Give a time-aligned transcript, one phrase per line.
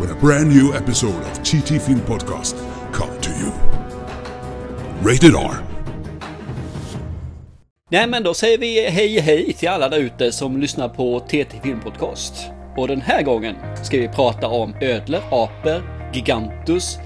[0.00, 2.56] when a brand new episode of TT Film Podcast
[2.92, 3.52] come to you.
[5.02, 5.54] Rated R.
[7.90, 11.60] Nej men då säger vi hej hej till alla där ute som lyssnar på TT
[11.62, 12.34] Film Podcast.
[12.76, 15.82] Och den här gången ska vi prata om ödlor, apor,
[16.14, 16.98] gigantus,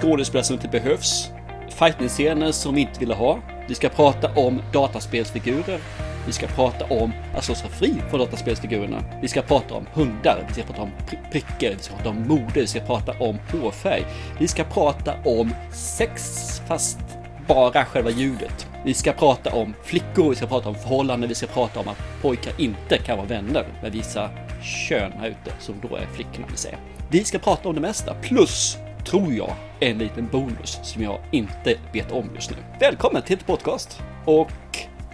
[0.00, 1.28] skådespelare som inte behövs,
[1.68, 3.38] fighting-scener som vi inte ville ha.
[3.68, 5.80] Vi ska prata om dataspelsfigurer.
[6.26, 9.04] Vi ska prata om att slå sig fri från dataspelsfigurerna.
[9.22, 10.44] Vi ska prata om hundar.
[10.48, 10.90] Vi ska prata om
[11.32, 11.70] prickar.
[11.70, 12.60] Vi ska prata om mode.
[12.60, 14.04] Vi ska prata om hårfärg.
[14.38, 16.98] Vi ska prata om sex fast
[17.46, 18.68] bara själva ljudet.
[18.84, 21.98] Vi ska prata om flickor, vi ska prata om förhållanden, vi ska prata om att
[22.22, 24.30] pojkar inte kan vara vänner med vissa
[24.62, 26.78] kön här ute, som då är flickorna vill säga.
[27.10, 31.74] Vi ska prata om det mesta, plus, tror jag, en liten bonus som jag inte
[31.92, 32.56] vet om just nu.
[32.80, 34.02] Välkommen till ett podcast!
[34.24, 34.50] Och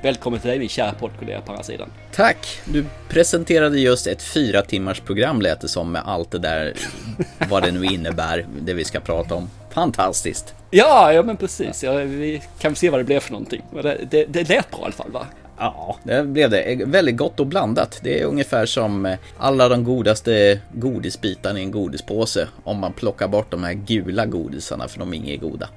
[0.02, 1.88] välkommen till dig min kära poddkollega på andra sidan.
[2.12, 2.60] Tack!
[2.64, 6.74] Du presenterade just ett fyra timmars program lät det som med allt det där,
[7.50, 9.50] vad det nu innebär, det vi ska prata om.
[9.70, 10.54] Fantastiskt!
[10.70, 11.82] Ja, ja men precis.
[11.82, 13.62] Ja, vi kan se vad det blev för någonting.
[13.82, 15.26] Det, det, det lät bra i alla fall va?
[15.58, 16.82] Ja, det blev det.
[16.86, 18.00] Väldigt gott och blandat.
[18.02, 22.48] Det är ungefär som eh, alla de godaste godisbitarna i en godispåse.
[22.64, 25.68] Om man plockar bort de här gula godisarna för de är inget goda.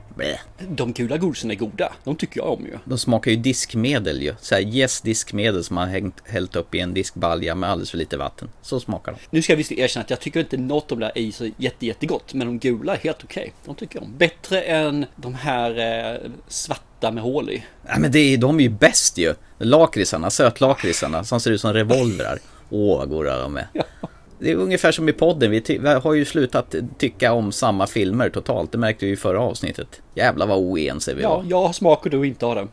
[0.59, 1.94] De gula godisen är goda.
[2.03, 2.77] De tycker jag om ju.
[2.85, 4.35] De smakar ju diskmedel ju.
[4.41, 7.97] Så här yes diskmedel som man hängt, hällt upp i en diskbalja med alldeles för
[7.97, 8.49] lite vatten.
[8.61, 9.17] Så smakar de.
[9.30, 11.49] Nu ska jag visst erkänna att jag tycker inte något av det där är så
[11.57, 12.33] jätte, jättegott.
[12.33, 13.53] Men de gula är helt okej.
[13.66, 14.17] De tycker jag om.
[14.17, 15.80] Bättre än de här
[16.13, 17.63] eh, svarta med hål i.
[17.81, 19.33] Nej men det är, de är ju bäst ju.
[19.57, 22.40] Lakritsarna, sötlakritsarna som ser ut som revolvrar.
[22.69, 23.67] Åh, vad goda de är.
[24.40, 28.29] Det är ungefär som i podden, vi, vi har ju slutat tycka om samma filmer
[28.29, 28.72] totalt.
[28.72, 30.01] Det märkte vi i förra avsnittet.
[30.16, 31.46] Jävlar vad oense vi Ja, var.
[31.50, 32.69] jag har smak och du inte har den.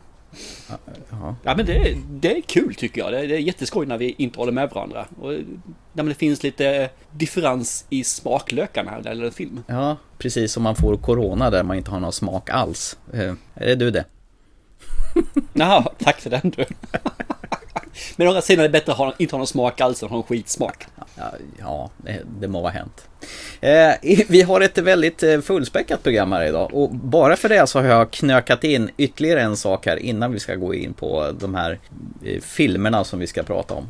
[1.11, 1.35] Ja.
[1.43, 3.11] Ja men det, är- det är kul tycker jag.
[3.13, 5.05] Det är, det är jätteskoj när vi inte håller med varandra.
[5.21, 5.33] Och
[5.93, 9.63] när det finns lite differens i smaklökarna här det gäller en film.
[9.67, 12.97] ja, precis som man får corona där man inte har någon smak alls.
[13.13, 14.05] Eh, Är det du det?
[15.53, 16.65] Jaha, tack för den du.
[18.15, 20.05] Men å andra sidan är det bättre att ha, inte ha någon smak alls än
[20.05, 20.85] att ha en skitsmak.
[21.59, 21.89] Ja,
[22.39, 23.07] det, må vara hänt.
[23.61, 23.91] Eh,
[24.27, 27.85] vi har ett väldigt eh, fullspäckat program här idag och bara för det så har
[27.85, 31.79] jag knökat in ytterligare en sak här innan vi ska gå in på de här
[32.25, 33.87] eh, filmerna som vi ska prata om.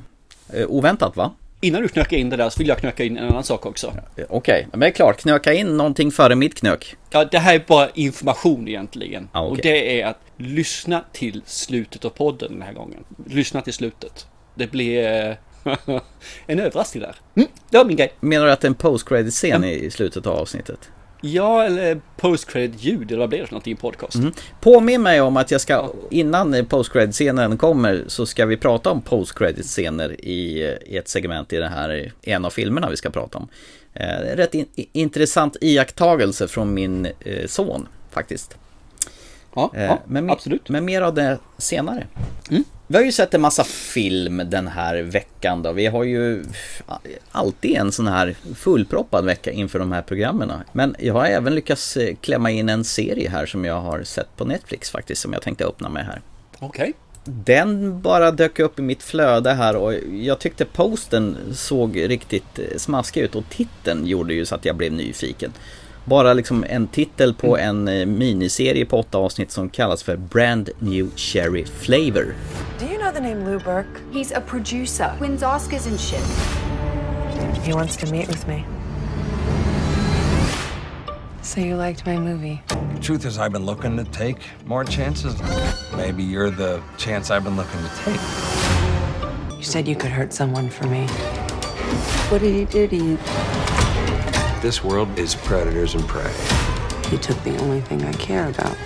[0.68, 1.32] Oväntat va?
[1.62, 3.94] Innan du knökar in det där så vill jag knöka in en annan sak också.
[4.30, 6.96] Okej, men det är klart, knöka in någonting före mitt knök.
[7.10, 9.30] Ja, det här är bara information egentligen.
[9.34, 9.52] Ja, okej.
[9.52, 13.04] Och det är att lyssna till slutet av podden den här gången.
[13.28, 14.28] Lyssna till slutet.
[14.56, 15.38] Det blir
[16.46, 17.16] en överraskning där.
[17.36, 18.14] Mm, det var min grej.
[18.20, 20.90] Menar du att det är en post-credit-scen i slutet av avsnittet?
[21.26, 24.18] Ja, eller post-credit ljud eller vad blir det för någonting i en podcast?
[24.62, 29.02] Påminn mig om att jag ska, innan eh, post-credit-scenen kommer, så ska vi prata om
[29.02, 33.10] post-credit-scener i, eh, i ett segment i den här, i en av filmerna vi ska
[33.10, 33.48] prata om.
[33.94, 38.58] Eh, rätt in, intressant iakttagelse från min eh, son, faktiskt.
[39.56, 40.70] Ja, Eh, ja men, me- absolut.
[40.70, 42.08] Men mer av det senare.
[42.50, 42.64] Mm.
[42.94, 45.72] Vi har ju sett en massa film den här veckan då.
[45.72, 46.46] Vi har ju
[47.32, 50.52] alltid en sån här fullproppad vecka inför de här programmen.
[50.72, 54.38] Men jag har även lyckats eh, klämma in en serie här som jag har sett
[54.38, 56.22] på Netflix faktiskt som jag tänkte öppna med här.
[56.60, 56.94] Okej.
[57.24, 62.78] Den bara dök upp i mitt flöde här och jag tyckte posten såg riktigt eh,
[62.78, 65.54] smaskig ut och titeln gjorde ju så att jag blev nyfiken.
[66.06, 70.70] Bara liksom en titel på en eh, miniserie på åtta avsnitt som kallas för Brand
[70.80, 72.36] New Cherry Flavor.
[72.80, 74.02] Do you know the name Lou Burke?
[74.12, 76.24] He's a producer, wins Oscars and shit.
[77.64, 78.66] He wants to meet with me.
[81.42, 82.62] So you liked my movie?
[83.02, 85.36] Truth is, I've been looking to take more chances.
[85.96, 89.58] Maybe you're the chance I've been looking to take.
[89.58, 91.08] You said you could hurt someone for me.
[92.30, 93.18] What did he do to you?
[94.64, 96.32] This world is predators and prey.
[97.10, 98.78] He took the only thing I care about.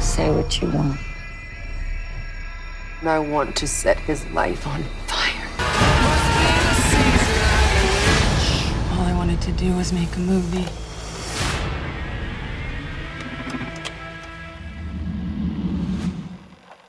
[0.00, 0.98] Say what you want.
[3.02, 5.46] I want to set his life on fire.
[8.94, 10.89] All I wanted to do was make a movie.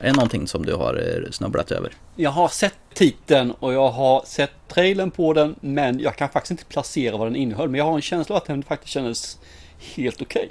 [0.02, 1.92] Är det någonting som du har eh, snubblat över?
[2.16, 6.50] Jag har sett titeln och jag har sett trailern på den men jag kan faktiskt
[6.50, 7.68] inte placera vad den innehöll.
[7.68, 9.38] Men jag har en känsla att den faktiskt kändes
[9.94, 10.50] helt okej.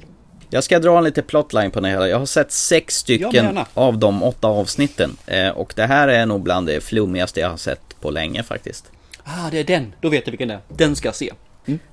[0.50, 2.08] Jag ska dra en lite plotline på den här.
[2.08, 5.18] Jag har sett sex stycken av de åtta avsnitten.
[5.26, 8.92] Eh, och det här är nog bland det flummigaste jag har sett på länge faktiskt.
[9.24, 9.94] Ah, det är den.
[10.02, 10.62] Då vet jag vilken det är.
[10.68, 11.32] Den ska jag se.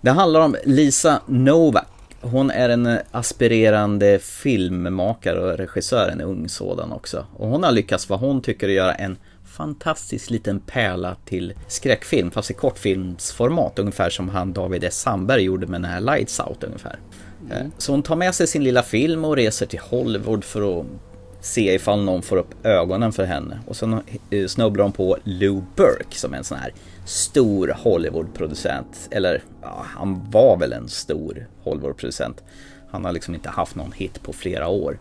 [0.01, 1.87] Det handlar om Lisa Novak.
[2.21, 7.27] Hon är en aspirerande filmmakare och regissör, en ung sådan också.
[7.37, 12.31] Och hon har lyckats vad hon tycker att göra en fantastisk liten pärla till skräckfilm,
[12.31, 15.01] fast i kortfilmsformat, ungefär som han David S.
[15.01, 16.99] Sandberg gjorde med den här Lights Out ungefär.
[17.51, 20.87] Eh, Så hon tar med sig sin lilla film och reser till Hollywood för att
[21.41, 23.59] se ifall någon får upp ögonen för henne.
[23.67, 24.01] Och sen
[24.31, 26.73] eh, snubblar hon på Lou Burke som är en sån här
[27.05, 29.09] stor Hollywoodproducent.
[29.11, 32.45] Eller ja, han var väl en stor Hollywoodproducent.
[32.91, 34.99] Han har liksom inte haft någon hit på flera år.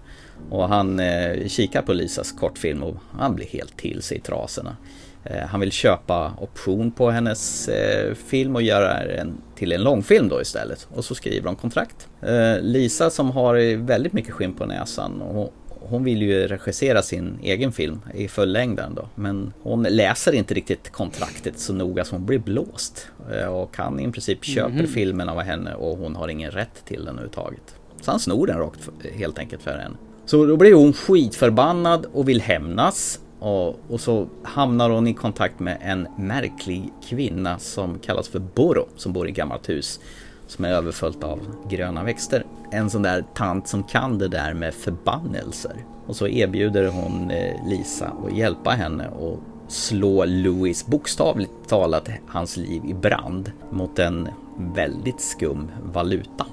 [0.49, 4.77] Och han eh, kikar på Lisas kortfilm och han blir helt till sig i trasorna.
[5.23, 10.29] Eh, han vill köpa option på hennes eh, film och göra den till en långfilm
[10.29, 10.87] då istället.
[10.93, 12.07] Och så skriver de kontrakt.
[12.21, 15.21] Eh, Lisa som har eh, väldigt mycket skinn på näsan.
[15.21, 19.09] Och hon vill ju regissera sin egen film i fullängden då.
[19.15, 23.07] Men hon läser inte riktigt kontraktet så noga så hon blir blåst.
[23.33, 26.99] Eh, Och han i princip köper filmen av henne och hon har ingen rätt till
[26.99, 27.75] den överhuvudtaget.
[28.01, 29.95] Så han snor den rakt helt enkelt för henne.
[30.25, 33.19] Så då blir hon skitförbannad och vill hämnas.
[33.39, 38.87] Och, och så hamnar hon i kontakt med en märklig kvinna som kallas för Boro
[38.95, 39.99] som bor i gammalt hus
[40.47, 41.39] som är överfullt av
[41.69, 42.45] gröna växter.
[42.71, 45.75] En sån där tant som kan det där med förbannelser.
[46.07, 52.57] Och så erbjuder hon eh, Lisa att hjälpa henne och slå Louis bokstavligt talat hans
[52.57, 56.45] liv i brand mot en väldigt skum valuta.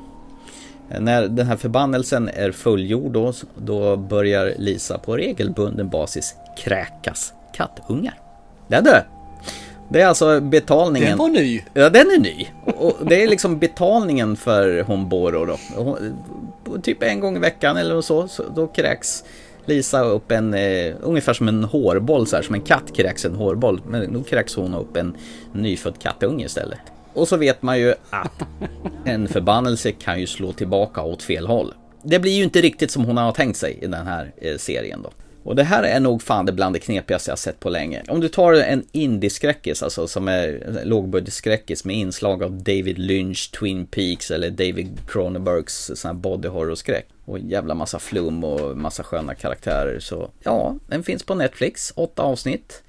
[1.01, 8.19] När den här förbannelsen är fullgjord då, då börjar Lisa på regelbunden basis kräkas kattungar.
[8.69, 9.24] Där du!
[9.89, 10.01] Det.
[10.01, 11.09] Är alltså betalningen.
[11.09, 11.63] Den var ny.
[11.75, 12.47] Ja, den är ny.
[12.65, 15.99] Och det är liksom betalningen för hon Boro då.
[16.83, 19.25] Typ en gång i veckan eller så, så då kräks
[19.67, 23.35] Lisa upp en, eh, ungefär som en hårboll så här, som en katt kräks en
[23.35, 23.81] hårboll.
[23.89, 25.17] Men då kräks hon upp en
[25.53, 26.79] nyfödd kattunge istället.
[27.13, 28.43] Och så vet man ju att
[29.05, 31.75] en förbannelse kan ju slå tillbaka åt fel håll.
[32.03, 35.03] Det blir ju inte riktigt som hon har tänkt sig i den här eh, serien
[35.03, 35.11] då.
[35.45, 38.03] Och det här är nog fan det bland det knepigaste jag sett på länge.
[38.09, 43.87] Om du tar en indie-skräckis, alltså som är lågbudgetskräckis med inslag av David Lynch, Twin
[43.87, 47.09] Peaks eller David Cronenbergs sån här body horror-skräck.
[47.25, 50.01] Och en jävla massa flum och massa sköna karaktärer.
[50.01, 52.83] Så ja, den finns på Netflix, åtta avsnitt.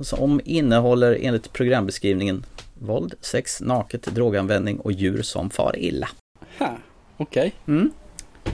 [0.00, 2.44] Som innehåller enligt programbeskrivningen
[2.78, 6.08] våld, sex, naket, droganvändning och djur som far illa.
[6.58, 6.78] Ha,
[7.16, 7.52] Okej.
[7.66, 7.90] Mm.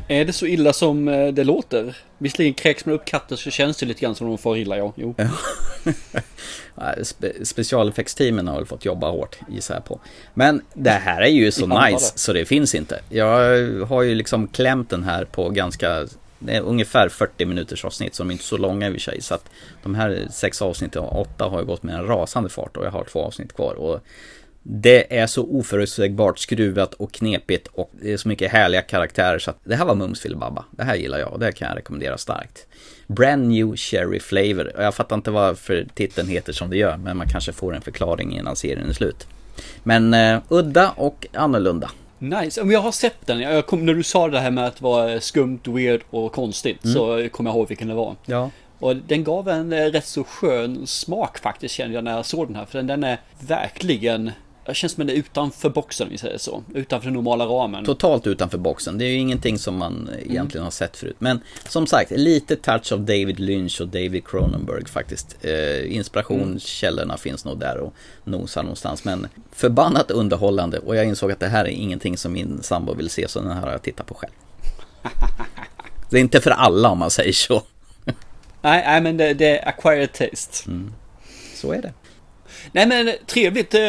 [0.08, 1.96] Är det så illa som eh, det låter?
[2.18, 4.92] Visserligen kräks man upp katter så känns det lite grann som de får illa, ja.
[4.96, 5.14] Jo.
[7.02, 10.00] Spe specialeffektsteamen har väl fått jobba hårt gissar jag på.
[10.34, 13.00] Men det här är ju så nice så det finns inte.
[13.08, 16.06] Jag har ju liksom klämt den här på ganska
[16.38, 19.00] det är ungefär 40 minuters avsnitt så de är inte så långa i och för
[19.00, 19.22] sig.
[19.22, 19.50] Så att
[19.82, 22.90] de här sex avsnitten och åtta har ju gått med en rasande fart och jag
[22.90, 23.74] har två avsnitt kvar.
[23.74, 24.00] Och
[24.68, 29.50] det är så oförutsägbart skruvat och knepigt och det är så mycket härliga karaktärer så
[29.50, 30.64] att det här var mums filibabba.
[30.70, 32.66] Det här gillar jag och det kan jag rekommendera starkt.
[33.06, 34.72] Brand new cherry flavor.
[34.78, 38.38] Jag fattar inte varför titeln heter som det gör men man kanske får en förklaring
[38.38, 39.26] innan serien är slut.
[39.82, 41.90] Men eh, udda och annorlunda.
[42.18, 42.60] Nice.
[42.60, 43.40] Jag har sett den.
[43.40, 46.80] Jag kom, när du sa det här med att det var skumt, weird och konstigt
[46.82, 48.16] så kommer jag ihåg vilken det var.
[48.26, 48.50] Ja.
[48.78, 52.48] Och den gav en eh, rätt så skön smak faktiskt kände jag när jag såg
[52.48, 52.64] den här.
[52.64, 54.30] För den, den är verkligen...
[54.66, 56.62] Det känns som den är utanför boxen om vi säger så.
[56.74, 57.84] Utanför den normala ramen.
[57.84, 58.98] Totalt utanför boxen.
[58.98, 61.16] Det är ju ingenting som man egentligen har sett förut.
[61.18, 65.36] Men som sagt, lite touch av David Lynch och David Cronenberg faktiskt.
[65.40, 67.94] Eh, inspirationskällorna finns nog där och
[68.24, 69.04] nosar någonstans.
[69.04, 73.10] Men förbannat underhållande och jag insåg att det här är ingenting som min sambo vill
[73.10, 74.32] se så den här har jag tittat på själv.
[76.10, 77.62] Det är inte för alla om man säger så.
[78.62, 80.70] Nej, nej men det, det är acquired taste.
[81.54, 81.92] Så är det.
[82.72, 83.74] Nej men trevligt.
[83.74, 83.80] eh,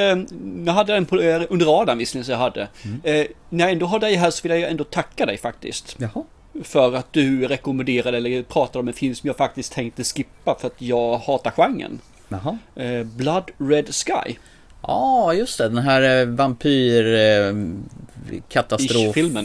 [0.66, 2.62] Jag hade den på, eh, under radarn visserligen så jag hade.
[3.04, 5.96] Eh, När jag ändå har dig här så vill jag ändå tacka dig faktiskt.
[6.00, 6.24] Jaha.
[6.64, 10.68] För att du rekommenderade eller pratade om en film som jag faktiskt tänkte skippa för
[10.68, 12.00] att jag hatar genren.
[12.30, 12.58] Jaha.
[12.76, 14.34] Eh, Blood Red Sky.
[14.82, 15.70] Ja, just det.
[15.70, 17.54] Den här eh, vampyr eh,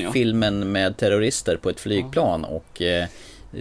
[0.02, 0.12] ja.
[0.12, 3.06] filmen med terrorister på ett flygplan och eh,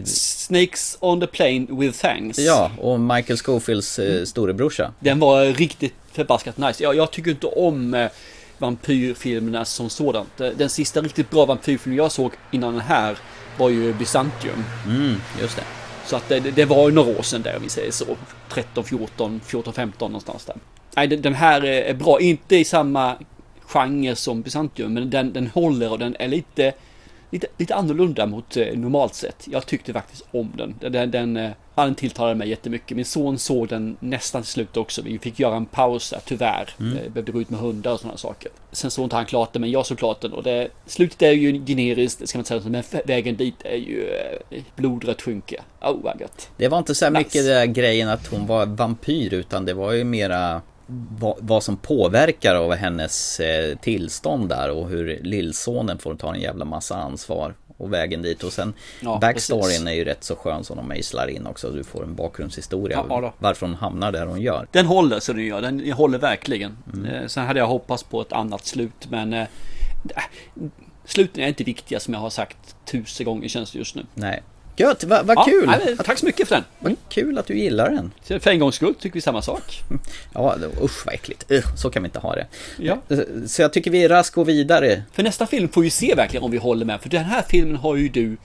[0.06, 2.40] Snakes on the plane with thanks.
[2.40, 4.92] ja, och Michael Scofields eh, storebrorsa.
[5.00, 6.84] Den var riktigt förbaskat nice.
[6.84, 8.10] Jag, jag tycker inte om eh,
[8.58, 10.42] vampyrfilmerna som sådant.
[10.42, 13.18] Eh, Den sista riktigt bra vampyrfilmen jag såg innan den här
[13.58, 14.64] var ju Byzantium.
[14.88, 15.64] Mm, just det.
[16.06, 18.06] Så att det, det var ju några år sedan där om vi säger så.
[18.50, 20.56] 13, 14, 14, 15 någonstans där.
[20.96, 22.20] Nej, den- här är är bra.
[22.22, 23.16] Inte i samma
[23.62, 26.74] genre som Byzantium, men den, den håller och den är lite,
[27.32, 29.48] lite, lite annorlunda mot eh, normalt sett.
[29.52, 30.76] Jag tyckte faktiskt om den.
[30.80, 32.98] Den, den, den, eh, tilltalade mig jättemycket.
[32.98, 35.02] Min son såg den nästan till slut också.
[35.02, 36.70] Vi fick göra en paus där, tyvärr.
[36.80, 36.98] Mm.
[36.98, 38.52] Eh, behövde gå ut med hundar och sådana saker.
[38.72, 40.34] Sen såg inte han klart den, men jag såg klart den.
[40.34, 44.10] Och det, slutet är ju generiskt, ska man säga, men vägen dit är ju
[44.50, 45.62] eh, blodrött skynke.
[45.82, 46.50] Oh, vad gött.
[46.58, 47.48] Det var inte så här mycket Nice.
[47.48, 50.62] den där grejen att hon var vampyr utan det var ju mera
[51.20, 56.42] vad, vad som påverkar av hennes eh, tillstånd där och hur lillsonen får ta en
[56.42, 59.88] jävla massa ansvar och vägen dit och sen Ja, backstoryn precis.
[59.88, 61.70] är ju rätt så skön som de mejslar in också.
[61.72, 63.34] Du får en bakgrundshistoria Ja, då.
[63.40, 64.68] varför hon hamnar där hon gör.
[64.72, 65.62] Den håller så den gör.
[65.62, 66.78] Den håller verkligen.
[66.94, 67.06] Mm.
[67.06, 69.48] Eh, sen hade jag hoppats på ett annat slut, men äh,
[71.06, 74.06] sluten är inte viktiga som jag har sagt tusen gånger känns det just nu.
[74.14, 74.44] Nej.
[74.82, 75.66] Gött, vad va Ja, kul!
[75.68, 76.64] nej, tack så mycket för den.
[76.80, 78.12] Vad kul att du gillar den.
[78.24, 79.82] Så För en gångs skull tycker vi samma sak.
[80.34, 81.52] Ja, usch vad äckligt.
[81.52, 82.48] Ugh, så kan vi inte ha det.
[82.78, 83.02] Ja.
[83.48, 85.04] Så jag tycker vi raskt går vidare.
[85.12, 87.02] För nästa film får vi se verkligen om vi håller med.
[87.02, 88.38] För den här filmen har ju du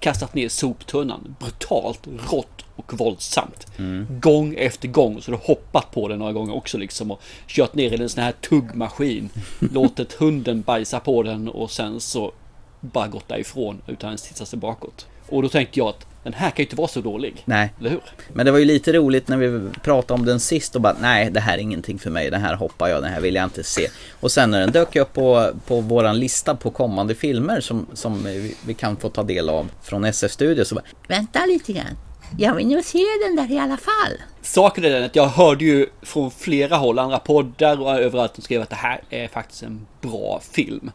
[0.00, 1.36] kastat ner soptunnan.
[1.40, 3.66] Brutalt, rått och våldsamt.
[4.08, 5.22] Gång efter gång.
[5.22, 7.10] Så du har hoppat på den några gånger också liksom.
[7.10, 9.30] Och kört ner i en sån här tuggmaskin.
[9.58, 12.32] låtit hunden bajsa på den och sen så
[12.80, 15.06] bara gått därifrån utan ens titta sig bakåt.
[15.34, 17.42] Och då tänkte jag att den här kan ju inte vara så dålig.
[17.44, 18.00] Nej, Eller hur?
[18.32, 21.30] Men det var ju lite roligt när vi pratade om den sist och bara nej
[21.30, 23.64] det här är ingenting för mig, den här hoppar jag, den här vill jag inte
[23.64, 23.88] se.
[24.20, 28.24] Och sen när den dök upp på, på våran lista på kommande filmer som, som
[28.24, 31.96] vi, vi kan få ta del av från SF Studio så bara Vänta lite grann.
[32.38, 34.12] Jag vill nog se den där i alla fall.
[34.42, 38.42] Saken är den att jag hörde ju från flera håll, andra poddar och överallt, de
[38.42, 40.90] skrev att det här är faktiskt en bra film.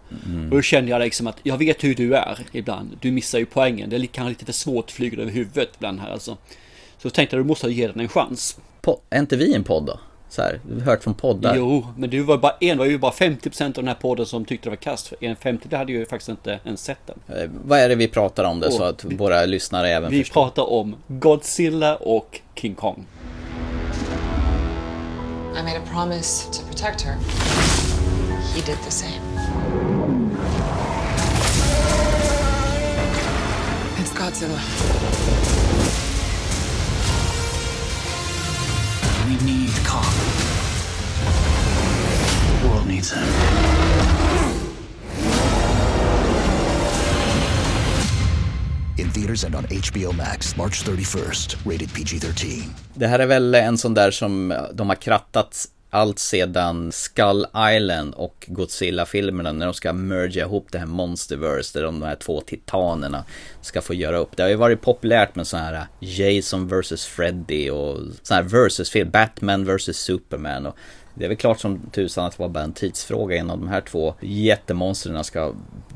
[0.49, 2.97] Och då kände jag liksom att jag vet hur du är ibland.
[3.01, 3.89] Du missar ju poängen.
[3.89, 6.37] Det är kanske lite för svårt att flyga över huvudet ibland här alltså.
[6.97, 8.57] Så jag tänkte att du måste ge den en chans.
[8.81, 9.99] po- är inte vi en podd då?
[10.29, 11.55] Så här, vi hört från poddar.
[11.55, 14.45] Jo, men du var bara en, var ju bara 50% av den här podden som
[14.45, 15.07] tyckte det var kast.
[15.07, 17.37] För en 50 hade ju faktiskt inte ens sett den.
[17.37, 20.19] Eh, Vad är det vi pratar om det så Åh, att våra lyssnare även Vi
[20.19, 20.33] förstår?
[20.43, 23.05] pratar om Godzilla och King Kong.
[25.59, 27.15] I made a promise to protect her.
[28.55, 29.21] He did the same.
[33.97, 34.59] It's Godzilla.
[39.27, 39.58] We need
[42.61, 43.23] The world needs him.
[48.97, 51.71] In theaters and on HBO Max March 31st.
[51.71, 52.49] Rated PG 13.
[52.93, 58.13] Det här är väl en sån där som de har krattat allt sedan Skull Island
[58.13, 63.23] och Godzilla-filmerna när de ska merga ihop det här Monsterverse där de här två titanerna
[63.61, 64.37] ska få göra upp.
[64.37, 68.49] Det har ju varit populärt med sådana här äh, Jason vs Freddy och sådana här
[68.49, 70.77] versus-film, Batman vs Superman och
[71.13, 73.81] det är väl klart som tusan att det var bara en tidsfråga innan de här
[73.81, 75.53] två jättemonstren ska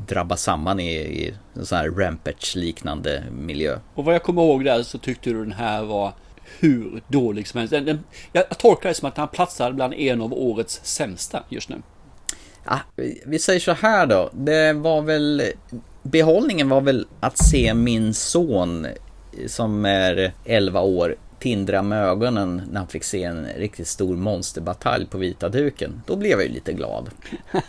[0.07, 3.79] drabba samman i, i en sån här Rampage-liknande miljö.
[3.93, 6.13] Och vad jag kommer ihåg där så tyckte du den här var
[6.59, 7.71] hur dålig som helst.
[7.71, 11.69] Den, den, jag, tolkar det som att han platsar bland en av årets sämsta just
[11.69, 11.81] nu.
[12.65, 14.29] Ja, vi- vi säger så här då.
[14.33, 15.43] Det var väl...
[16.03, 18.91] Behållningen var väl att se min son eh,
[19.47, 25.05] som är 11 år tindra med ögonen när han fick se en riktigt stor monsterbatalj
[25.05, 26.01] på vita duken.
[26.05, 27.09] Då blev jag ju lite glad.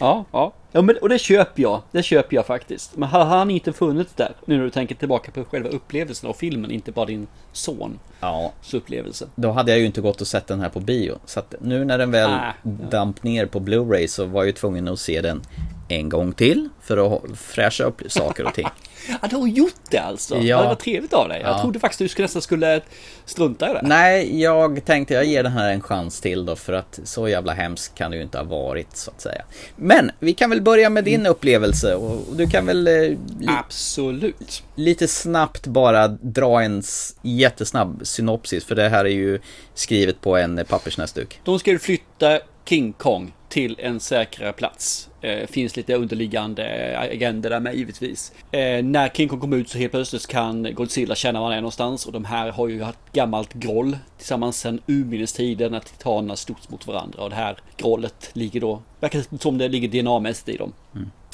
[0.00, 0.52] Ja, ja.
[0.72, 1.82] ja men, och det köper jag.
[1.92, 2.96] Det köper jag faktiskt.
[2.96, 6.32] Men hade han inte funnits där, nu när du tänker tillbaka på själva upplevelsen av
[6.34, 9.26] filmen, inte bara din sons Ja, upplevelse.
[9.34, 11.18] då hade jag ju inte gått och sett den här på bio.
[11.24, 12.52] Så att nu när den väl Ah,
[12.90, 15.40] damp ner på Blu-ray så var jag ju tvungen att se den
[15.88, 18.66] en gång till för att fräscha upp saker och ting.
[19.22, 20.36] Ja, du har gjort det alltså?
[20.38, 20.60] Ja.
[20.62, 21.40] Det var trevligt av dig.
[21.40, 21.60] Jag Ja.
[21.62, 22.80] trodde faktiskt du skulle nästan skulle
[23.24, 23.80] strunta i det.
[23.82, 27.52] Nej, jag tänkte jag ger den här en chans till då för att så jävla
[27.52, 29.42] hemskt kan det ju inte ha varit så att säga.
[29.76, 33.16] Men vi kan väl börja med din upplevelse och du kan väl eh, li-
[33.48, 34.62] Absolut.
[34.74, 36.82] lite snabbt bara dra en
[37.22, 39.40] jättesnabb synopsis för det här är ju
[39.74, 41.40] skrivet på en pappersnäsduk.
[41.44, 45.08] De ska flytta King Kong till en säkrare plats.
[45.20, 48.32] Eh, finns lite underliggande agender där med givetvis.
[48.50, 51.60] Eh, när King Kong kommer ut så helt plötsligt kan Godzilla känna var han är
[51.60, 52.06] någonstans.
[52.06, 56.68] Och de här har ju haft gammalt groll tillsammans sedan urminnes tider när titanerna slogs
[56.68, 57.22] mot varandra.
[57.22, 60.72] Och det här grollet ligger då, verkar som det ligger DNA-mässigt i dem.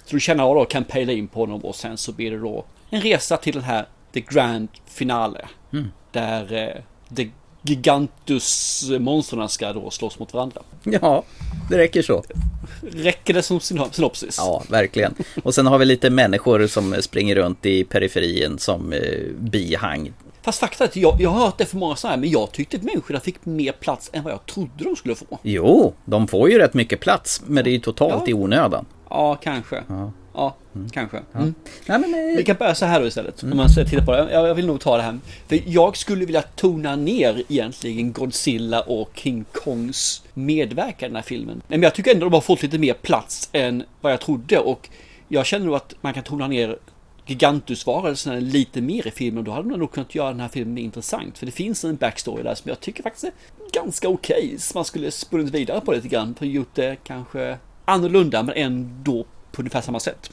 [0.05, 2.39] Så du känner av då kan pejla in på honom och sen så blir det
[2.39, 5.49] då en resa till den här The Grand Finale.
[6.13, 6.83] Där eh,
[7.17, 7.31] The
[7.65, 10.63] Gigantus-monstren ska då slåss mot varandra.
[10.85, 11.25] Ja,
[11.71, 12.23] det räcker så.
[12.93, 14.35] Räcker det som synopsis?
[14.39, 15.15] Ja, verkligen.
[15.43, 19.01] Och sen har vi lite människor som springer runt i periferin som eh,
[19.39, 20.13] bihang.
[20.43, 22.53] Fast fakta är att jag, jag har hört det för många sådana här, men jag
[22.53, 25.39] tyckte att människorna fick mer plats än vad jag trodde de skulle få.
[25.43, 28.31] Jo, de får ju rätt mycket plats, men det är ju totalt Ja.
[28.31, 28.87] i onödan.
[29.11, 29.83] Ja, kanske.
[29.89, 30.13] Ja,
[30.91, 31.23] kanske.
[31.35, 31.55] Mm.
[31.87, 33.43] Nej, men, eh, Vi kan börja så här då istället.
[33.43, 34.33] Om man ska titta på det.
[34.33, 35.19] Jag jag vill nog ta det här.
[35.49, 41.23] För jag skulle vilja tona ner egentligen Godzilla och King Kongs medverkan i den här
[41.23, 41.63] filmen.
[41.69, 44.59] Men jag tycker ändå de har fått lite mer plats än vad jag trodde.
[44.59, 44.89] Och
[45.29, 46.79] jag känner nog att man kan tona ner
[47.27, 49.45] Gigantusvarelserna lite mer i filmen.
[49.45, 51.39] Då hade man nog kunnat göra den här filmen intressant.
[51.39, 53.33] För det finns en backstory där som jag tycker faktiskt är
[53.73, 54.55] ganska okej.
[54.59, 56.35] Så man skulle spunnit vidare på lite grann.
[56.35, 60.31] För gjort det kanske annorlunda men ändå på ungefär samma sätt.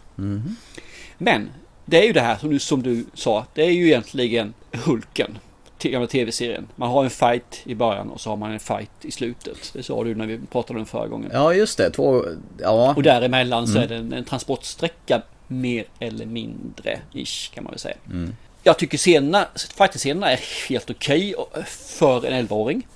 [1.18, 1.50] Men
[1.86, 3.46] det är ju det här som du, som du sa.
[3.54, 4.54] Det är ju egentligen
[4.86, 5.38] Hulken.
[5.84, 6.68] Gamla tv-serien.
[6.76, 9.72] Man har en fight i början och så har man en fight i slutet.
[9.74, 11.30] Det sa du när vi pratade om det förra gången.
[11.34, 11.90] ja, just det.
[11.92, 12.26] Två...
[12.60, 12.94] Ja.
[12.96, 13.84] Och däremellan så Mm.
[13.84, 17.96] är det en, en transportsträcka mer eller mindre ish kan man väl säga.
[18.10, 18.36] Mm.
[18.64, 19.48] Jag tycker scenerna,
[19.78, 21.36] fighter-scenerna är helt okej
[21.68, 22.88] för en 11-åring.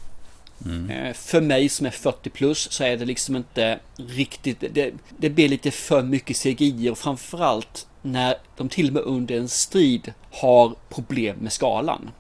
[0.66, 0.90] Mm.
[0.90, 5.30] Eh, För mig som är 40 plus så är det liksom inte riktigt, det, det
[5.30, 10.14] blir lite för mycket CGI och framförallt när de till och med under en strid
[10.32, 12.12] har problem med skalan.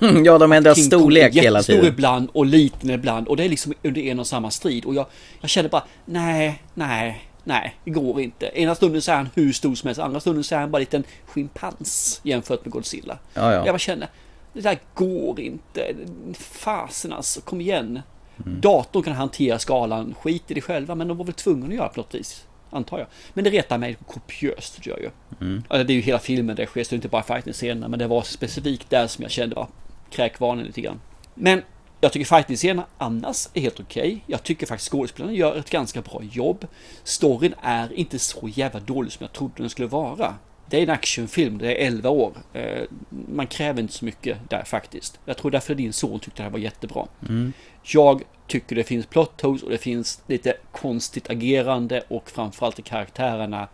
[0.24, 1.86] ja, de ändrar King storlek hela tiden.
[1.86, 5.06] ibland och liten ibland och det är liksom under en och samma strid och jag,
[5.40, 8.46] jag känner bara nej, nej, nej, det går inte.
[8.54, 10.78] Ena stunden så är han hur stor som helst, andra stunden så är han bara
[10.78, 13.18] en liten schimpans jämfört med Godzilla.
[13.34, 13.52] Ja, ja.
[13.52, 14.08] Jag bara känner,
[14.52, 15.94] det där går inte.
[16.34, 18.00] Fasen alltså, kom igen.
[18.46, 18.60] Mm.
[18.60, 21.88] Datorn kan hantera skalan, skit i det själva, men de var väl tvungna att göra
[21.88, 22.46] på något vis.
[22.70, 23.06] Antar jag.
[23.34, 25.10] Men det retar mig kopiöst, det gör ju.
[25.40, 25.62] Mm.
[25.70, 27.98] Eller det är ju hela filmen det sker, så det är inte bara fighting-scenerna, men
[27.98, 29.68] det var specifikt där som jag kände var
[30.10, 31.00] kräkvarning lite grann.
[31.34, 31.62] Men
[32.00, 34.24] jag tycker fighting-scenerna annars är helt okej.
[34.26, 36.66] Jag tycker faktiskt skådespelarna gör ett ganska bra jobb.
[37.04, 40.34] Storyn är inte så jävla dålig som jag trodde den skulle vara.
[40.70, 42.32] Det är en actionfilm, det är 11 år.
[42.52, 45.20] Eh, Man kräver inte så mycket där faktiskt.
[45.24, 47.06] Jag tror därför din son tyckte det här var jättebra.
[47.28, 47.52] Mm.
[47.82, 52.82] Jag tycker det finns plot holes och det finns lite konstigt agerande och framförallt i
[52.82, 53.68] karaktärerna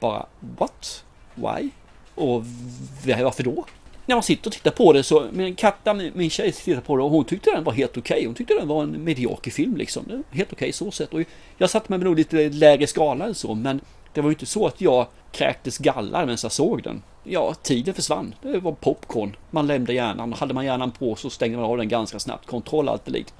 [0.00, 0.26] bara
[0.58, 1.04] what?
[1.34, 1.68] Why?
[2.14, 2.44] Och
[3.06, 3.64] varför då?
[4.06, 7.02] När man sitter och tittar på det så, min katta, min tjej tittar på det
[7.02, 8.24] och hon tyckte den var helt okej.
[8.26, 10.24] Hon tyckte den var en medioker film liksom.
[10.30, 11.14] Helt okej så sett.
[11.14, 11.22] Och
[11.58, 13.80] jag satte mig nog lite lägre skala än så, men
[14.12, 17.02] det var ju inte så att jag kräktes gallar medan jag såg den.
[17.24, 18.34] Ja, tiden försvann.
[18.42, 19.36] Det var popcorn.
[19.50, 20.32] Man lämnade hjärnan.
[20.32, 22.46] Hade man hjärnan på så stängde man av den ganska snabbt.
[22.46, 23.32] Kontroll allt delete.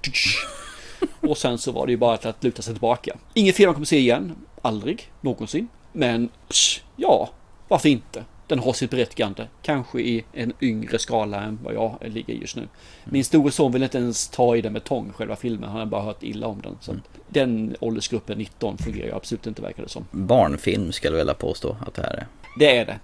[1.20, 3.16] Och sen så var det ju bara till att luta sig tillbaka.
[3.35, 4.37] Ingen film man kommer se igen.
[4.62, 5.11] Aldrig.
[5.20, 5.68] Någonsin.
[5.92, 7.30] Men psh, ja,
[7.68, 8.24] varför inte?
[8.46, 9.48] Den har sitt berättigande.
[9.62, 12.68] Kanske i en yngre skala än vad jag ligger i just nu.
[13.05, 15.70] Min store son vill inte ens ta i den med tång, själva filmen.
[15.70, 16.76] Han har bara hört illa om den.
[16.81, 20.07] Så att den åldersgruppen 19 fungerar ju absolut inte verkar det som.
[20.11, 22.26] Barnfilm skulle jag vilja påstå att det här är.
[22.59, 22.98] Det är det.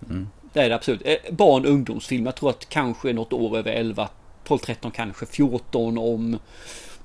[0.53, 1.03] Det är det absolut.
[1.05, 2.27] Eh, Barn och ungdomsfilm.
[2.27, 4.09] Jag tror att kanske något år över 11,
[4.44, 6.38] 12, 13, kanske 14 om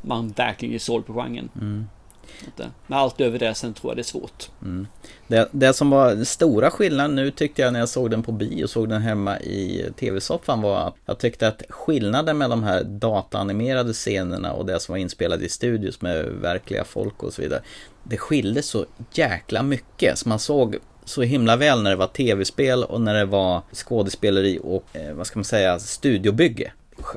[0.02, 1.50] man verkligen är såld på genren.
[1.56, 1.88] Mm.
[2.88, 4.50] Men allt över det sen tror jag det är svårt.
[4.62, 4.88] Mm.
[5.28, 8.32] Det, det som var den stora skillnaden nu tyckte jag när jag såg den på
[8.32, 12.63] bio och såg den hemma i tv-soffan var att jag tyckte att skillnaden med de
[12.63, 17.41] här dataanimerade scenerna och det som var inspelat i studios med verkliga folk och så
[17.41, 17.62] vidare.
[18.04, 22.84] Det skilde så jäkla mycket så man såg så himla väl när det var tv-spel
[22.84, 26.72] och när det var skådespeleri och eh, vad ska man säga studiobygge.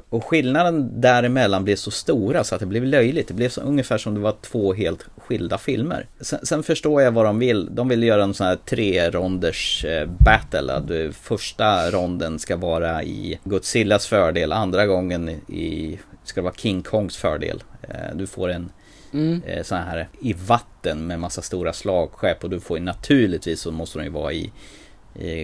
[0.08, 3.28] Och skillnaden däremellan blev så stora så att det blev löjligt.
[3.28, 6.06] Det blev så ungefär som det var två helt skilda filmer.
[6.20, 7.68] Sen, sen förstår jag vad de vill.
[7.74, 10.72] De vill göra en sån här tre ronders eh, battle.
[10.72, 14.52] Att eh, första ronden ska vara i Godzillas fördel.
[14.52, 17.62] Andra gången i, ska det vara King Kongs fördel.
[17.82, 18.70] Eh, Du får en
[19.12, 19.42] Mm.
[19.64, 22.44] sån här i vatten med massa stora slagskepp.
[22.44, 24.50] Och du får naturligtvis så måste de ju vara i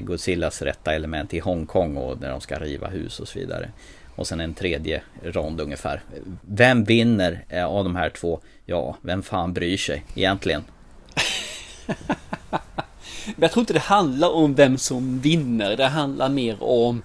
[0.03, 3.69] Godzillas rätta element i Hongkong och när de ska riva hus och så vidare.
[4.17, 6.03] Och sen en tredje rond ungefär.
[6.41, 8.41] Vem vinner eh, av de här två?
[8.67, 10.65] Ja, vem fan bryr sig egentligen?
[13.27, 15.77] Men jag tror inte det handlar om vem som vinner.
[15.77, 17.03] Det handlar mer om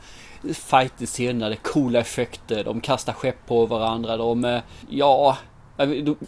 [0.53, 5.37] fighter-scener, coola effekter, de kastar skepp på varandra, de, eh, ja,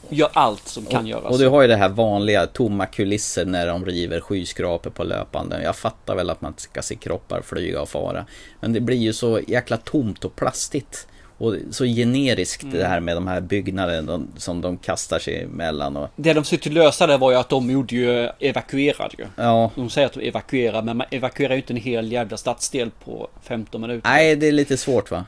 [0.09, 1.31] gör allt som kan göras.
[1.31, 5.63] Och du har ju det här vanliga tomma kulisser när de river skyskrapor på löpande.
[5.63, 8.25] Jag fattar väl att man ska se kroppar flyga och fara.
[8.59, 11.07] Men det blir ju så jäkla tomt och plastigt.
[11.37, 12.77] Och så generiskt Mm.
[12.77, 15.97] det här med de här byggnaderna de, som de kastar sig emellan.
[15.97, 19.25] Och, Det de försökte lösa det var ju att de gjorde ju evakuerade ju.
[19.35, 22.91] ja, De säger att de evakuerar, men man evakuerar ju inte en hel jävla stadsdel
[23.05, 24.09] på 15 minuter.
[24.09, 25.25] nej det är lite svårt va?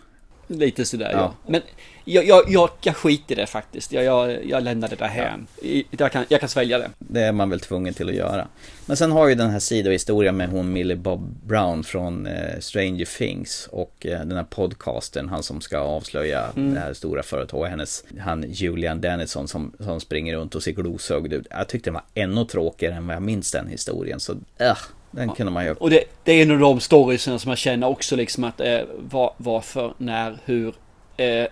[0.48, 1.18] Lite sådär ja.
[1.20, 1.34] Ja.
[1.48, 1.62] Men
[2.06, 3.92] jag, jag, jag, jag skiter i det faktiskt.
[3.94, 5.48] Jag, jag, jag lämnar det där hem.
[5.62, 6.90] I- Jag, kan, jag kan svälja det.
[7.00, 8.48] Det är man väl tvungen till att göra.
[8.86, 13.18] Men sen har ju den här sidohistorien med hon Millie Bob Brown från eh, Stranger
[13.18, 16.74] Things och eh, den här podcasten, han som ska avslöja Mm.
[16.74, 21.34] det här stora företaget, hennes, han Julian Dennison som, som springer runt och ser glosögd
[21.34, 21.48] ut.
[21.50, 24.78] Jag tyckte den var ännu tråkigare än vad jag minns den historien, så äh,
[25.12, 25.72] den kunde man ju...
[25.74, 28.80] Och det, det är en av de storiesen som jag känner också liksom att eh,
[29.00, 30.74] var, varför, när, hur.
[31.18, 31.46] Eh,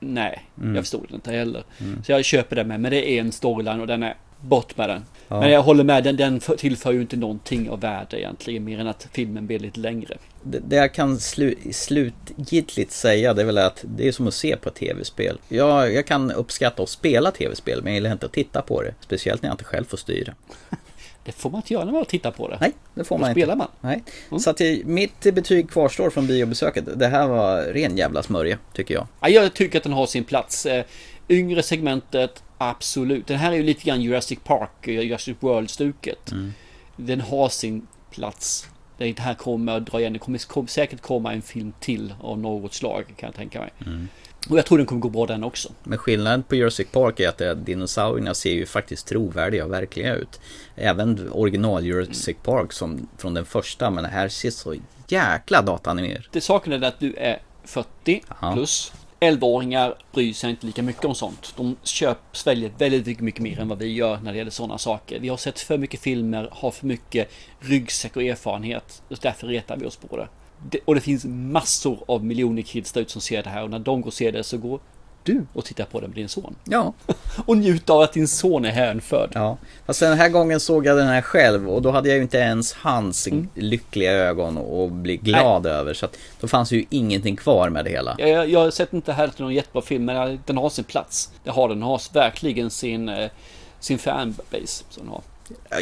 [0.00, 0.74] nej, Mm.
[0.74, 1.64] jag förstod det inte heller.
[2.06, 2.80] Så jag köper det med.
[2.80, 5.04] Men det är en storyline och den är bort med den.
[5.28, 5.40] Ja.
[5.40, 8.64] Men jag håller med, den, den för- tillför ju inte någonting av värde egentligen.
[8.64, 10.16] Mer än att filmen blir lite längre.
[10.42, 14.34] Det, det jag kan slu, slutgiltigt säga det är väl att det är som att
[14.34, 15.38] se på tv-spel.
[15.48, 18.94] Jag, jag kan uppskatta att spela tv-spel men jag gillar inte att titta på det.
[19.00, 20.34] Speciellt när jag inte själv får styra.
[21.24, 22.58] Det får man inte göra när man tittar på det.
[22.60, 23.58] Nej, det får Då man spelar inte.
[23.80, 23.90] man.
[23.90, 24.02] Nej.
[24.30, 24.40] Mm.
[24.40, 26.84] Så att det- mitt betyg kvarstår från biobesöket.
[26.98, 29.06] Det här var ren jävla smörja, tycker jag.
[29.20, 30.66] Ja, jag tycker att den har sin plats.
[30.66, 30.84] Eh,
[31.28, 33.26] Yngre segmentet, absolut.
[33.26, 36.32] Den här är ju lite grann Jurassic Park, eh, Jurassic World-stuket.
[36.32, 36.52] Mm.
[36.96, 38.68] Den har sin plats.
[38.98, 40.12] Det här kommer att dra igen.
[40.12, 43.70] Det kommer säkert komma en film till av något slag, kan jag tänka mig.
[43.86, 44.08] Mm.
[44.48, 45.72] Och jag tror den kommer gå bra den också.
[45.82, 50.40] Men skillnaden på Jurassic Park är att dinosaurierna ser ju faktiskt trovärdiga och verkliga ut.
[50.76, 54.74] Även original Jurassic Park som från den första, men det här ser så
[55.08, 56.24] jäkla datanimerat.
[56.32, 58.52] Det saken är att du är 40 Ja.
[58.54, 58.92] plus.
[59.20, 61.54] 11-åringar bryr sig inte lika mycket om sånt.
[61.56, 64.78] De köp, sväljer väldigt mycket, mycket mer än vad vi gör när det gäller sådana
[64.78, 65.20] saker.
[65.20, 67.28] Vi har sett för mycket filmer, har för mycket
[67.60, 69.02] ryggsäck och erfarenhet.
[69.08, 70.28] Och därför retar vi oss på det.
[70.84, 73.78] Och det finns massor av miljoner kids där ute som ser det här och när
[73.78, 74.80] de går och ser det så går
[75.22, 76.54] du och tittar på det med din son.
[76.64, 76.92] Ja.
[77.46, 79.30] Och njut av att din son är hänförd.
[79.34, 82.22] Ja, fast den här gången såg jag den här själv och då hade jag ju
[82.22, 85.94] inte ens hans lyckliga ögon att bli glad över.
[85.94, 88.16] Så att då fanns ju ingenting kvar med det hela.
[88.18, 90.84] Jag, jag, jag har sett inte här till någon jättebra film, men den har sin
[90.84, 91.30] plats.
[91.44, 91.78] Det har den.
[91.78, 93.30] Den har verkligen sin, eh,
[93.80, 94.84] sin fanbase.
[94.90, 95.22] Som den har.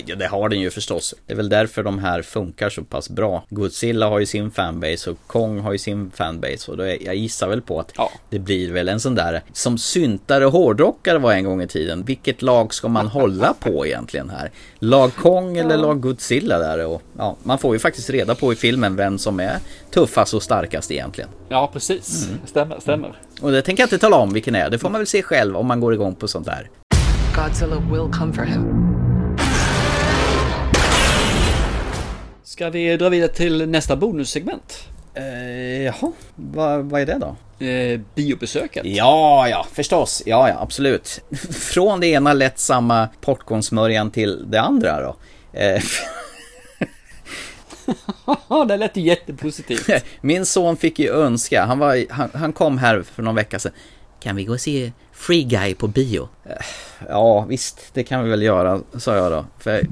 [0.06, 1.14] Ja, det har den ju förstås.
[1.26, 3.44] Det är väl därför de här funkar så pass bra.
[3.50, 6.70] Godzilla har ju sin fanbase och Kong har ju sin fanbase.
[6.70, 7.92] Och då är, jag gissar väl på att
[8.30, 12.04] det blir väl en sån där som syntare och hårdrockare var en gång i tiden.
[12.04, 14.50] Vilket lag ska man hålla på egentligen här?
[14.78, 16.86] Lag Kong eller lag Godzilla där?
[16.86, 19.58] Och, ja, man får ju faktiskt reda på i filmen vem som är
[19.90, 21.30] tuffast och starkast egentligen.
[21.48, 22.28] Ja, precis.
[22.46, 23.20] Stämmer, stämmer.
[23.40, 24.70] Och det tänker jag inte tala om vilken är.
[24.70, 26.70] Det får man väl se själv om man går igång på sånt där.
[27.36, 28.87] Godzilla will come for him.
[32.58, 34.88] Ska vi dra vidare till nästa bonussegment?
[35.14, 37.64] Eh, jaha, vad, är det då?
[37.66, 38.86] Eh, biobesöket.
[38.86, 40.22] Ja, ja, förstås.
[40.26, 41.20] Ja, ja, absolut.
[41.50, 45.16] Från det ena lättsamma popcornsmörjan till det andra då.
[45.52, 45.82] Eh,
[48.68, 50.04] det lät ju jättepositivt.
[50.20, 53.72] Min son fick ju önska, han, var, han, han kom här för någon vecka sedan.
[54.20, 56.28] Kan vi gå och se Free Guy på bio?
[56.44, 56.56] Eh,
[57.08, 59.46] Ja, visst, det kan vi väl göra, sa jag då.
[59.58, 59.86] För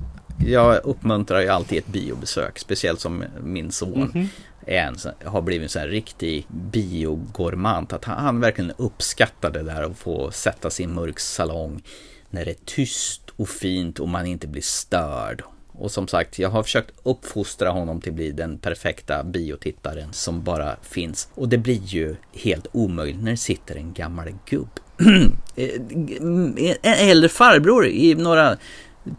[0.45, 4.29] jag uppmuntrar ju alltid ett biobesök, speciellt som min son Mhm.
[4.67, 7.93] är en, har blivit en sån här riktig biogormant.
[7.93, 11.83] Att han, han verkligen uppskattar det där att få sätta en mörk salong
[12.31, 15.43] när det är tyst och fint och man inte blir störd.
[15.79, 20.43] Och som sagt, jag har försökt uppfostra honom till att bli den perfekta biotittaren som
[20.43, 21.29] bara finns.
[21.35, 24.69] Och det blir ju helt omöjligt när det sitter en gammal gubb.
[25.57, 28.57] en äldre farbror i några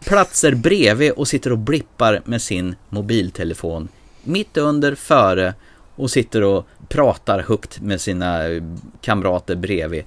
[0.06, 3.90] platser bredvid och sitter och blippar med sin mobiltelefon
[4.28, 5.54] mitt under, före
[5.96, 8.64] och sitter och pratar högt med sina eh,
[9.02, 10.04] kamrater bredvid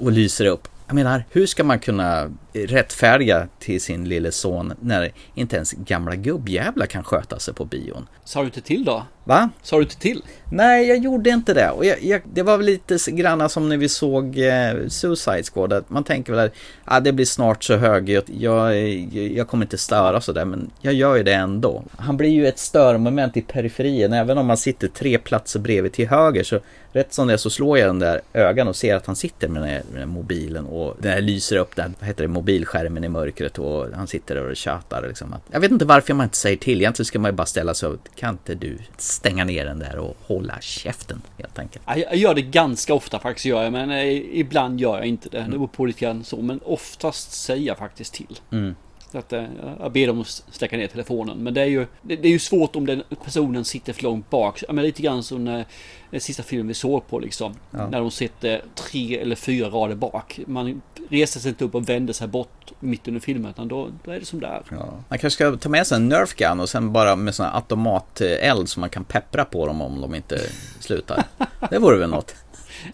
[0.00, 0.68] och lyser upp.
[0.86, 6.14] Jag menar, hur ska man kunna rättfärdiga till sin lille son när inte ens gamla
[6.14, 8.08] gubbjävlar kan sköta sig på bion?
[8.24, 9.06] Sa du inte till då?
[9.24, 9.50] Va?
[9.62, 10.22] Sa du inte till?
[10.52, 11.70] Nej, jag gjorde inte det.
[11.70, 15.72] Och jag, jag, det var väl lite granna som när vi såg eh, Suicide Squad.
[15.72, 18.24] Att man tänker väl att ah, det blir snart så högljutt.
[18.26, 21.84] Jag, jag, jag kommer inte störa sådär, men jag gör ju det ändå.
[21.96, 24.12] Han blir ju ett störmoment i periferin.
[24.12, 26.60] Även om man sitter tre platser bredvid till höger så
[26.94, 29.48] rätt som det är så slår jag den där ögan och ser att han sitter
[29.48, 32.22] med den här, med den här mobilen och den här lyser upp den, vad heter
[32.22, 35.34] det, mobilskärmen i mörkret och han sitter där och tjatar liksom.
[35.50, 36.80] Jag vet inte varför man inte säger till.
[36.80, 39.98] Egentligen ska man ju bara ställa sig och kan inte du stänga ner den där
[39.98, 41.84] och hålla käften helt enkelt.
[41.86, 45.28] Ja, Jag gör det ganska ofta faktiskt, gör jag, men eh, ibland gör jag inte
[45.28, 45.38] det.
[45.38, 48.40] Det beror på lite grann så, men oftast säger jag faktiskt till.
[48.52, 48.74] Mm.
[49.14, 49.44] Så att, eh,
[49.80, 51.38] jag ber dem att släcka ner telefonen.
[51.38, 54.64] Men det är ju, det, är ju svårt om den personen sitter för långt bak.
[54.68, 55.64] Men lite grann som när,
[56.10, 57.54] den sista filmen vi såg på liksom.
[57.70, 57.88] Ja.
[57.88, 60.40] När de sitter tre eller fyra rader bak.
[60.46, 63.50] Man reser sig inte upp och vänder sig bort mitt under filmen.
[63.50, 64.62] Utan då, då är det som det är.
[64.70, 64.86] Ja.
[65.08, 67.54] Man kanske ska ta med sig en Nerf gun och sen bara med sån här
[67.54, 70.40] automateld så man kan peppra på dem om de inte
[70.80, 71.24] slutar.
[71.70, 72.34] Det vore väl något.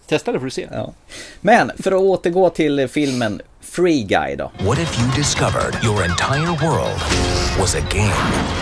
[0.07, 0.67] Testa det får du se.
[0.71, 0.93] Ja.
[1.41, 4.51] Men för att återgå till filmen Free Guy då.
[4.59, 7.01] What if you discovered your entire world
[7.59, 8.15] was a game?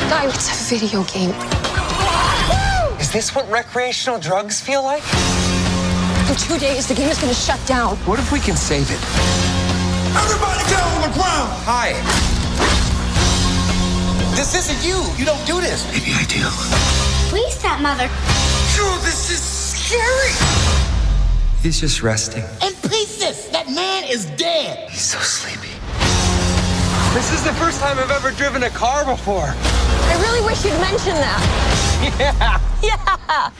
[0.09, 1.33] Guy, it's a video game.
[2.99, 5.03] Is this what recreational drugs feel like?
[6.29, 7.97] In two days, the game is going to shut down.
[8.05, 8.99] What if we can save it?
[10.13, 11.49] Everybody get on the ground!
[11.65, 11.93] Hi.
[14.35, 15.01] This isn't you.
[15.17, 15.85] You don't do this.
[15.91, 16.45] Maybe I do.
[17.29, 18.07] Please, stepmother.
[18.75, 20.98] Dude, this is scary.
[21.61, 22.43] He's just resting.
[22.63, 23.49] In pieces.
[23.49, 24.89] That man is dead.
[24.89, 25.75] He's so sleepy.
[27.13, 29.51] This is the first time I've ever driven a car before.
[29.51, 31.43] I really wish you'd mention that.
[32.17, 32.61] Yeah.
[32.81, 33.51] Yeah.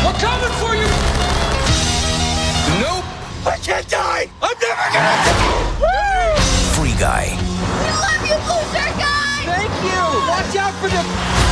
[0.00, 0.88] We're coming for you.
[2.80, 3.04] Nope.
[3.44, 4.30] I can't die.
[4.40, 6.40] I'm never gonna die.
[6.72, 7.36] Free Guy.
[7.36, 9.44] We love you, loser guy!
[9.44, 10.00] Thank you.
[10.26, 11.47] Watch out for them.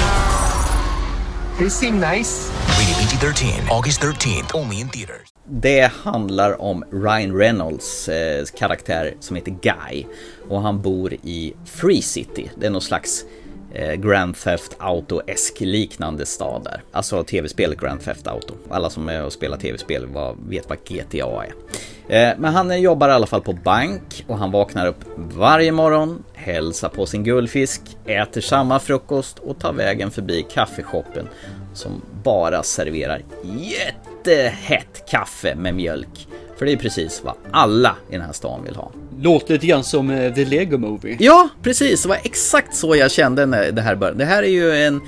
[1.58, 2.50] They seem nice.
[2.78, 3.70] Rated PG-13.
[3.70, 4.54] August 13th.
[4.54, 5.28] Only in theaters.
[5.48, 10.04] Det handlar om Ryan Reynolds eh, karaktär som heter Guy.
[10.48, 12.50] Och han bor i Free City.
[12.56, 13.24] Det är någon slags
[13.78, 16.82] Eh, Grand Theft Auto-esk liknande stad där.
[16.92, 18.54] Alltså tv-spelet Grand Theft Auto.
[18.70, 20.06] Alla som är och spelar tv-spel
[20.48, 21.52] vet vad GTA är.
[22.08, 25.72] Eh, men han eh, jobbar i alla fall på bank och han vaknar upp varje
[25.72, 31.28] morgon, hälsar på sin guldfisk, äter samma frukost och tar vägen förbi kaffeshoppen
[31.74, 36.28] som bara serverar jättehett kaffe med mjölk.
[36.58, 38.90] För det är precis vad alla i den här stan vill ha.
[39.20, 41.16] Låter lite grann som eh, The Lego Movie.
[41.20, 42.02] Ja, precis.
[42.02, 44.18] Det var exakt så jag kände när det här började.
[44.18, 45.00] Det här är ju en,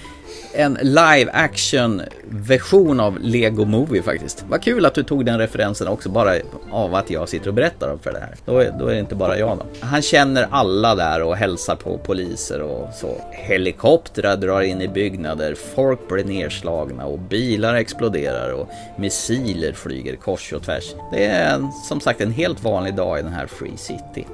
[0.58, 4.44] en live action version av Lego Movie faktiskt.
[4.48, 6.34] Vad kul att du tog den referensen också bara
[6.70, 8.34] av att jag sitter och berättar för det här.
[8.44, 9.66] Då är, då är det inte bara jag då.
[9.80, 13.16] Han känner alla där och hälsar på poliser och så.
[13.32, 20.52] Helikoptrar drar in i byggnader, folk blir nedslagna och bilar exploderar och missiler flyger kors
[20.52, 20.94] och tvärs.
[21.12, 24.26] Det är en, som sagt en helt vanlig dag i den här Free City.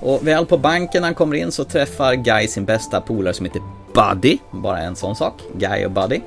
[0.00, 3.46] Och väl på banken när han kommer in så träffar Guy sin bästa polare som
[3.46, 3.62] heter
[3.94, 4.38] Buddy.
[4.50, 5.42] Bara en sån sak.
[5.54, 6.20] Guy och Buddy.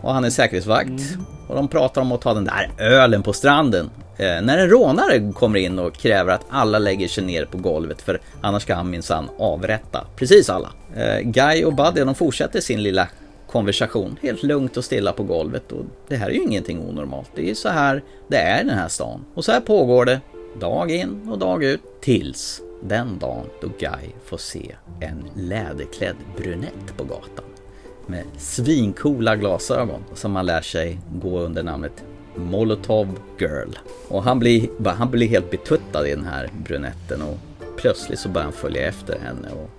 [0.00, 1.02] Och han är säkerhetsvakt.
[1.48, 3.90] Och de pratar om att ta den där ölen på stranden.
[4.16, 8.02] Eh, när en rånare kommer in och kräver att alla lägger sig ner på golvet
[8.02, 10.72] för annars ska han minsann avrätta precis alla.
[10.96, 13.08] Eh, Guy och Buddy de fortsätter sin lilla
[13.50, 17.30] konversation helt lugnt och stilla på golvet och det här är ju ingenting onormalt.
[17.34, 19.24] Det är ju så här det är i den här stan.
[19.34, 20.20] Och så här pågår det
[20.60, 26.96] dag in och dag ut tills den dagen då Guy får se en läderklädd brunett
[26.96, 27.44] på gatan
[28.06, 33.72] med svincoola glasögon som man lär sig gå under namnet Molotov Girl.
[34.08, 37.36] Och han blir, han blir helt betuttad i den här brunetten och
[37.76, 39.70] plötsligt så börjar han följa efter henne och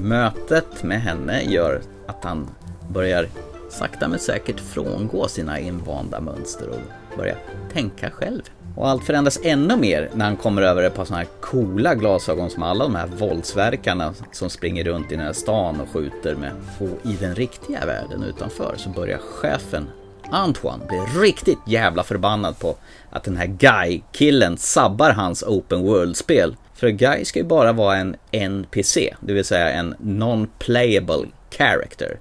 [0.00, 2.48] mötet med henne gör att han
[2.88, 3.26] börjar
[3.70, 7.36] sakta men säkert frångå sina invanda mönster och börja
[7.72, 8.42] tänka själv.
[8.76, 12.50] Och allt förändras ännu mer när han kommer över ett par sådana här coola glasögon
[12.50, 16.52] som alla de här våldsverkarna som springer runt i den här stan och skjuter med.
[16.78, 19.88] Och i den riktiga världen utanför så börjar chefen
[20.30, 22.76] Antoine blir riktigt jävla förbannad på
[23.10, 26.56] att den här Guy-killen sabbar hans open world-spel.
[26.74, 32.18] För Guy ska ju bara vara en NPC, det vill säga en non-playable character.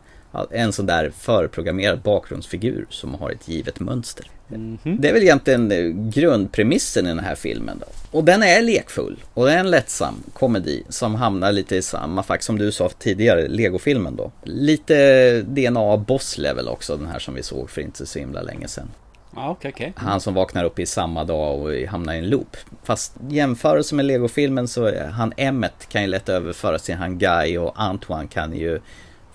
[0.52, 4.26] En sån där förprogrammerad bakgrundsfigur som har ett givet mönster.
[4.84, 8.18] Det är väl egentligen eh, grundpremissen i den här filmen då.
[8.18, 12.24] Och den är lekfull och det är en lättsam komedi som hamnar lite i samma
[12.24, 14.32] fack som du sa tidigare, Lego-filmen då.
[14.44, 18.68] Lite DNA Boss Level också, den här som vi såg för inte så himla länge
[18.68, 18.88] sedan.
[19.36, 19.94] Ja, okej, okej.
[19.96, 22.58] Han som vaknar upp i samma dag och hamnar i en loop.
[22.84, 27.58] Fast jämförelse med Lego-filmen så är han Emmet kan ju lätt överföras till han Guy
[27.58, 28.82] och Antoine kan ju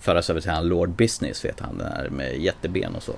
[0.01, 3.13] föras över till han Lord Business, vet han, den här med jätteben och så.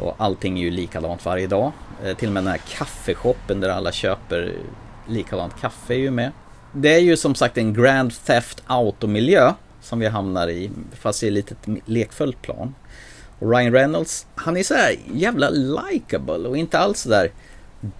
[0.00, 1.72] Och allting är ju likadant varje dag.
[2.04, 4.52] Eh, till och med den här kaffeshoppen där alla köper
[5.08, 6.32] likadant kaffe är ju med.
[6.72, 11.26] Det är ju som sagt en Grand Theft Auto-miljö som vi hamnar i, fast i
[11.26, 12.74] ett litet lekfullt plan.
[13.38, 17.30] Och Ryan Reynolds, han är så här jävla likable och inte alls så där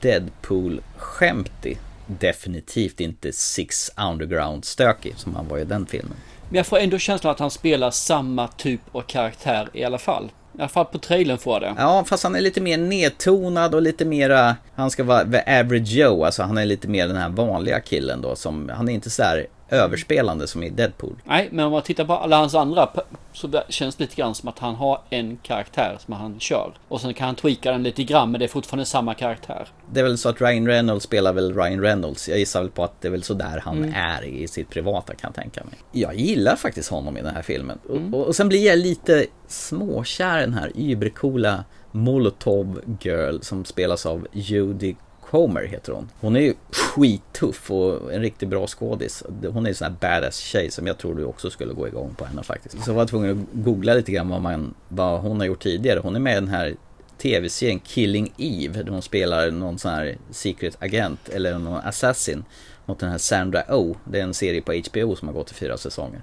[0.01, 1.79] Deadpool-skämtig.
[2.07, 6.17] Definitivt inte Six Underground-stökig som han var i den filmen.
[6.49, 10.31] Men jag får ändå känslan att han spelar samma typ av karaktär i alla fall.
[10.59, 11.75] I alla fall på trailern får jag det.
[11.79, 15.89] Ja, fast han är lite mer nedtonad och lite mera, han ska vara the average
[15.89, 19.11] Joe, alltså han är lite mer den här vanliga killen då som, han är inte
[19.11, 21.17] så här överspelande som i Deadpool.
[21.25, 22.91] Nej, men om man tittar på alla hans andra
[23.33, 26.73] så känns det lite grann som att han har en karaktär som han kör.
[26.89, 29.69] Och sen kan han tweaka den lite grann men det är fortfarande samma karaktär.
[29.93, 32.29] Det är väl så att Ryan Reynolds spelar väl Ryan Reynolds.
[32.29, 33.95] Jag gissar väl på att det är väl så där han Mm.
[33.95, 35.75] är i sitt privata kan jag tänka mig.
[35.93, 37.79] Jag gillar faktiskt honom i den här filmen.
[37.89, 43.65] Och, och, och sen blir jag lite småkär i den här übercoola Molotov Girl som
[43.65, 44.95] spelas av Judy
[45.35, 46.11] Comer heter hon.
[46.21, 49.23] Hon är ju skittuff och en riktigt bra skådis.
[49.49, 52.15] Hon är en sån här badass tjej som jag tror du också skulle gå igång
[52.15, 52.85] på henne faktiskt.
[52.85, 56.01] Så jag var tvungen att googla lite grann vad, man, vad hon har gjort tidigare.
[56.03, 56.75] Hon är med i den här
[57.19, 62.45] tv-serien Killing Eve där hon spelar någon sån här secret agent eller någon assassin
[62.85, 63.97] mot den här Sandra Oh.
[64.05, 66.23] Det är en serie på HBO som har gått i fyra säsonger.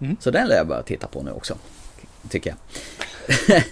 [0.00, 0.16] Mm.
[0.20, 1.54] Så den lär jag bara titta på nu också.
[2.28, 3.62] Tycker jag.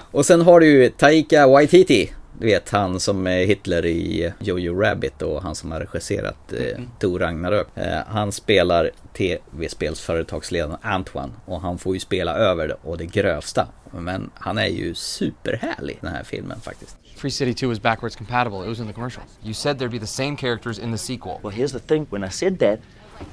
[0.10, 2.10] och sen har du Taika Waititi.
[2.40, 6.76] Du vet han som är Hitler i Jojo Rabbit och han som har regisserat eh,
[6.76, 6.88] mm.
[6.98, 7.66] Tor Ragnarök.
[7.74, 13.68] Eh, han spelar tv-spelsföretagsledaren Antoine och han får ju spela över det och det grövsta.
[13.90, 16.96] Men han är ju superhärlig den här filmen faktiskt.
[17.16, 18.62] Free City 2 is backwards compatible.
[18.62, 19.22] It was in the commercial.
[19.42, 21.40] You said there'd be the same characters in the sequel.
[21.42, 22.06] Well, here's the thing.
[22.10, 22.80] When I said that,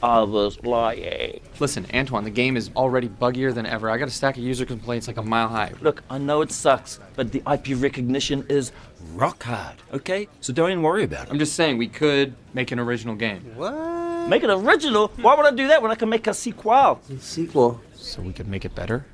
[0.02, 3.89] I was like, Listen, Antoine, the game is already buggier than ever.
[3.89, 5.72] I got a stack of user complaints like a mile high.
[5.82, 8.72] Look, I know it sucks, but the IP recognition is
[9.13, 10.28] rock hard, okay?
[10.41, 11.32] So don't even worry about it.
[11.32, 13.41] I'm just saying, we could make an original game.
[13.56, 14.28] What?
[14.28, 15.10] Make it original?
[15.18, 17.00] Why would I do that when I can make a sequel?
[17.20, 17.82] Sequel?
[17.94, 19.06] So we could make it better?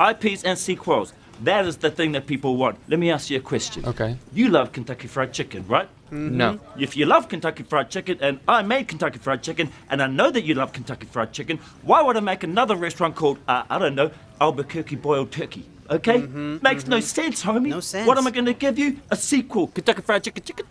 [0.00, 1.12] IPs and sequels.
[1.42, 2.78] That is the thing that people want.
[2.88, 3.86] Let me ask you a question.
[3.86, 4.16] Okay.
[4.32, 5.88] You love Kentucky Fried Chicken, right?
[6.06, 6.36] Mm-hmm.
[6.36, 6.58] No.
[6.78, 10.30] If you love Kentucky Fried Chicken and I made Kentucky Fried Chicken and I know
[10.30, 13.78] that you love Kentucky Fried Chicken, why would I make another restaurant called, uh, I
[13.78, 15.66] don't know, Albuquerque Boiled Turkey?
[15.88, 16.16] Okay?
[16.16, 17.70] Mm-hmm, Makes no sense, homie.
[17.70, 18.06] No sense.
[18.06, 18.96] What am I to give you?
[19.08, 20.66] A sequel, Kentucky Fried Chicken Chicken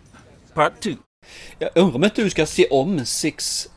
[0.54, 0.90] Part 2.
[1.58, 3.68] Jag undrar om inte du ska se om Six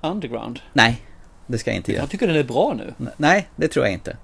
[0.00, 0.60] Underground?
[0.72, 1.02] Nej,
[1.46, 2.02] det ska jag inte göra.
[2.02, 3.10] Jag tycker den är bra nu.
[3.16, 4.16] Nej, det tror jag inte.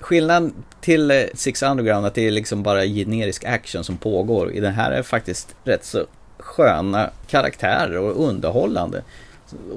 [0.00, 4.52] Skillnaden till eh, Six Underground att det är liksom bara generisk action som pågår.
[4.52, 6.06] I den här är faktiskt rätt så
[6.38, 9.02] sköna karaktärer och underhållande.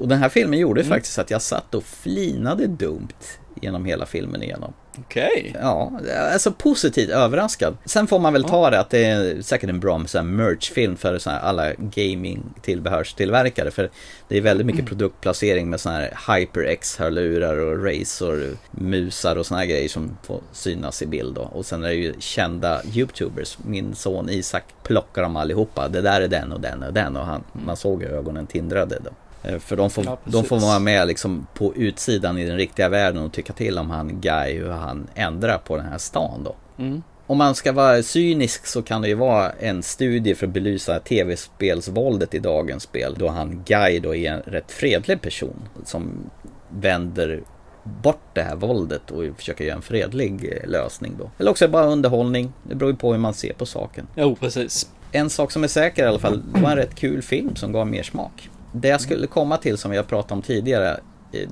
[0.00, 0.90] Och den här filmen gjorde mm.
[0.90, 4.72] faktiskt att jag satt och flinade dumt genom hela filmen igenom.
[4.98, 5.46] Okej.
[5.50, 5.62] Okay.
[5.62, 5.92] Ja,
[6.32, 7.76] alltså positivt överraskad.
[7.84, 11.30] Sen får man väl ta det att det är säkert en bra merch-film för så
[11.30, 13.70] alla gaming-tillbehörstillverkare.
[13.70, 13.90] För
[14.28, 14.88] det är väldigt mycket mm.
[14.88, 21.02] produktplacering med sådana här HyperX-hörlurar och Razer, musar och sådana här grejer som får synas
[21.02, 21.34] i bild.
[21.34, 21.42] Då.
[21.42, 23.58] Och sen är det ju kända YouTubers.
[23.64, 25.88] Min son Isak plockar dem allihopa.
[25.88, 28.98] Det där är den och den och den och han, man såg hur ögonen tindrade.
[29.04, 29.10] Då.
[29.42, 32.88] Eh, för de får, ja, de får vara med liksom på utsidan i den riktiga
[32.88, 36.54] världen och tycka till om han Guy, hur han ändrar på den här stan då.
[36.78, 37.02] Mm.
[37.26, 41.00] Om man ska vara cynisk så kan det ju vara en studie för att belysa
[41.00, 43.14] tv-spelsvåldet i dagens spel.
[43.18, 46.30] Då han Guy då är en rätt fredlig person som
[46.68, 47.42] vänder
[47.84, 51.30] bort det här våldet och försöker göra en fredlig eh, lösning då.
[51.38, 52.52] Eller också bara underhållning.
[52.62, 54.06] Det beror ju på hur man ser på saken.
[54.14, 54.90] Jo, precis.
[55.12, 57.72] En sak som är säker i alla fall, det var en rätt kul film som
[57.72, 58.50] gav mer smak.
[58.72, 61.00] Det jag skulle komma till som vi har pratat om tidigare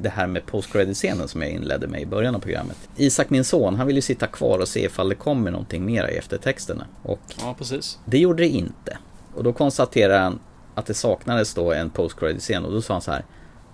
[0.02, 2.76] det här med post scenen som jag inledde med i början av programmet.
[2.96, 6.10] Isak, min son, han vill ju sitta kvar och se ifall det kommer någonting mera
[6.10, 6.86] i eftertexterna.
[7.02, 7.98] Och ja, precis.
[8.04, 8.98] Det gjorde det inte.
[9.34, 10.38] Och då konstaterade han
[10.74, 13.24] att det saknades då en post scen och då sa han så här.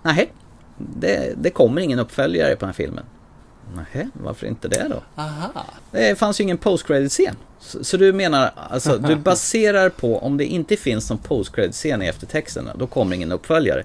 [0.03, 0.31] Nej,
[0.77, 3.03] det, det kommer ingen uppföljare på den här filmen.
[3.75, 5.21] Nej, varför inte det då?
[5.21, 5.65] Aha.
[5.91, 10.37] Det fanns ju ingen post scen så, så, du menar, alltså du baserar på om
[10.37, 13.83] det inte finns någon post scen i eftertexterna, då kommer ingen uppföljare.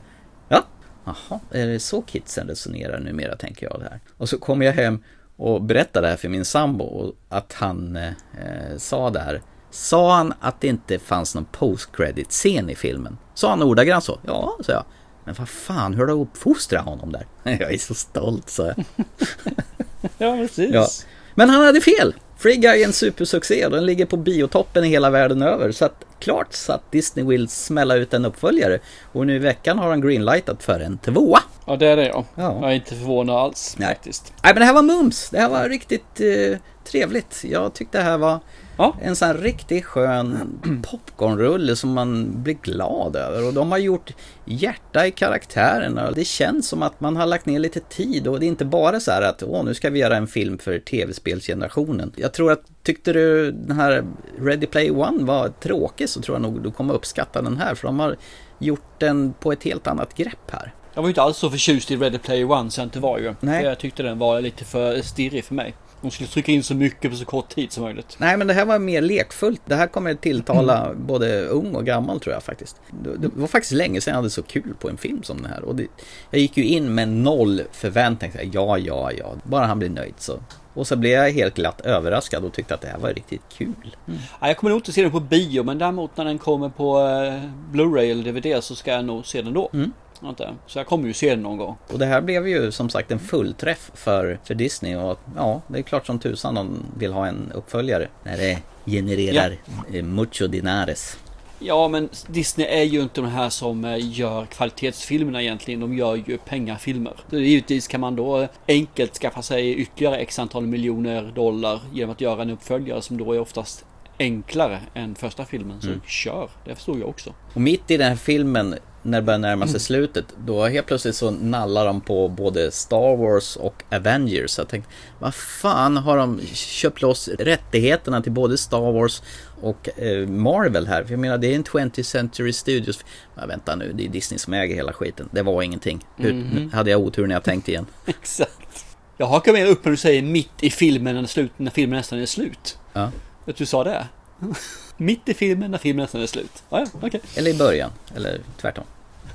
[0.49, 0.65] Ja,
[1.05, 4.01] jaha, är det så kidsen resonerar numera tänker jag det här.
[4.17, 5.03] Och så kommer jag hem
[5.37, 9.43] och berättar det här för min sambo och att han eh, sa det här.
[9.71, 11.91] Sa han att det inte fanns någon post
[12.29, 13.19] scen i filmen?
[13.35, 14.19] Sa han ordagrant så?
[14.27, 14.85] Ja, sa jag.
[15.25, 17.27] Men vad fan, hur har du uppfostrat honom där?
[17.61, 18.85] Jag är så stolt, så jag.
[20.19, 20.71] ja, precis.
[20.75, 20.87] Ja.
[21.35, 22.15] Men han hade fel.
[22.43, 25.73] Free Guy är en supersuccé och den ligger på biotoppen i hela världen över.
[25.73, 28.79] Så att klart så att Disney vill smälla ut en uppföljare.
[29.13, 31.41] Och nu i veckan har han greenlightat för en tvåa.
[31.67, 32.25] Ja, det är det ja.
[32.35, 32.59] ja.
[32.61, 33.89] Jag är inte förvånad alls Nej.
[33.89, 34.33] faktiskt.
[34.43, 35.31] Nej, men det här var mums.
[35.31, 37.45] Det här var riktigt eh, trevligt.
[37.45, 38.41] Jag tyckte det här var
[38.77, 38.97] Ja.
[39.03, 40.59] En sån här riktigt skön
[40.91, 43.47] popcornrulle som man blir glad över.
[43.47, 44.13] Och de har gjort
[44.45, 46.11] hjärta i karaktärerna.
[46.11, 49.01] Det känns som att man har lagt ner lite tid och det är inte bara
[49.01, 52.13] så här att åh, nu ska vi göra en film för tv-spelsgenerationen.
[52.17, 54.05] Jag tror att tyckte du den här
[54.39, 57.75] Ready Play One var tråkig så tror jag nog du kommer uppskatta den här.
[57.75, 58.17] För de har
[58.59, 60.73] gjort den på ett helt annat grepp här.
[60.95, 63.19] Jag var ju inte alls så förtjust i Ready Play One så jag inte var
[63.19, 63.35] ju.
[63.41, 63.65] Nej.
[63.65, 65.75] Jag tyckte den var lite för stirrig för mig.
[66.03, 68.17] De skulle trycka in så mycket på så kort tid som möjligt.
[68.19, 69.61] Nej, men det här var mer lekfullt.
[69.65, 71.07] Det här kommer tilltala mm.
[71.07, 72.81] både ung och gammal tror jag faktiskt.
[73.19, 75.63] Det, var faktiskt länge sedan jag hade så kul på en film som den här.
[75.65, 75.87] Och det,
[76.31, 78.41] jag gick ju in med noll förväntningar.
[78.53, 79.35] Ja, ja, ja.
[79.45, 80.41] Bara han blir nöjd så.
[80.75, 83.97] Och så blev jag helt glatt överraskad och tyckte att det här var riktigt kul.
[84.09, 84.21] Mm.
[84.41, 87.01] Ja, jag kommer nog inte se den på bio, men däremot när den kommer på
[87.01, 87.43] eh,
[87.73, 89.71] Blu-ray eller DVD så ska jag nog se den då.
[89.73, 89.93] Mm.
[90.25, 90.55] Inte.
[90.67, 91.77] Så jag kommer ju se den någon gång.
[91.93, 95.79] Och det här blev ju som sagt en fullträff för, för Disney och ja, det
[95.79, 98.09] är klart som tusan de vill ha en uppföljare.
[98.25, 99.57] När det genererar
[99.93, 100.03] ja.
[100.03, 101.19] mucho dinares.
[101.65, 105.81] Ja, men Disney är ju inte de här som eh, gör kvalitetsfilmerna egentligen.
[105.81, 107.13] De gör ju pengafilmer.
[107.31, 112.21] Så givetvis kan man då enkelt skaffa sig ytterligare x antal miljoner dollar genom att
[112.21, 113.85] göra en uppföljare som då är oftast
[114.19, 115.81] enklare än första filmen.
[115.81, 116.01] Så mm.
[116.07, 117.35] kör, det förstår jag också.
[117.55, 119.81] Och mitt i den här filmen när det börjar närma sig mm.
[119.81, 124.51] slutet, då helt plötsligt så nallar de på både Star Wars och Avengers.
[124.51, 129.23] Så jag tänkte, vad fan har de köpt loss rättigheterna till både Star Wars
[129.61, 131.05] och eh, Marvel här?
[131.05, 133.05] För jag menar, det är en 20th Century Studios.
[133.35, 135.29] Men vänta nu, det är Disney som äger hela skiten.
[135.33, 136.05] Det var ingenting.
[136.17, 136.75] Hur, mm -hmm.
[136.75, 137.87] hade jag otur när jag tänkte igen.
[138.07, 138.87] Exakt.
[139.17, 142.19] Jag hakar med upp när du säger mitt i filmen när, slut, när filmen nästan
[142.19, 142.79] är slut.
[142.93, 143.11] Ja.
[143.47, 144.07] Att du sa det.
[145.03, 146.63] Mitt i filmen när filmen nästan är slut.
[146.69, 147.21] Ah, ja, okay.
[147.37, 148.85] Eller i början, eller tvärtom.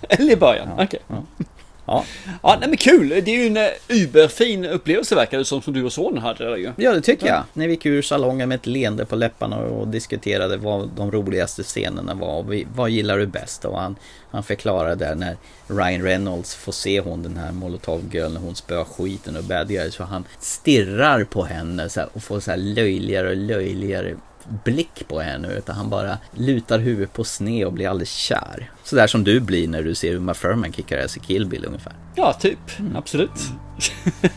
[0.09, 0.99] eller i början, ja, okej.
[1.07, 1.22] Okay.
[1.38, 1.45] Ja.
[1.88, 2.05] Ja.
[2.43, 3.09] ja, nej men kul.
[3.09, 6.57] Det är ju en uh, uberfin upplevelse verkar det som, som du och sonen hade.
[6.57, 6.72] Ju.
[6.76, 7.43] Ja, det tycker jag.
[7.53, 11.63] När vi gick ur salongen med ett leende på läpparna och diskuterade vad de roligaste
[11.63, 12.43] scenerna var.
[12.43, 13.65] Vi, vad gillar du bäst?
[13.65, 13.95] Och han,
[14.32, 15.38] han förklarade där när
[15.68, 19.68] Ryan Reynolds får se hon den här Molotov Girl när hon spöar skiten och bad
[19.68, 19.93] guys.
[19.93, 24.15] Så han stirrar på henne så här, och får så här löjligare och löjligare
[24.64, 28.72] blick på henne utan han bara lutar huvudet på sne och blir alldeles kär.
[28.84, 31.93] Sådär som du blir när du ser Uma Thurman kickar ass i Kill Bill ungefär.
[32.16, 32.80] Ja, typ.
[32.80, 32.95] Mm.
[32.95, 33.32] Absolut.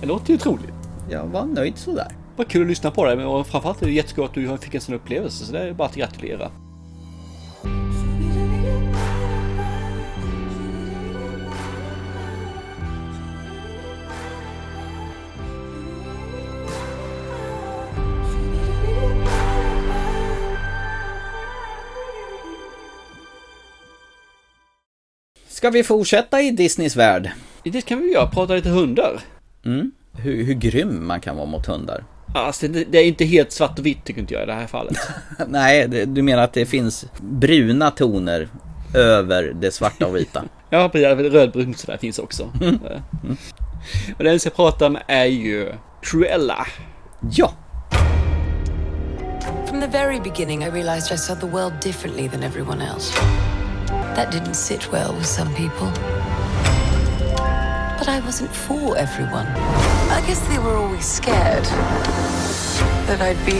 [0.00, 0.74] det låter ju otroligt.
[1.10, 2.16] Jag var nöjd sådär.
[2.36, 4.80] Vad kul att lyssna på det och framförallt är det jättekul att du fick en
[4.80, 6.50] sån upplevelse så det är bara att gratulera.
[25.54, 27.30] Ska vi fortsätta i Disneys värld?
[27.62, 29.20] Det kan vi göra, prata lite hundar.
[29.64, 29.92] Mm.
[30.12, 32.04] Hur, hur grym man kan vara mot hundar.
[32.34, 34.66] Alltså det, det är inte helt svart och vitt tycker inte jag i det här
[34.66, 34.96] fallet.
[35.48, 38.48] Nej, det, du menar att det finns bruna toner
[38.94, 40.44] över det svarta och vita?
[40.70, 41.32] ja, precis.
[41.32, 42.52] Rödbrunt sådär finns också.
[42.60, 42.78] Mm.
[43.24, 43.36] Mm.
[44.18, 46.66] Och den jag ska prata om är ju Cruella.
[47.30, 47.52] Ja.
[49.66, 53.14] From the very beginning I realized I saw the world differently than everyone else.
[54.14, 55.90] That didn't sit well with some people.
[57.98, 59.46] But I wasn't for everyone.
[59.46, 61.64] I guess they were always scared
[63.06, 63.58] that I'd be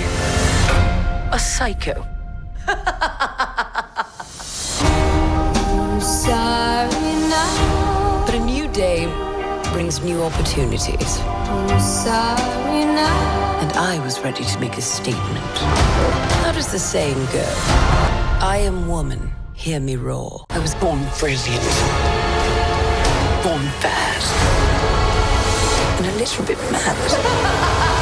[1.34, 2.06] a psycho.
[8.24, 9.06] but a new day
[9.72, 11.18] brings new opportunities.
[13.58, 15.58] And I was ready to make a statement.
[16.44, 17.44] How does the saying go?
[18.40, 19.32] I am woman.
[19.56, 20.44] Hear me roar.
[20.50, 21.62] I was born brilliant.
[23.42, 24.34] Born fast.
[25.98, 27.90] And a little bit mad.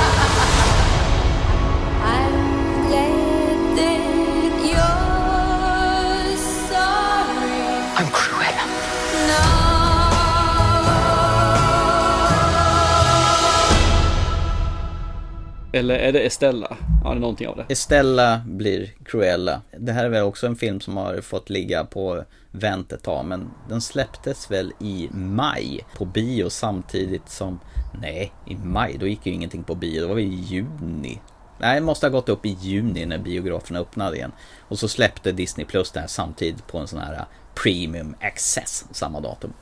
[15.73, 16.77] Eller är det Estella?
[17.05, 17.67] Ja, det är någonting av det.
[17.69, 19.63] Estella blir Cruella.
[19.79, 23.25] Det här är väl också en film som har fått ligga på vänt ett tag.
[23.25, 27.61] Men den släpptes väl i maj på bio samtidigt som...
[28.01, 28.97] Nej, i maj.
[29.01, 30.01] Då gick ju ingenting på bio.
[30.01, 31.21] Det var vi i juni.
[31.59, 34.33] Nej, det måste ha gått upp i juni när biograferna öppnade igen.
[34.61, 39.21] Och så släppte Disney Plus det här samtidigt på en sån här Premium Access samma
[39.21, 39.53] datum.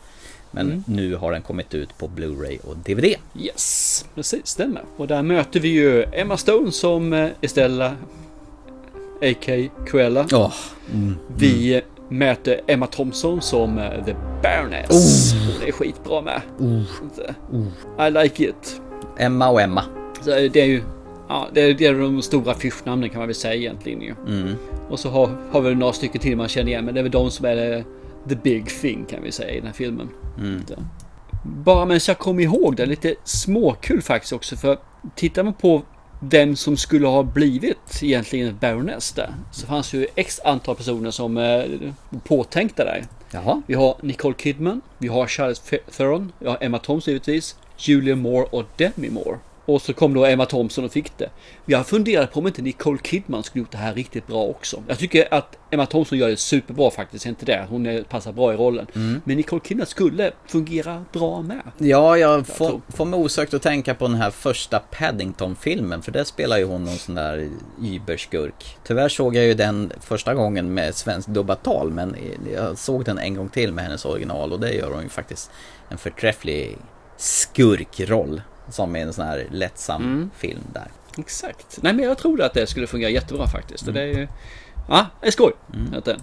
[0.51, 0.85] Men mm.
[0.87, 3.15] nu har den kommit ut på Blu-ray och DVD.
[3.39, 4.83] Yes, precis, stämmer.
[4.97, 7.97] Och där möter vi ju Emma Stone som eh, Estella,
[9.23, 9.53] A.K.
[9.87, 10.27] Cruella.
[10.33, 10.55] Oh.
[10.93, 11.17] Mm.
[11.37, 11.85] Vi mm.
[12.19, 14.91] möter Emma Thompson som eh, The Baroness.
[14.91, 15.53] Oh.
[15.53, 16.41] Hon är skitbra med.
[16.59, 16.83] Oh.
[17.53, 18.07] oh.
[18.09, 18.81] I like it.
[19.19, 19.85] Emma och Emma.
[20.21, 20.83] Så det är ju
[21.31, 24.15] Ja, det är, det är de stora affischnamnen kan man väl säga egentligen ju.
[24.27, 24.55] Mm.
[24.89, 27.13] Och så har, har vi några stycken till man känner igen, men det är väl
[27.13, 27.85] de som är det
[28.29, 30.09] the big thing kan vi säga i den här filmen.
[30.39, 30.65] Mm.
[31.43, 34.79] Bara men jag kommer ihåg det, lite småkul faktiskt också för
[35.15, 35.83] tittar man på
[36.21, 39.35] vem som skulle ha blivit egentligen Baroness där.
[39.53, 41.65] Så fanns ju x antal personer som eh,
[42.25, 43.05] påtänkta där.
[43.31, 43.63] Jaha.
[43.67, 45.63] Vi har Nicole Kidman, vi har Charles
[45.97, 49.39] Theron, vi har Emma Thompson givetvis, Julia Moore och Demi Moore.
[49.65, 51.31] Och så kom då Emma Thompson och fick det.
[51.67, 54.83] Jag funderade på om inte Nicole Kidman skulle gjort det här riktigt bra också.
[54.89, 57.67] Jag tycker att Emma Thompson gör det superbra faktiskt, inte det.
[57.69, 58.87] Hon passar bra i rollen.
[58.95, 59.21] Mm.
[59.25, 61.63] Men Nicole Kidman skulle fungera bra med.
[61.79, 66.25] Ja, jag får, får mig osökt att tänka på den här första Paddington-filmen, för där
[66.25, 67.49] spelar ju hon någon sån där
[67.83, 68.79] überskurk.
[68.85, 72.17] Tyvärr såg jag ju den första gången med svensk dubbat tal, men
[72.55, 75.51] jag såg den en gång till med hennes original och det gör hon ju faktiskt
[75.89, 76.77] en förträfflig
[77.17, 78.43] skurkroll.
[78.71, 80.31] Som en sån här lättsam Mm.
[80.37, 80.89] film där.
[81.19, 81.79] Exakt.
[81.83, 83.89] Nej men jag tror att det skulle fungera jättebra faktiskt.
[83.89, 84.29] Och det är ju...
[84.89, 85.53] Ja, det är skoj.
[86.05, 86.17] Du.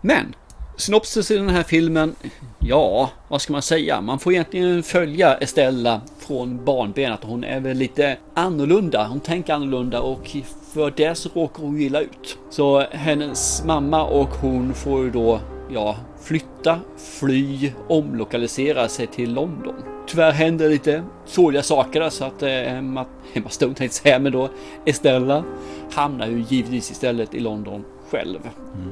[0.00, 0.34] Men
[0.76, 2.14] synopsis i den här filmen,
[2.58, 4.00] ja, vad ska man säga?
[4.00, 7.20] Man får egentligen följa Estella från barnbenet.
[7.22, 9.06] Hon är väl lite annorlunda.
[9.06, 10.36] Hon tänker annorlunda och
[10.74, 12.38] för det så råkar hon illa ut.
[12.50, 15.40] Så hennes mamma och hon får ju då,
[15.70, 16.80] ja, flytta,
[17.20, 19.74] fly, omlokalisera sig till London.
[20.10, 24.48] Tyvärr händer lite sorgliga saker så att eh, Emma, Emma Stone tänkte säga, men då
[24.84, 25.44] Estella
[25.92, 28.38] hamnar ju givetvis istället i London själv.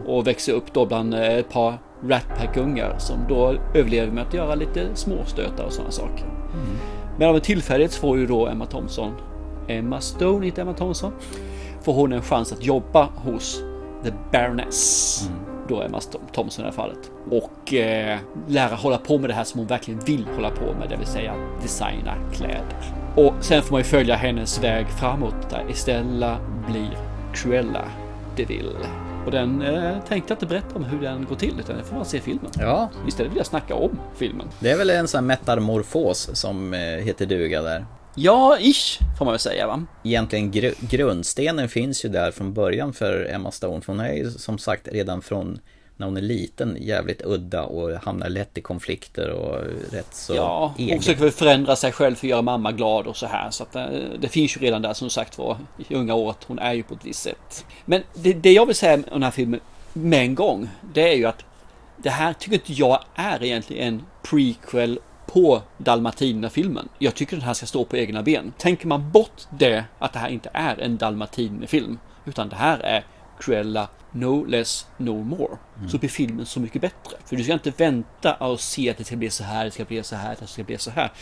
[0.06, 4.34] Och växer upp då bland eh, ett par Rat Pack-ungar som då överlever med att
[4.34, 6.26] göra lite småstötar och sådana saker.
[7.18, 9.12] Men av en tillfällighet får ju då Emma Thompson,
[9.68, 11.12] Emma Stone, inte Emma Thompson,
[11.82, 13.62] får hon en chans att jobba hos
[14.04, 15.30] The Baroness.
[15.68, 16.00] Då Emma
[16.32, 17.10] Thompson i det här fallet.
[17.30, 20.88] Och eh, lära hålla på med det här som hon verkligen vill hålla på med,
[20.88, 22.76] det vill säga designa kläder.
[23.16, 26.38] Och sen får man ju följa hennes väg framåt där Estella
[26.68, 26.98] blir
[27.34, 27.84] Cruella
[28.36, 28.76] de Vil.
[29.26, 31.96] Och den eh, tänkte jag inte berätta om hur den går till, utan det får
[31.96, 32.50] man se filmen.
[32.58, 32.88] Ja.
[33.08, 34.46] Istället vill jag snacka om filmen.
[34.60, 37.86] Det är väl en sån här metamorfos som eh, heter duga där.
[38.20, 39.82] Ja, ish, får man väl säga va?
[40.04, 43.80] Egentligen gru- grundstenen finns ju där från början för Emma Stone.
[43.80, 45.60] För hon är ju som sagt redan från
[45.96, 49.60] när hon är liten jävligt udda och hamnar lätt i konflikter och
[49.92, 53.16] rätt så Ja, hon försöker väl förändra sig själv för att göra mamma glad och
[53.16, 53.50] så här.
[53.50, 53.86] Så att eh,
[54.20, 55.56] det finns ju redan där som sagt var
[55.88, 57.64] i unga år att hon är ju på ett visst sätt.
[57.84, 59.60] Men det, det jag vill säga om den här filmen
[59.92, 61.44] med en gång, det är ju att
[61.96, 64.98] det här tycker inte jag är egentligen en prequel
[65.32, 66.88] på Dalmatinerfilmen.
[66.98, 68.52] Jag tycker den här ska stå på egna ben.
[68.58, 73.04] Tänker man bort det, att det här inte är en Dalmatinerfilm, utan det här är
[73.40, 75.56] Cruella No less, no more.
[75.88, 77.16] Så blir filmen så mycket bättre.
[77.24, 79.84] För du ska inte vänta och se att det ska bli så här, det ska
[79.84, 81.12] bli så här, det ska bli så här.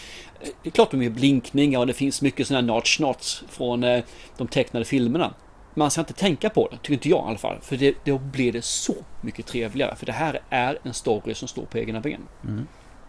[0.40, 3.84] Det är klart de är blinkningar och det finns mycket sådana här notch knots från
[3.84, 4.04] eh,
[4.36, 5.34] de tecknade filmerna.
[5.74, 7.58] Man ska inte tänka på det, tycker inte jag i alla fall.
[7.62, 9.96] För det, då blir det så mycket trevligare.
[9.96, 12.20] För det här är en story som står på egna ben.
[12.44, 12.66] Mm.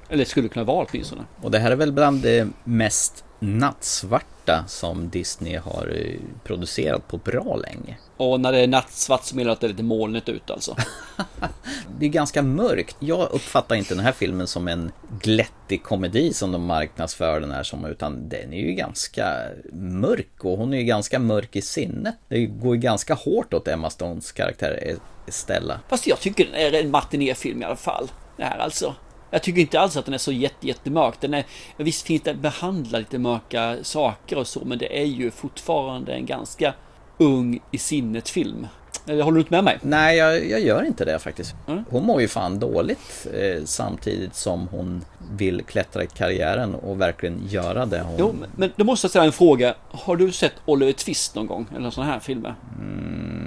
[0.09, 1.21] Eller skulle kunna vara åtminstone.
[1.41, 7.17] Och det här är väl bland det mest nattsvarta som Disney har eh, producerat på
[7.17, 7.97] bra länge.
[8.17, 10.75] Och när det är nattsvart så menar jag att det är lite molnigt ut alltså.
[11.99, 12.95] Det är ganska mörkt.
[12.99, 14.91] Jag uppfattar inte den här filmen som en
[15.21, 19.43] glättig komedi som de marknadsför den här som, utan den är ju ganska
[19.73, 22.15] mörk och hon är ju ganska mörk i sinnet.
[22.27, 24.97] Det går ju ganska hårt åt Emma Stones karaktär
[25.27, 25.79] Estella.
[25.87, 28.11] Fast jag tycker den är en matinéfilm i alla fall.
[28.37, 28.95] Det här alltså.
[29.29, 31.21] Jag tycker inte alls att den är så jätte, jättemörk.
[31.21, 31.45] Den är,
[31.77, 36.25] visst finns det behandla lite mörka saker och så, men det är ju fortfarande en
[36.25, 36.73] ganska
[37.17, 38.67] ung i sinnet film.
[39.07, 39.79] Eller håller du inte med mig?
[39.81, 41.55] Nej, jag, jag gör inte det faktiskt.
[41.89, 47.41] Hon mår ju fan dåligt eh, samtidigt som hon vill klättra i karriären och verkligen
[47.47, 48.15] göra det hon...
[48.19, 49.75] Jo, men- då måste jag ställa en fråga.
[49.91, 51.67] Har du sett Oliver Twist någon gång?
[51.75, 52.55] Eller sådana här filmer?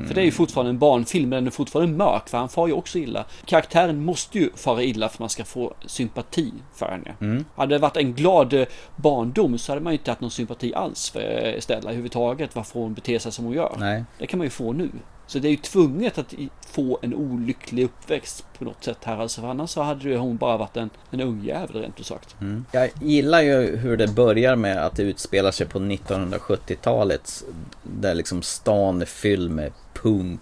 [0.07, 2.67] För det är ju fortfarande en barnfilm, men den är fortfarande mörk, för han far
[2.67, 3.25] ju också illa.
[3.45, 7.15] Karaktären måste ju fara illa för att man ska få sympati för henne.
[7.21, 7.45] Mm.
[7.57, 8.67] Hade det varit en glad eh,
[8.97, 12.81] barndom så hade man ju inte haft någon sympati alls för eh, Estella överhuvudtaget, varför
[12.81, 13.75] hon beter sig som hon gör.
[13.79, 14.05] Nej.
[14.19, 14.91] Det kan man ju få nu.
[15.31, 16.35] Så det är ju tvunget att
[16.67, 20.37] få en olycklig uppväxt på något sätt här alltså, för annars så hade ju hon
[20.37, 22.37] bara varit en, en ung jävel rent ut sagt.
[22.41, 22.65] Mm.
[22.73, 27.45] Jag gillar ju hur det börjar med att det utspelar sig på 1970-talet.
[27.83, 30.41] Där liksom stan är fylld med punk.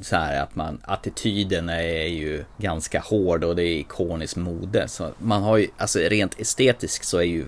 [0.00, 4.88] Så här att man, attityden är ju ganska hård och det är ikoniskt mode.
[4.88, 7.44] Så man har ju, alltså rent estetiskt så är ju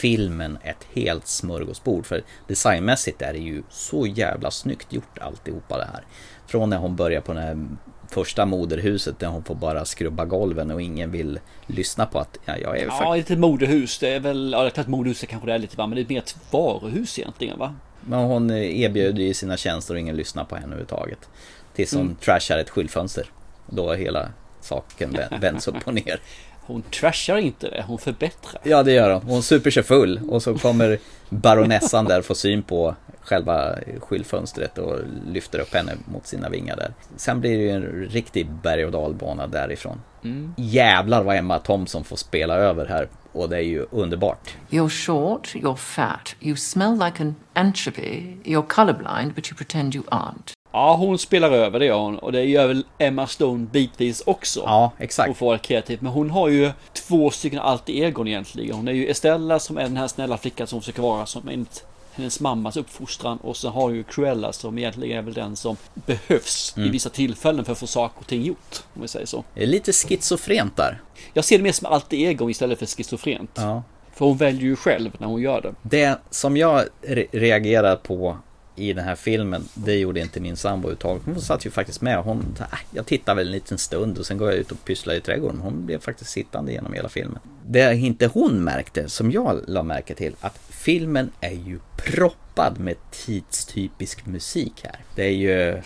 [0.00, 2.06] filmen ett helt smörgåsbord.
[2.06, 6.04] För designmässigt är det ju så jävla snyggt gjort alltihopa det här.
[6.46, 7.66] Från när hon börjar på det här
[8.10, 12.56] första moderhuset där hon får bara skrubba golven och ingen vill lyssna på att ja,
[12.58, 13.98] jag är Ja, lite modehus.
[13.98, 16.02] Det är väl, ja, det är klart modehus kanske det är lite va, men det
[16.02, 17.74] är mer ett varuhus egentligen va?
[18.00, 21.28] Men hon erbjuder ju sina tjänster och ingen lyssnar på henne överhuvudtaget.
[21.74, 22.16] Tills hon Mm.
[22.16, 23.26] trashar ett skyltfönster.
[23.66, 24.28] Då hela
[24.68, 26.20] saken vä- vänds upp och ner.
[26.60, 28.60] Hon trashar inte det, hon förbättrar.
[28.64, 29.22] Ja det gör hon.
[29.22, 30.98] Hon super sig full och så kommer
[31.28, 36.92] baronessan där få syn på själva skyltfönstret och lyfter upp henne mot sina vingar där.
[37.16, 40.00] Sen blir det ju en riktig berg och dalbana därifrån.
[40.24, 40.54] Mm.
[40.56, 44.54] Jävlar vad Emma Thompson får spela över här och det är ju underbart.
[44.70, 50.04] You're short, you're fat, you smell like an anchovy, you're colorblind but you pretend you
[50.10, 50.52] aren't.
[50.72, 52.18] Ja, hon spelar över det gör hon.
[52.18, 54.60] Och det gör väl Emma Stone bitvis också.
[54.66, 55.26] Ja, exakt.
[55.28, 55.98] Hon får vara kreativ.
[56.02, 58.76] Men hon har ju två stycken alter egon egentligen.
[58.76, 61.48] Hon är ju Estella som är den här snälla flickan som hon försöker vara som
[61.48, 63.38] enligt hennes mammas uppfostran.
[63.38, 66.88] Och så har ju Cruella som egentligen är väl den som behövs Mm.
[66.88, 68.82] i vissa tillfällen för att få saker och ting gjort.
[68.94, 69.44] Om vi säger så.
[69.54, 71.00] Det är lite schizofrent där.
[71.34, 73.50] Jag ser det mer som alter egon istället för schizofrent.
[73.54, 73.82] Ja.
[74.14, 75.74] För hon väljer ju själv när hon gör det.
[75.82, 78.36] Det som jag re- reagerar på
[78.78, 81.22] i den här filmen, det gjorde inte min sambo uttaget.
[81.24, 82.18] Hon satt ju faktiskt med.
[82.18, 85.14] Hon, äh, jag tittar väl en liten stund och sen går jag ut och pysslar
[85.14, 85.60] i trädgården.
[85.60, 87.38] Hon blev faktiskt sittande genom hela filmen.
[87.66, 92.96] Det inte hon märkte, som jag la märke till, att filmen är ju proppad med
[93.10, 94.96] tidstypisk musik här.
[95.14, 95.82] Det är ju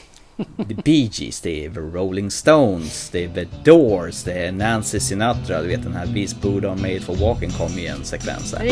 [0.69, 5.01] The Bee Gees, det är The Rolling Stones, det är The Doors, det är Nancy
[5.01, 8.55] Sinatra, du vet den här These boots are made for walking kom i en sekvens
[8.55, 8.65] här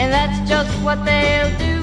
[0.00, 1.76] and that's just what they'll do.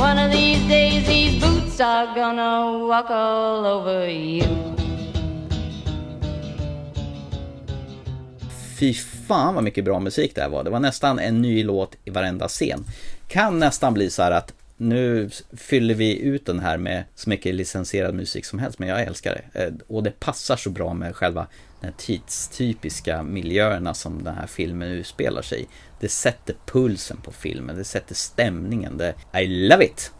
[0.00, 4.44] One of these days, these boots are gonna walk all over you.
[8.78, 10.64] Fy fan vad mycket bra musik det här var.
[10.64, 12.84] Det var nästan en ny låt i varenda scen.
[13.28, 17.54] Kan nästan bli så här att nu fyller vi ut den här med så mycket
[17.54, 19.64] licensierad musik som helst, men jag älskar det.
[19.64, 21.46] Eh, och det passar så bra med själva
[21.92, 25.66] tidstypiska miljöerna som den här filmen utspelar sig i.
[26.00, 28.98] Det sätter pulsen på filmen, det sätter stämningen.
[28.98, 30.12] Det, I love it!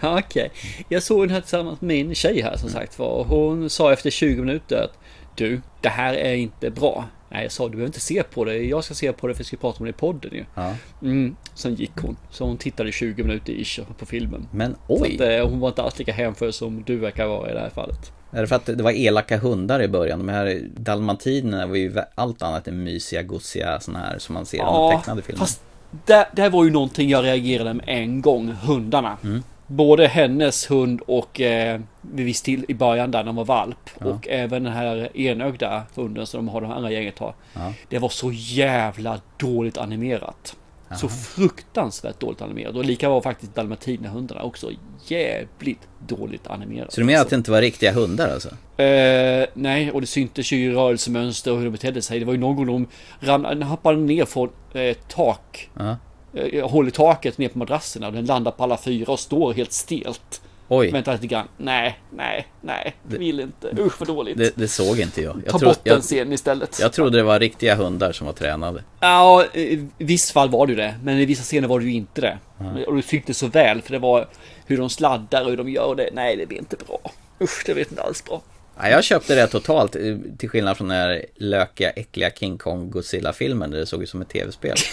[0.00, 0.50] Okej,
[0.88, 3.08] jag såg den här tillsammans med min tjej här som sagt var.
[3.08, 4.98] och Hon sa efter 20 minuter att
[5.36, 7.04] du, det här är inte bra.
[7.30, 8.56] Nej, jag sa du behöver inte se på det.
[8.56, 10.44] Jag ska se på det för vi ska prata om det i podden ju.
[10.54, 10.74] Ja.
[11.02, 12.16] Mm, sen gick hon.
[12.30, 14.48] Så hon tittade 20 minuter ish på filmen.
[14.50, 15.14] Men oj!
[15.14, 17.70] att, eh, hon var inte alls lika hänförd som du verkar vara i det här
[17.70, 18.12] fallet.
[18.30, 20.18] Är det för att det var elaka hundar i början?
[20.18, 24.58] De här dalmatinerna var ju allt annat än mysiga, gosiga såna här som man ser
[24.58, 25.46] i de tecknade filmerna.
[25.46, 25.62] fast
[26.06, 28.48] det, det här var ju någonting jag reagerade med en gång.
[28.48, 29.16] Hundarna.
[29.24, 29.42] Mm.
[29.66, 33.90] Både hennes hund och eh, vid viss till i början där när de var valp.
[33.98, 34.06] Ja.
[34.06, 37.34] Och även den här enögda hunden som de har, de andra gänget har.
[37.54, 37.72] Ja.
[37.88, 40.56] Det var så jävla dåligt animerat.
[40.96, 41.16] Så Aha.
[41.16, 42.76] fruktansvärt dåligt animerat.
[42.76, 44.70] Och lika var faktiskt dalmatinerhundarna också
[45.06, 46.90] jävligt dåligt animerade.
[46.90, 48.48] Så du menar att det inte var riktiga hundar alltså?
[48.82, 52.18] Eh, nej, och det syntes ju i rörelsemönster och hur de betedde sig.
[52.18, 52.86] Det var ju någon gång de
[53.26, 55.70] ramlade, hoppade ner från eh, tak.
[55.74, 55.96] Ja.
[56.34, 59.52] Eh, håll i taket ner på madrasserna och den landar på alla fyra och står
[59.52, 60.40] helt stelt.
[60.68, 60.90] Oj.
[60.90, 61.48] Vänta lite grann.
[61.56, 62.96] Nej, nej, nej.
[63.02, 63.68] Det- vill inte.
[63.78, 64.38] Usch vad dåligt.
[64.38, 65.36] Det, det såg inte jag.
[65.44, 66.78] jag Ta tro- bort den scenen istället.
[66.80, 68.84] jag trodde det var riktiga hundar som var tränade.
[69.00, 70.94] Ja, i viss fall var det det.
[71.02, 72.38] Men i vissa scener var det ju inte det.
[72.86, 74.28] Och det syntes så väl för det var
[74.66, 76.10] hur de sladdar och hur de gör det.
[76.12, 76.98] Nej, det blir inte bra.
[77.40, 78.42] Usch, det blir inte alls bra.
[78.80, 80.02] Ja, jag köpte det totalt, eh,
[80.38, 84.20] till skillnad från den här lökiga, äckliga King Kong Godzilla-filmen där det såg ut som
[84.22, 84.76] ett tv-spel.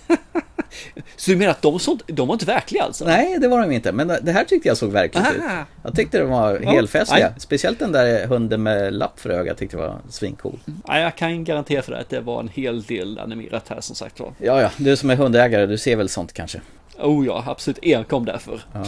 [1.16, 3.04] Så du menar att de, sånt, de var inte verkliga alltså?
[3.04, 5.42] Nej, det var de inte, men det här tyckte jag såg verkligt ut.
[5.42, 5.64] Aha.
[5.82, 7.34] Jag tyckte de var Ja, helfestliga.
[7.38, 10.58] Speciellt den där hunden med lapp för ögat tyckte jag var svincool.
[10.86, 13.96] Ja, jag kan garantera för det att det var en hel del animerat här som
[13.96, 14.32] sagt var.
[14.38, 16.60] Ja, ja, du som är hundägare, du ser väl sånt kanske?
[16.98, 18.64] Oh ja, absolut enkom därför.
[18.72, 18.84] Ja,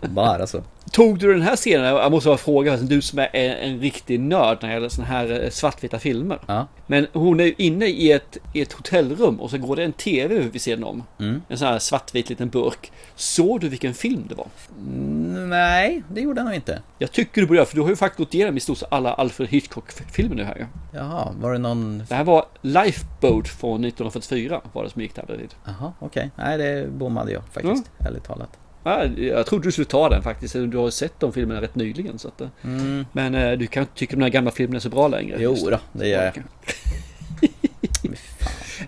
[0.00, 0.62] bara så.
[0.92, 4.58] Tog du den här scenen, jag måste bara fråga, du som är en, riktig nörd
[4.60, 6.38] när det gäller såna här eh, svartvita filmer.
[6.46, 6.66] Ja.
[6.86, 9.92] Men hon är ju inne i ett, i ett hotellrum och så går det en
[9.92, 11.02] TV vid sidan om.
[11.18, 11.42] Mm.
[11.48, 12.92] En sån här svartvit liten burk.
[13.14, 14.46] Såg du vilken film det var?
[14.78, 16.82] Mm, Nej, det gjorde jag nog inte.
[16.98, 18.92] Jag tycker du borde göra, för du har ju faktiskt gått igenom i stort sett
[18.92, 20.66] alla Alfred Hitchcock-filmer nu här ju.
[20.92, 22.04] Jaha, var det någon...
[22.08, 25.54] Det här var Lifeboat från 1944 var det som gick där bredvid.
[25.64, 26.30] Jaha, okej.
[26.36, 28.58] Nej, det bommade jag faktiskt, ärligt talat.
[28.86, 30.54] Ja, jag trodde du skulle ta den faktiskt.
[30.54, 32.18] Du har sett de filmerna rätt nyligen.
[32.18, 33.06] Så att, eh, Mm.
[33.12, 35.36] Men eh, du kan inte tycka de här gamla filmerna är så bra längre.
[35.40, 36.34] Jo då, det gör jag.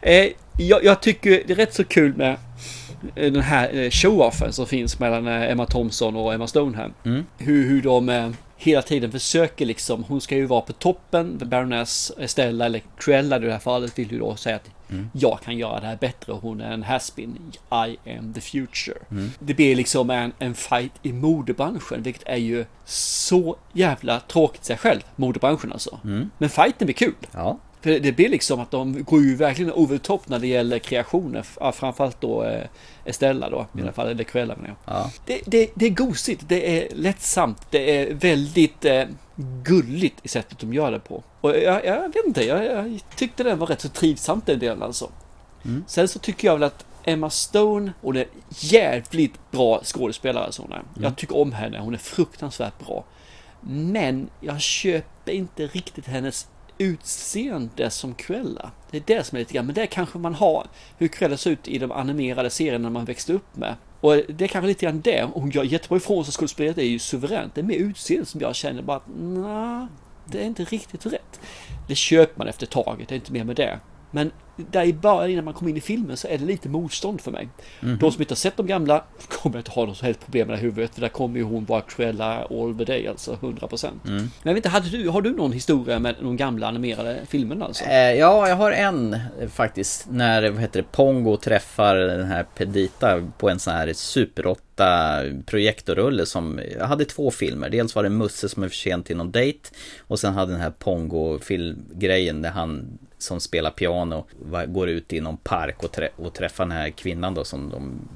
[0.02, 0.28] Eh,
[0.58, 2.36] jag, jag tycker det är rätt så kul med
[3.14, 6.90] den här show-offen som finns mellan Emma Thompson och Emma Stone här.
[7.04, 7.24] Mm.
[7.38, 12.66] Hur, hur de hela tiden försöker liksom, hon ska ju vara på toppen, Baroness Estella
[12.66, 15.10] eller Cruella i det här fallet vill ju då säga att Mm.
[15.12, 17.52] jag kan göra det här bättre och hon är en haspin.
[17.70, 18.98] I am the future.
[19.10, 19.30] Mm.
[19.38, 24.76] Det blir liksom en, en fight i modebranschen, vilket är ju så jävla tråkigt sig
[24.76, 26.00] själv, modebranschen alltså.
[26.04, 26.30] Mm.
[26.38, 27.14] Men fighten blir kul.
[27.32, 27.58] Ja.
[27.80, 31.42] För det blir liksom att de går ju verkligen over top när det gäller kreationer.
[31.72, 32.64] Framförallt då eh,
[33.04, 34.94] Estella då, i alla fall, eller Cruella menar jag.
[34.94, 35.10] Ja.
[35.26, 39.04] Det, det, det är gosigt, det är lättsamt, det är väldigt eh,
[39.64, 41.22] gulligt i sättet de gör det på.
[41.40, 44.82] Och jag, jag vet inte, jag, jag tyckte den var rätt så trivsamt den delen
[44.82, 45.10] alltså.
[45.64, 45.84] Mm.
[45.86, 50.52] Sen så tycker jag väl att Emma Stone, hon är jävligt bra skådespelare.
[50.52, 50.82] Så hon är.
[51.00, 53.04] Jag tycker om henne, hon är fruktansvärt bra.
[53.60, 56.46] Men jag köper inte riktigt hennes
[56.78, 58.70] utseende som Cruella.
[58.90, 60.66] Det är det som är lite grann, men det kanske man har
[60.98, 63.74] hur Cruella ser ut i de animerade serierna man växte upp med.
[64.00, 65.28] Och det är kanske lite grann det.
[65.34, 67.54] Hon gör jättebra ifrån sig, skådespeleriet är ju suveränt.
[67.54, 69.86] Det är mer utseendet som jag känner bara att nej,
[70.24, 71.40] det är inte riktigt rätt.
[71.88, 73.78] Det köper man efter taget, det är inte mer med det.
[74.10, 74.30] Men
[74.70, 77.30] där i början innan man kommer in i filmen så är det lite motstånd för
[77.30, 77.48] mig.
[77.80, 77.98] Mhm.
[77.98, 80.56] De som inte har sett de gamla kommer inte ha något som helst problem med
[80.56, 80.94] det huvudet.
[80.94, 83.90] För där kommer ju hon vara Cruella all the day, alltså 100%.
[84.06, 84.30] Mm.
[84.42, 87.84] Men inte, hade du, har du någon historia med de gamla animerade filmerna alltså?
[87.84, 90.06] Eh, ja, jag har en eh, faktiskt.
[90.10, 95.22] När vad heter det, Pongo träffar den här Pedita på en sån här Super 8
[95.46, 96.60] projektorrulle som...
[96.78, 97.68] Jag hade två filmer.
[97.68, 99.68] Dels var det Musse som är för sent till någon dejt.
[100.00, 104.24] Och sen hade den här Pongo-filmgrejen där han som spelar piano
[104.66, 108.08] går ut i någon park och, trä- och träffar den här kvinnan då som de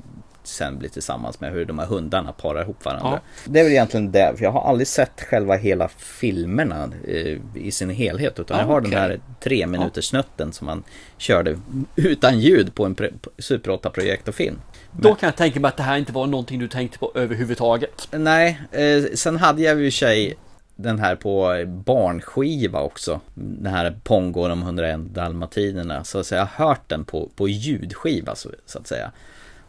[0.44, 3.11] sen blir tillsammans med hur de här hundarna parar ihop varandra.
[3.12, 3.20] Ja.
[3.44, 7.70] Det är väl egentligen det, för jag har aldrig sett själva hela filmerna eh, i
[7.70, 9.00] sin helhet utan jag Ja, har den okej.
[9.00, 10.82] här tre minuters snutten som man
[11.18, 11.59] körde
[11.96, 12.96] utan ljud på en
[13.38, 14.61] Super 8 projektorfilm.
[14.92, 18.09] Då kan jag tänka mig att det här inte var någonting du tänkte på överhuvudtaget.
[18.11, 20.34] Nej, eh, sen hade jag ju sig
[20.83, 23.20] den här på barnskiva också.
[23.35, 26.05] Den här Pongo och de 101 dalmatinerna.
[26.05, 29.12] Så, så jag har hört den på, på ljudskiva så, så att säga.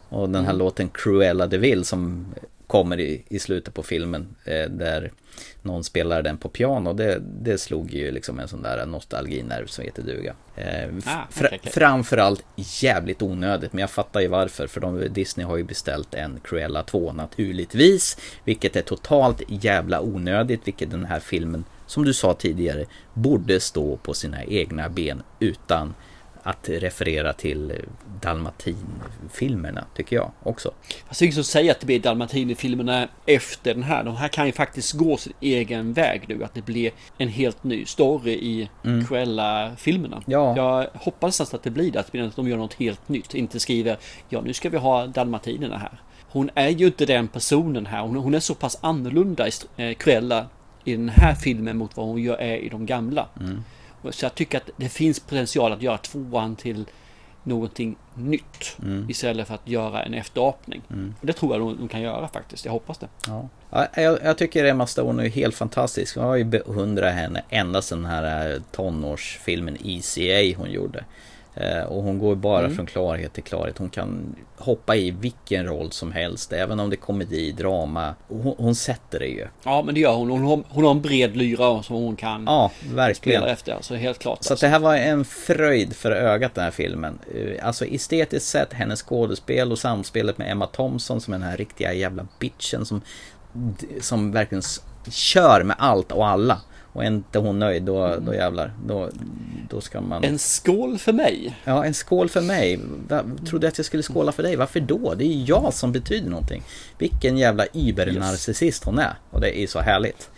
[0.08, 0.58] Och den här Mm.
[0.58, 2.26] låten Cruella de Vil som
[2.66, 4.26] kommer i, i slutet på filmen.
[4.44, 5.12] Eh, där
[5.62, 6.92] någon spelar den på piano.
[6.92, 10.34] Det, det slog ju liksom en sån där nostalginerv som heter duga.
[10.56, 11.72] Eh, Ah, okej, okej.
[11.72, 14.66] Framförallt jävligt onödigt, men jag fattar ju varför.
[14.66, 18.18] För de, Disney har ju beställt en Cruella 2 naturligtvis.
[18.44, 23.96] Vilket är totalt jävla onödigt, vilket den här filmen, som du sa tidigare, borde stå
[23.96, 25.94] på sina egna ben utan
[26.44, 27.72] att referera till
[28.20, 30.70] Dalmatin-filmerna, tycker jag också.
[31.08, 34.04] Fast det är som säger att det blir Dalmatini-filmerna efter den här.
[34.04, 36.44] De här kan ju faktiskt gå sin egen väg nu.
[36.44, 39.06] Att det blir en helt ny story i Mm.
[39.06, 40.22] Cruella-filmerna.
[40.26, 40.56] Ja.
[40.56, 42.00] Jag hoppas nästan att det blir det.
[42.00, 43.34] Att att de gör något helt nytt.
[43.34, 45.98] Inte skriver ja nu ska vi ha Dalmatinerna här.
[46.28, 48.00] Hon är ju inte den personen här.
[48.00, 50.46] Hon, hon är så pass annorlunda i eh, Cruella
[50.84, 53.28] i den här filmen mot vad hon gör är i de gamla.
[53.40, 53.64] Mm.
[54.12, 56.84] Så jag tycker att det finns potential att göra tvåan till
[57.42, 59.10] någonting nytt Mm.
[59.10, 60.82] istället för att göra en efterapning.
[60.90, 61.14] Mm.
[61.20, 62.64] Och det tror jag de, de kan göra faktiskt.
[62.64, 63.08] Jag hoppas det.
[63.26, 63.48] Ja.
[63.70, 66.16] Ja, jag, jag tycker Emma Stone är helt fantastisk.
[66.16, 71.04] Jag har ju beundrat henne ända sedan den här eh, tonårsfilmen ECA hon gjorde.
[71.56, 72.76] Eh, Och hon går bara Mm.
[72.76, 73.78] från klarhet till klarhet.
[73.78, 76.52] Hon kan hoppa i vilken roll som helst.
[76.52, 78.14] Även om det är komedi, drama.
[78.28, 79.46] Hon, hon sätter det ju.
[79.64, 80.30] Ja, men det gör hon.
[80.30, 83.40] Hon har, hon har en bred lyra som hon kan Ja, verkligen.
[83.40, 83.72] spela efter.
[83.74, 84.38] Alltså helt klart.
[84.44, 87.18] Så att det här var en fröjd för ögat den här filmen.
[87.34, 91.56] Eh, Alltså estetiskt sett, hennes skådespel och samspelet med Emma Thompson som är den här
[91.56, 93.00] riktiga jävla bitchen som,
[94.00, 94.62] som verkligen
[95.10, 96.60] kör med allt och alla.
[96.94, 98.72] Och är inte hon nöjd, då, då jävlar.
[98.86, 99.08] Då,
[99.70, 100.24] då ska man...
[100.24, 101.56] En skål för mig.
[101.64, 102.80] Ja, en skål för mig.
[103.08, 104.56] Va, trodde att jag skulle skåla för dig.
[104.56, 105.14] Varför då?
[105.14, 106.62] Det är ju jag som betyder någonting.
[106.98, 109.14] Vilken jävla übernarcissist hon är.
[109.30, 110.30] Och det är så härligt.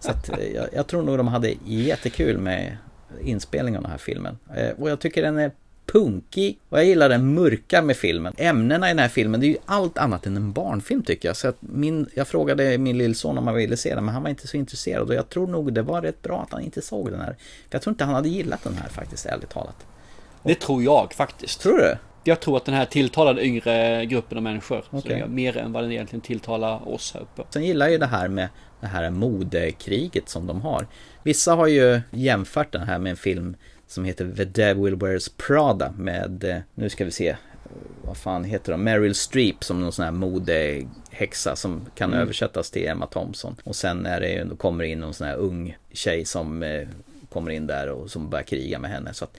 [0.00, 2.76] Så att, eh, jag, jag tror nog de hade jättekul med
[3.24, 4.38] inspelningen av den här filmen.
[4.56, 5.50] Eh, Och jag tycker den är
[5.86, 8.34] punkig och jag gillar den mörka med filmen.
[8.36, 11.36] Ämnena i den här filmen, det är ju allt annat än en barnfilm tycker jag.
[11.36, 14.30] Så att min, jag frågade min lillson om han ville se den, men han var
[14.30, 15.08] inte så intresserad.
[15.08, 17.36] Och jag tror nog det var rätt bra att han inte såg den här.
[17.36, 19.86] För jag tror inte han hade gillat den här faktiskt, ärligt talat.
[20.42, 21.60] Det tror jag faktiskt.
[21.60, 21.96] Tror du?
[22.26, 24.84] Jag tror att den här tilltalar den yngre gruppen av människor.
[25.04, 27.42] Är mer än vad den egentligen tilltalar oss här uppe.
[27.50, 28.48] Sen gillar jag ju det här med
[28.80, 30.86] det här modekriget som de har.
[31.22, 33.56] Vissa har ju jämfört den här med en film
[33.94, 37.36] som heter The Devil Wears Prada med, eh, nu ska vi se,
[38.04, 38.84] vad fan heter de?
[38.84, 42.20] Meryl Streep som någon sån här modehäxa som kan Mm.
[42.22, 43.56] översättas till Emma Thompson.
[43.64, 46.62] Och sen är det ju, då kommer det in någon sån här ung tjej som
[46.62, 46.88] eh,
[47.32, 49.14] kommer in där och som börjar kriga med henne.
[49.14, 49.36] Så att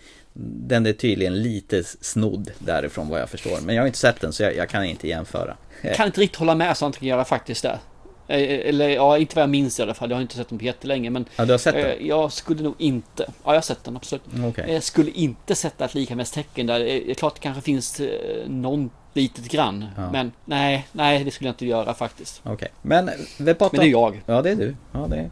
[0.68, 3.58] den är tydligen lite snodd därifrån vad jag förstår.
[3.66, 5.58] Men jag har inte sett den så jag, jag kan inte jämföra.
[5.82, 7.80] Jag kan inte riktigt hålla med så antingen göra faktiskt där.
[8.28, 10.10] Eh, Eller ja, inte vad jag minns i alla fall.
[10.10, 11.10] Jag har inte sett den på jättelänge.
[11.10, 11.86] Men Ja, du har sett den?
[11.86, 13.24] eh, jag skulle nog inte.
[13.28, 14.24] Ja, jag har sett den absolut.
[14.46, 14.74] Okej.
[14.74, 16.80] Jag skulle inte sätta ett likamedstecken där.
[16.80, 19.86] Det är klart det kanske finns eh, någon litet grann.
[19.98, 20.12] Ja.
[20.12, 22.42] Men nej, nej, det skulle jag inte göra faktiskt.
[22.44, 23.70] Okej, men the bottom...
[23.72, 24.22] Men det är jag.
[24.26, 24.76] Ja, det är du.
[24.92, 25.30] Ja, det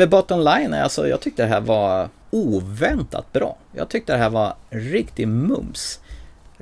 [0.00, 0.06] är...
[0.06, 3.56] Bottom line alltså, jag tyckte det här var oväntat bra.
[3.72, 6.00] Jag tyckte det här var riktigt mums.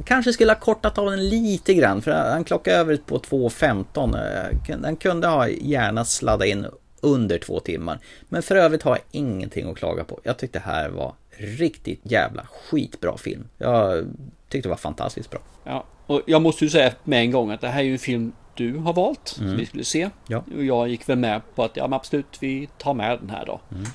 [0.01, 4.83] Jag kanske skulle ha kortat av den lite grann, för han klockade över på 2.15.
[4.83, 6.67] Den kunde ha gärna sladdat in
[7.01, 7.99] under två timmar.
[8.29, 10.21] Men för övrigt har jag ingenting att klaga på.
[10.23, 13.49] Jag tyckte det här var riktigt jävla skitbra film.
[13.59, 14.07] Jag
[14.49, 15.41] tyckte det var fantastiskt bra.
[15.65, 17.99] Ja, och jag måste ju säga med en gång att det här är ju en
[17.99, 19.57] film du har valt som Mm.
[19.59, 20.11] vi skulle se.
[20.27, 20.45] Ja.
[20.57, 23.47] Och jag gick väl med på att ja men absolut vi tar med den här
[23.47, 23.61] då.
[23.73, 23.87] Mm.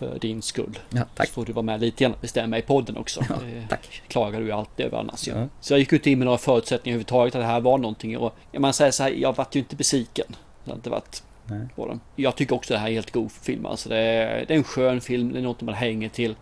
[0.00, 0.78] För din skull.
[0.90, 1.26] Ja, tack.
[1.26, 3.20] Så får du vara med lite grann och bestämma i podden också.
[3.28, 4.02] Ja, det tack.
[4.08, 5.28] klagar du ju alltid över annars.
[5.28, 5.48] Ja.
[5.60, 8.18] Så jag gick ut in med några förutsättningar överhuvudtaget att det här var någonting.
[8.18, 10.26] Och jag man säger så här, jag vart ju inte besviken.
[10.64, 11.68] Det har inte varit Nej.
[11.76, 12.00] på den.
[12.16, 13.66] Jag tycker också det här är helt god film.
[13.66, 16.34] Alltså det, är, det är en skön film, det är något man hänger till.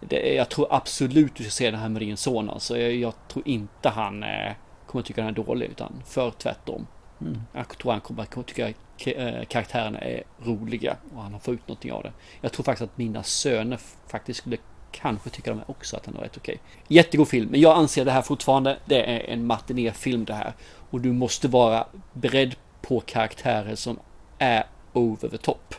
[0.00, 2.50] Det jag tror absolut du ska se den här med din son.
[2.50, 4.52] Alltså jag, jag tror inte han eh,
[4.86, 6.86] kommer tycka den är dålig, utan för tvärtom.
[7.20, 7.40] Mm.
[7.52, 11.68] Jag tror han kommer att tycka eh, karaktärerna är roliga och han har fått ut
[11.68, 12.12] någonting av det.
[12.40, 14.56] Jag tror faktiskt att mina söner faktiskt skulle
[14.92, 16.60] kanske tycka de också att han är rätt okej.
[16.88, 20.52] Jättegod film, men jag anser det här fortfarande, det är en matinéfilm det här.
[20.90, 23.98] Och du måste vara beredd på karaktärer som
[24.38, 25.74] är over the top.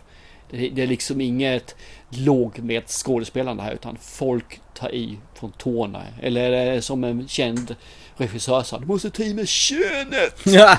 [0.50, 1.76] Det, är liksom inget
[2.10, 6.04] låg med skådespelande här utan folk tar i från tårna.
[6.22, 7.76] Eller som en känd
[8.18, 10.36] regissör sa, du måste ta i med könet!
[10.45, 10.78] Ja,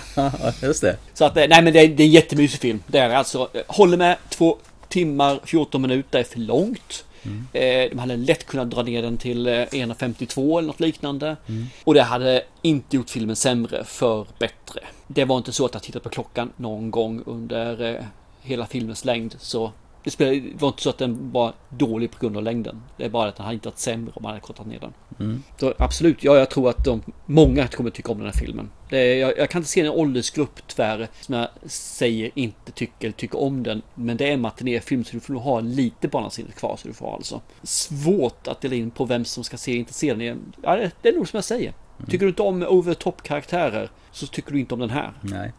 [0.63, 0.97] just det.
[1.15, 2.83] Så att, eh, nej men det är, det är en jättemysig film.
[2.87, 3.49] Det är alltså.
[3.55, 4.59] Eh, Håller med, två
[4.89, 7.05] timmar, 14 minuter är för långt.
[7.53, 11.37] Eh, de hade lätt kunnat dra ner den till eh, 1.52 eller något liknande.
[11.85, 14.81] Och det hade inte gjort filmen sämre för bättre.
[15.07, 18.05] Det var inte så att jag tittade på klockan någon gång under
[18.43, 19.35] hela filmens längd.
[19.39, 19.73] Så
[20.05, 22.83] det, spelade, det var inte så att den var dålig på grund av längden.
[22.97, 24.93] Det är bara att den hade inte varit sämre om man hade kortat ner den.
[25.21, 25.43] Mm.
[25.61, 28.71] Så absolut, ja, jag tror att de, många kommer tycka om den här filmen.
[28.91, 33.41] Är, jag, jag kan inte se en åldersgrupp tyvärr som jag säger inte tycker, tycker
[33.41, 33.83] om den.
[33.95, 36.77] Men det är en matinéfilm så du får nog ha lite barnasinne kvar.
[36.77, 37.41] Så du får ha alltså.
[37.63, 40.53] Svårt att dela in på vem som ska se och inte se den.
[40.63, 41.73] Ja, det- det är nog som jag säger.
[42.09, 45.13] Tycker du inte om over top karaktärer så tycker du inte om den här.
[45.21, 45.53] Nej.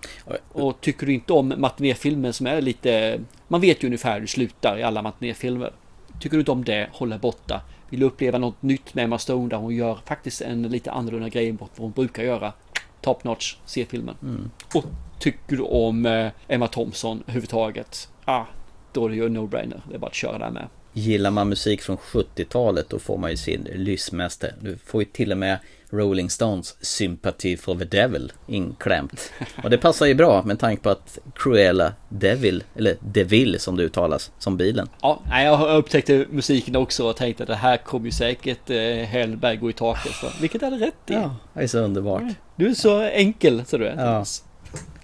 [0.51, 3.19] Och tycker du inte om matinéfilmer som är lite...
[3.47, 5.73] Man vet ju ungefär hur det slutar i alla matinéfilmer.
[6.19, 7.61] Tycker du inte om det, håll dig borta.
[7.89, 11.29] Vill du uppleva något nytt med Emma Stone där hon gör faktiskt en lite annorlunda
[11.29, 12.53] grej mot vad hon brukar göra.
[13.01, 14.15] Top notch, se filmen.
[14.21, 14.51] Mm.
[14.75, 14.86] Och
[15.19, 18.43] tycker du om eh, Emma Thompson överhuvudtaget, ah,
[18.91, 19.81] då är det ju en no-brainer.
[19.89, 20.67] Det är bara att köra där med.
[20.94, 24.54] Gillar man musik från 70-talet då får man ju sin lystmästare.
[24.60, 25.58] Du får ju till och med
[25.89, 29.32] Rolling Stones Sympathy for the Devil inklämt.
[29.64, 33.84] Och det passar ju bra med tanke på att Cruella Devil, eller Devil som det
[33.84, 34.89] uttalas, som bilen.
[35.02, 38.78] Ja, jag upptäckte musiken också och tänkte att det här kommer ju säkert eh,
[39.08, 40.41] Hellberg gå i taket för.
[40.41, 41.14] Vilket hade rätt i.
[41.14, 42.24] Ja, det är så underbart.
[42.56, 44.06] Du är så enkel så du är.
[44.06, 44.26] Ja.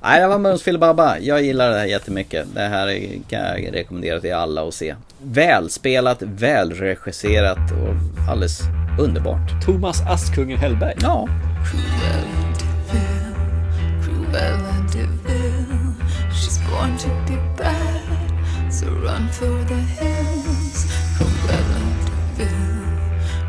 [0.01, 1.17] Nej, det var Mums Filibabba.
[1.19, 2.47] Jag gillar det här jättemycket.
[2.53, 4.95] Det här är- kan jag rekommendera till alla att se.
[5.23, 8.61] Välspelat, välregisserat och alldeles
[8.99, 9.65] underbart.
[9.65, 10.95] Thomas Askungen Hellberg.
[11.01, 11.27] Ja.
[14.03, 15.93] Cruella DeVille,
[16.31, 20.85] she's born to be bad, so run for the hills.
[21.17, 21.81] Cruella
[22.37, 22.85] DeVille,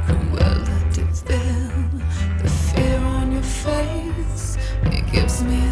[0.07, 2.01] Cruella DeVille,
[2.43, 4.59] the fear on your face,
[4.93, 5.70] it gives me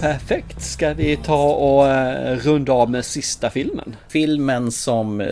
[0.00, 0.62] Perfekt.
[0.62, 3.96] Ska vi ta och eh, runda av med sista filmen?
[4.08, 5.26] Filmen som eh,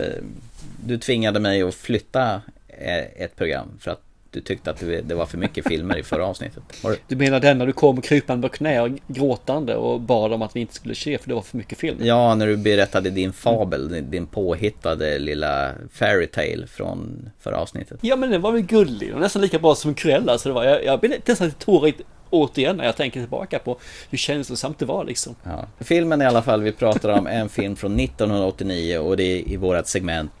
[0.85, 5.25] du tvingade mig att flytta eh, ett program för att du tyckte att det var
[5.25, 6.63] för mycket filmer i förra avsnittet.
[6.83, 6.97] Det?
[7.07, 10.55] Du menar den när du kom krypande på knä och gråtande och bad om att
[10.55, 11.97] vi inte skulle se för det var för mycket film?
[12.01, 17.99] Ja, när du berättade din fabel, din- påhittade lilla fairy tale från förra avsnittet.
[18.01, 20.63] Ja men den var väl gullig och nästan lika bra som Cruella så det var.
[20.63, 23.77] Jag, jag blir nästan lite tårigt återigen när jag tänker tillbaka på
[24.09, 25.35] hur känslosamt det var liksom.
[25.43, 25.67] Ja.
[25.79, 29.57] Filmen i alla fall vi pratar om en film från 1989 och det är i
[29.57, 30.31] vårat segment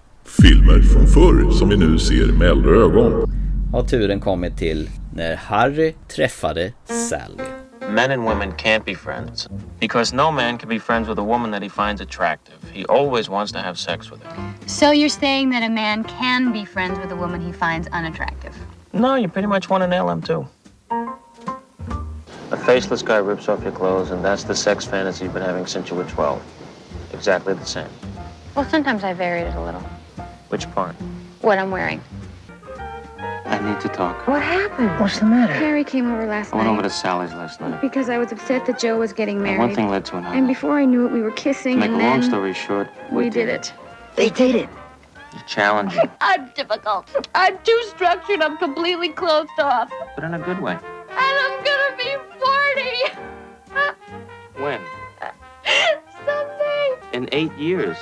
[0.41, 3.31] Filmer från förr som vi nu ser med äldre ögon.
[3.71, 7.43] Har turen kommit till när Harry träffade Sally.
[7.89, 9.47] Men and women can't be friends
[9.79, 12.55] because no man can be friends with a woman that he finds attractive.
[12.73, 14.53] He always wants to have sex with her.
[14.65, 18.53] So you're saying that a man can be friends with a woman he finds unattractive?
[18.93, 20.47] No, you pretty much want to nail him too.
[22.51, 25.65] A faceless guy rips off your clothes, and that's the sex fantasy you've been having
[25.65, 26.41] since you were 12.
[27.13, 27.89] Exactly the same.
[28.55, 29.81] Well, sometimes I varied it a little.
[30.49, 30.95] Which part?
[31.41, 32.01] What I'm wearing.
[33.49, 34.27] I need to talk.
[34.27, 34.89] What happened?
[34.99, 35.53] What's the matter?
[35.53, 36.59] Harry came over last night.
[36.59, 37.79] I went over to Sally's last night.
[37.81, 39.49] because I was upset that Joe was getting married.
[39.51, 39.69] And married.
[39.69, 40.35] one thing led to another.
[40.35, 42.89] And before I knew it, we were To kissing, make a long then story short,
[43.11, 43.73] we did it.
[44.15, 44.67] They dated.
[45.33, 47.09] you're challenging, I'm difficult.
[47.35, 48.41] I'm too structured.
[48.41, 49.89] I'm completely closed off.
[50.15, 50.73] but in a good way.
[50.73, 50.81] And
[51.45, 52.15] I'm gonna be
[54.55, 54.81] 40 When?
[56.25, 56.95] someday.
[57.13, 57.97] In eight years.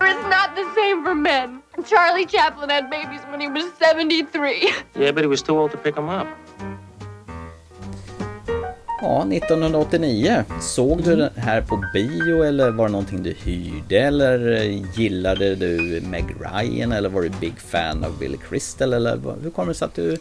[0.00, 1.61] It's not the same for men.
[1.84, 4.72] Charlie Chaplin had babies when he was 73.
[4.94, 6.26] Yeah, but he was too old to pick him up.
[9.02, 10.44] Ja, 1989.
[10.60, 15.54] Såg du den här på bio eller var det någonting du hyrde eller eh, gillade
[15.54, 19.68] du Meg Ryan eller var du big fan av Billy Crystal eller vad- hur kommer
[19.72, 20.16] det sig att du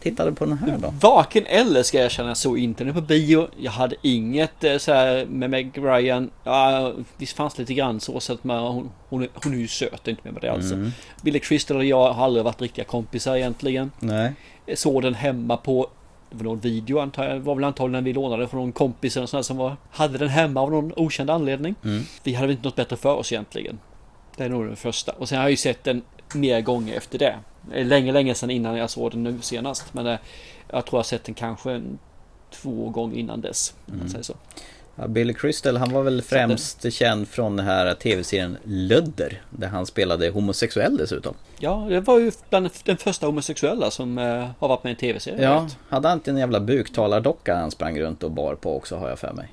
[0.00, 0.94] tittade på den här då?
[1.00, 3.48] Varken eller ska jag erkänna, jag såg inte den på bio.
[3.60, 6.30] Jag hade inget eh, så här med Meg Ryan.
[6.44, 9.68] Ja, visst fanns lite grann så, så att man, hon, hon, är- hon är ju
[9.68, 10.74] söt, det inte med det alltså.
[10.74, 10.90] Mm.
[11.22, 13.90] Billy Crystal och jag har aldrig varit riktiga kompisar egentligen.
[14.00, 14.32] Nej.
[14.66, 15.86] Jag såg den hemma på
[16.30, 19.16] det var någon video antar jag, det var väl antagligen vi lånade från någon kompis
[19.16, 21.74] eller sån som var, hade den hemma av någon okänd anledning.
[21.84, 22.02] Mm.
[22.22, 23.78] Vi hade väl inte något bättre för oss egentligen.
[24.36, 25.12] Det är nog den första.
[25.12, 26.02] Och sen har jag ju sett den
[26.34, 27.34] mer gånger efter det.
[27.74, 29.94] Länge, länge sedan innan jag såg den nu senast.
[29.94, 30.18] Men eh,
[30.70, 31.82] jag tror jag sett den kanske
[32.50, 33.74] två gånger innan dess.
[33.88, 34.22] Mm.
[34.22, 34.34] så.
[35.00, 39.86] Ja, Billy Crystal, han var väl främst känd från den här tv-serien Lödder, där han
[39.86, 41.34] spelade homosexuell dessutom.
[41.58, 44.96] Ja, det var ju bland den första homosexuella som eh, har varit med i en
[44.96, 45.42] tv-serie.
[45.42, 49.08] Ja, hade han inte en jävla buktalardocka han sprang runt och bar på också har
[49.08, 49.48] jag för mig.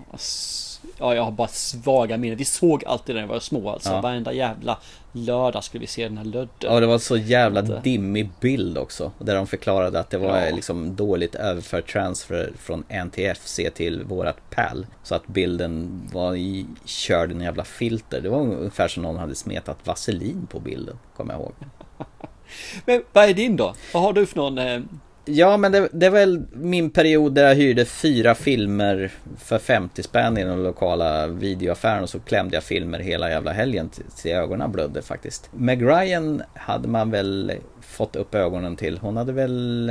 [0.99, 2.37] Ja, jag har bara svaga minnen.
[2.37, 3.89] Vi såg alltid när vi var små alltså.
[3.89, 4.01] Ja.
[4.01, 4.77] Varenda jävla
[5.11, 6.49] lördag skulle vi se den här Lödder.
[6.59, 9.11] Ja, det var så jävla dimmig bild också.
[9.19, 10.55] Där de förklarade att det var Ja.
[10.55, 14.85] liksom dåligt överfört transfer från NTFC till vårat PAL.
[15.03, 18.21] Så att bilden var i, körd en jävla filter.
[18.21, 21.53] Det var ungefär som någon hade smetat vaselin på bilden, kommer jag ihåg.
[22.85, 23.73] Men vad är din då?
[23.93, 24.87] Vad har du för någon?
[25.28, 30.03] Ja, men det, det är väl min period där jag hyrde fyra filmer för 50
[30.03, 34.32] spänn i den lokala videoaffären och så klämde jag filmer hela jävla helgen tills till
[34.32, 35.49] ögonen blödde faktiskt.
[35.53, 37.51] Meg Ryan hade man väl
[37.82, 38.97] fått upp ögonen till.
[38.97, 39.89] Hon hade väl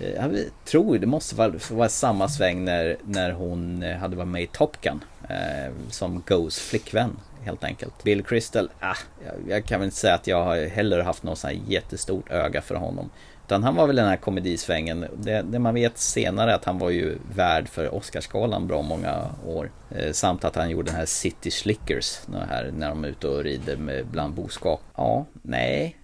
[0.00, 4.28] eh, jag tror det måste vara, vara samma sväng när, när hon eh, hade varit
[4.28, 8.04] med i Top Gun eh, som Goes flickvän helt enkelt.
[8.04, 11.38] Bill Crystal, ah, jag, jag kan väl inte säga att jag har heller haft något
[11.38, 13.10] sånt här jättestort öga för honom.
[13.50, 15.06] Utan han var väl den här komedisvängen.
[15.16, 19.70] Det, det man vet senare att han var ju värd för Oscarsgalan bra många år.
[19.90, 22.20] Eh, samt att han gjorde den här City Slickers.
[22.48, 24.80] Här, när de är ute och rider med bland boskap.
[24.96, 25.96] Ja, nej.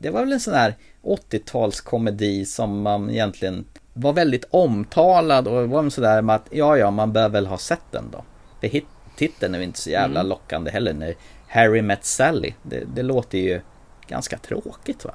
[0.00, 5.90] Det var väl en sån här 80-talskomedi som man egentligen var väldigt omtalad och var
[5.90, 8.24] sådär med att ja, ja, man bör väl ha sett den då.
[8.60, 8.86] För hit,
[9.16, 10.28] titeln är inte så jävla Mm.
[10.28, 10.92] lockande heller.
[10.92, 11.14] När
[11.48, 12.52] Harry Met Sally.
[12.62, 13.60] Det, det låter ju
[14.06, 15.14] ganska tråkigt va?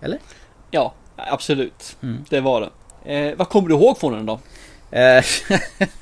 [0.00, 0.18] Eller?
[0.74, 1.96] ja, absolut.
[2.02, 2.24] Mm.
[2.28, 2.70] Det var det.
[3.14, 4.40] Eh, vad kommer du ihåg från den då?
[4.90, 5.24] Eh,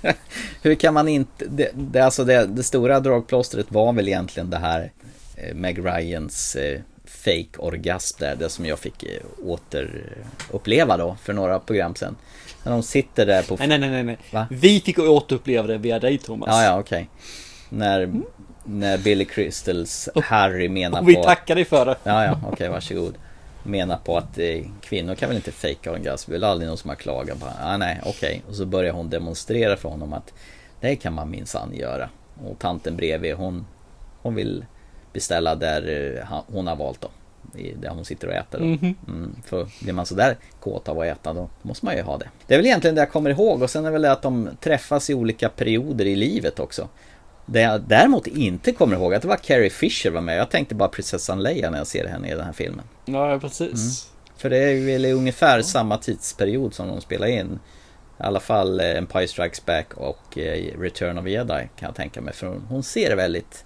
[0.63, 1.45] Hur kan man inte...
[1.45, 4.93] Det, det, alltså det, det stora dragplåstret var väl egentligen det här
[5.37, 11.33] eh, Meg Ryans eh, fake orgasm där, det som jag fick eh, återuppleva då för
[11.33, 12.17] några program sen.
[12.63, 13.57] När de sitter där på...
[13.57, 14.19] Nej, nej, nej, nej.
[14.31, 14.47] Va?
[14.51, 16.49] Vi fick återuppleva det via dig Thomas.
[16.51, 17.09] Ja, ja, okej.
[17.69, 18.13] När,
[18.65, 21.23] när Billy Crystals Harry menar Och vi på...
[21.23, 21.97] tackar dig för det.
[22.05, 23.15] Ja, ja, okej, varsågod.
[23.63, 26.31] Menar på att eh, kvinnor kan väl inte fejka orgasm.
[26.31, 28.43] Det är väl aldrig någon som har klagat på ah, nej, okej.
[28.49, 30.35] Och så börjar hon demonstrera för honom att
[30.81, 32.09] det kan man minsann göra.
[32.47, 33.67] Och tanten bredvid, hon,
[34.23, 34.65] hon vill
[35.13, 37.09] beställa där eh, hon har valt då.
[37.81, 38.65] Där hon sitter och äter då.
[38.65, 38.95] Mhm.
[39.09, 42.29] Mm, för blir man sådär kåt av att äta då måste man ju ha det.
[42.47, 44.49] Det är väl egentligen det jag kommer ihåg och sen är väl det att de
[44.61, 46.89] träffas i olika perioder i livet också.
[47.53, 50.39] Det jag däremot inte kommer ihåg att det var Carrie Fisher var med.
[50.39, 52.85] Jag tänkte bara prinsessan Leia när jag ser henne i den här filmen.
[53.05, 54.09] Ja, precis.
[54.37, 57.59] För det är väl ungefär samma tidsperiod som de spelar in.
[58.21, 62.21] I alla fall eh, Empire Strikes Back och eh, Return of Jedi kan jag tänka
[62.21, 62.35] mig.
[62.35, 63.65] För hon- hon ser väldigt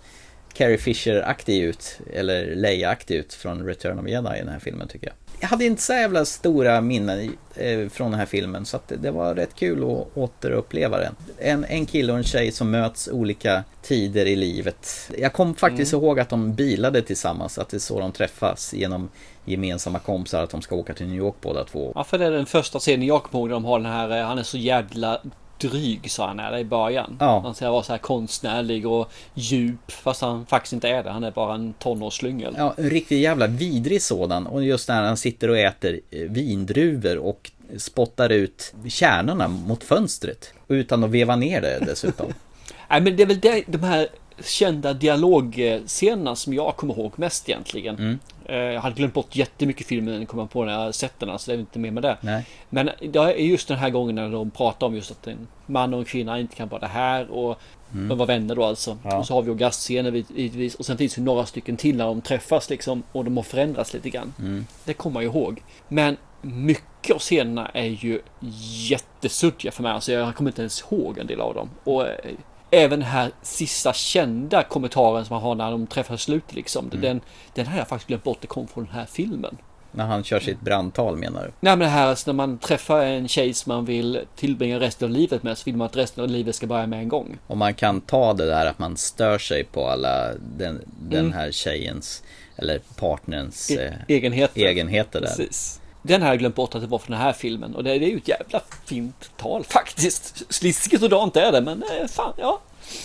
[0.55, 5.07] Carrie Fisher-aktig ut, eller Leia-aktig ut från Return of Jedi i den här filmen tycker
[5.07, 5.15] jag.
[5.41, 9.11] Jag hade inte så jävla stora minnen eh, från den här filmen så att det,
[9.11, 11.15] var rätt kul att återuppleva den.
[11.39, 15.11] En, en kille och en tjej som möts olika tider i livet.
[15.19, 16.05] Jag kom faktiskt Mm.
[16.05, 19.09] ihåg att de bilade tillsammans, att det är så de träffas genom
[19.45, 21.93] gemensamma kompisar, att de ska åka till New York båda två.
[21.95, 24.19] Ja, för det är den första scenen jag kommer ihåg när de har den här,
[24.21, 25.21] eh, han är så jävla
[25.59, 27.17] dryg sa han är i början.
[27.21, 27.41] Ja.
[27.41, 31.11] Han ska vara så här konstnärlig och djup fast han faktiskt inte är det.
[31.11, 32.55] Han är bara en tonårsslyngel.
[32.59, 34.47] Ja, en riktigt jävla vidrig sådan.
[34.47, 40.53] Och just när han sitter och äter eh, vindruvor och spottar ut kärnorna mot fönstret.
[40.69, 42.27] Utan att veva ner det dessutom.
[42.91, 44.09] Nej men det är väl det, de här
[44.45, 47.95] kända dialogscenerna som jag kommer ihåg mest egentligen.
[47.99, 48.19] Mm.
[48.45, 51.51] Eh, Jag hade glömt bort jättemycket filmen kom jag på när jag sett den, så
[51.51, 52.17] det är inte med med det.
[52.21, 52.45] Nej.
[52.71, 55.95] Men det är just den här gången när de pratar om just att en man
[55.95, 57.61] och en kvinna inte kan vara det här och
[57.95, 58.09] Mm.
[58.09, 58.99] de var vänner då alltså.
[59.05, 59.17] Ja.
[59.19, 62.21] Och så har vi orgasmscener givetvis och sen finns det några stycken till när de
[62.21, 64.33] träffas liksom och de har förändrats lite grann.
[64.39, 64.67] Mm.
[64.85, 65.63] Det kommer jag ihåg.
[65.89, 68.21] Men mycket av scenerna är ju
[68.91, 69.93] jättesuddiga för mig.
[69.93, 71.71] Alltså jag kommer inte ens ihåg en del av dem.
[71.85, 72.15] Och eh,
[72.77, 76.87] även den här sista kända kommentaren som man har när de träffas slut liksom.
[76.89, 77.01] Mm.
[77.01, 77.21] Den,
[77.55, 78.39] den har jag faktiskt glömt bort.
[78.41, 79.57] Det kom från den här filmen.
[79.93, 81.47] När han kör sitt brandtal menar du?
[81.61, 85.07] Nej men det här alltså, när man träffar en tjej som man vill tillbringa resten
[85.09, 87.39] av livet med så vill man att resten av livet ska börja med en gång.
[87.47, 91.33] Och man kan ta det där att man stör sig på alla den, den Mm.
[91.33, 92.23] här tjejens
[92.57, 94.61] eller partnerns E- eh, egenheter.
[94.61, 95.27] egenheter där.
[95.29, 95.81] Precis.
[96.07, 98.07] Den här jag glömt bort att det var från den här filmen och det, det
[98.07, 100.53] är ju ett jävla fint tal faktiskt.
[100.53, 102.61] Sliskigt och dant är det men eh, fan ja.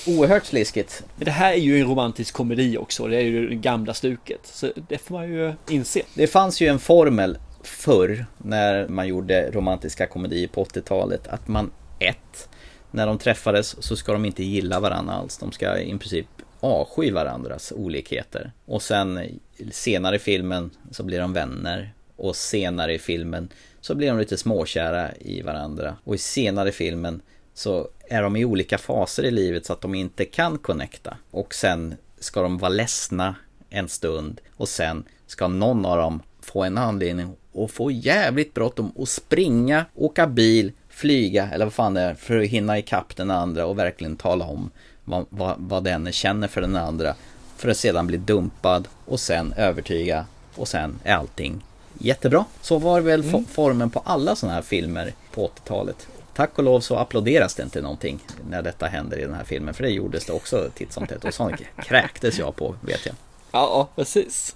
[0.07, 1.03] Oerhört sliskigt.
[1.15, 3.07] Men det här är ju en romantisk komedi också.
[3.07, 4.39] Det är ju det gamla stuket.
[4.43, 6.01] Så det får man ju inse.
[6.13, 11.71] Det fanns ju en formel förr när man gjorde romantiska komedier på 80-talet att man
[11.99, 12.49] ett
[12.91, 15.37] när de träffades så ska de inte gilla varandra alls.
[15.37, 16.27] De ska i princip
[16.59, 18.51] avsky varandras olikheter.
[18.65, 19.39] Och sen
[19.71, 21.93] senare i filmen så blir de vänner.
[22.21, 23.49] Och senare i filmen
[23.79, 25.95] så blir de lite småkära i varandra.
[26.03, 27.21] Och i senare i filmen
[27.53, 31.17] så är de i olika faser i livet så att de inte kan connecta.
[31.31, 33.35] Och sen ska de vara ledsna
[33.69, 38.89] en stund och sen ska någon av dem få en anledning och få jävligt bråttom
[38.89, 43.31] och springa, åka bil, flyga eller vad fan det är för att hinna ikapp den
[43.31, 44.71] andra och verkligen tala om
[45.03, 47.15] vad, vad, vad den känner för den andra
[47.57, 51.61] för att sedan bli dumpad och sen övertyga och sen är allting
[52.01, 52.45] jättebra.
[52.61, 53.31] Så var väl Mm.
[53.35, 56.07] fo- formen på alla sådana här filmer på 80-talet.
[56.33, 59.73] Tack och lov så applåderas det inte någonting när detta händer i den här filmen
[59.73, 63.15] för det gjordes det också titt som tätt och sånt kräktes jag på vet jag.
[63.51, 64.55] Ja, precis.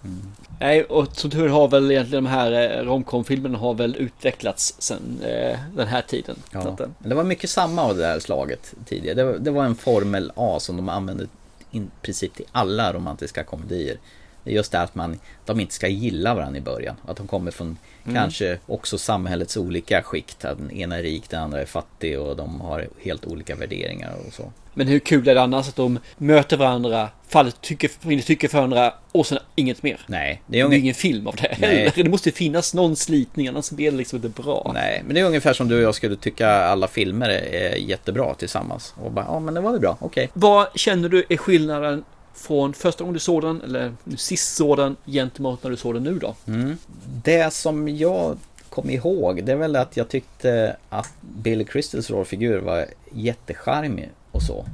[0.59, 5.19] Nej, och som tur har väl egentligen de här eh, romcom-filmerna har väl utvecklats sen
[5.23, 6.35] eh, den här tiden.
[6.51, 6.59] Ja.
[6.67, 9.15] eh, Men det var mycket samma av det här slaget tidigare.
[9.15, 11.27] Det var, det var en formel A som de använde
[11.71, 13.97] i princip till alla romantiska komedier.
[14.45, 16.95] Det är just det att man, de inte ska gilla varandra i början.
[17.07, 18.15] Att de kommer från Mm.
[18.15, 20.45] kanske också samhällets olika skikt.
[20.45, 24.13] Att den ena är rik, den andra är fattig och de har helt olika värderingar
[24.27, 24.51] och så.
[24.73, 28.93] Men hur kul är det annars att de möter varandra, faller tycker, tycker för varandra
[29.11, 29.99] och sen inget mer?
[30.07, 31.91] Nej, det är, ingen film av det heller.
[31.95, 34.71] Det måste finnas någon slitning, annars blir det liksom inte bra.
[34.73, 38.33] Nej, men det är ungefär som du och jag skulle tycka alla filmer är jättebra
[38.33, 38.93] tillsammans.
[39.03, 40.29] Och bara, ja men det var väl bra, okej.
[40.33, 42.03] Vad känner du är skillnaden
[42.35, 46.03] från första gången du såg den, eller sist såg den, gentemot när du såg den
[46.03, 46.35] nu då?
[46.47, 46.77] Mm.
[47.23, 48.37] Det som jag
[48.69, 54.41] kom ihåg, det är väl att jag tyckte att Billy Crystals rollfigur var jättecharmig och
[54.41, 54.65] så.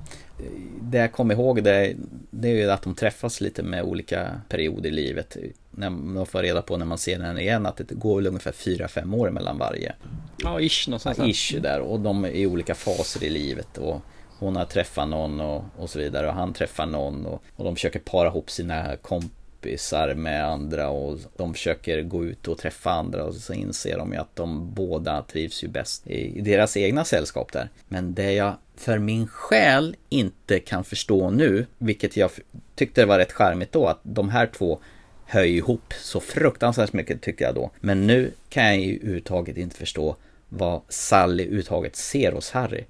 [0.82, 1.95] Det jag kom ihåg det,
[2.30, 5.38] det är ju att de träffas lite med olika perioder i livet.
[5.72, 8.51] När man får reda på när man ser den igen att det går väl ungefär
[8.51, 9.93] 4-5 år mellan varje.
[10.38, 11.18] Ja, ish någonstans.
[11.18, 14.01] Ja, ish där och de är i olika faser i livet och
[14.41, 17.75] hon har träffat någon och, och så vidare och han träffar någon och, och de
[17.75, 23.23] försöker para ihop sina kompisar med andra och de försöker gå ut och träffa andra
[23.23, 27.05] och så inser de ju att de båda trivs ju bäst i, i deras egna
[27.05, 27.69] sällskap där.
[27.87, 32.31] Men det jag för min själ inte kan förstå nu, vilket jag
[32.75, 34.79] tyckte var rätt charmigt då, att de här två
[35.25, 37.71] hör ju ihop så fruktansvärt mycket tyckte jag då.
[37.79, 40.15] Men nu kan jag ju överhuvudtaget inte förstå
[40.49, 42.83] vad Sally överhuvudtaget ser hos Harry.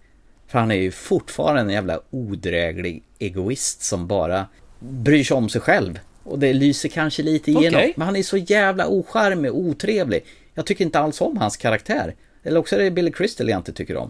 [0.51, 4.45] För han är ju fortfarande en jävla odräglig egoist som bara
[4.79, 5.99] bryr sig om sig själv.
[6.23, 7.79] Och det lyser kanske lite igenom.
[7.79, 7.93] Okej.
[7.95, 10.25] Men han är så jävla ocharmig och otrevlig.
[10.53, 12.15] Jag tycker inte alls om hans karaktär.
[12.43, 14.09] Eller också är det Billy Crystal jag inte tycker om.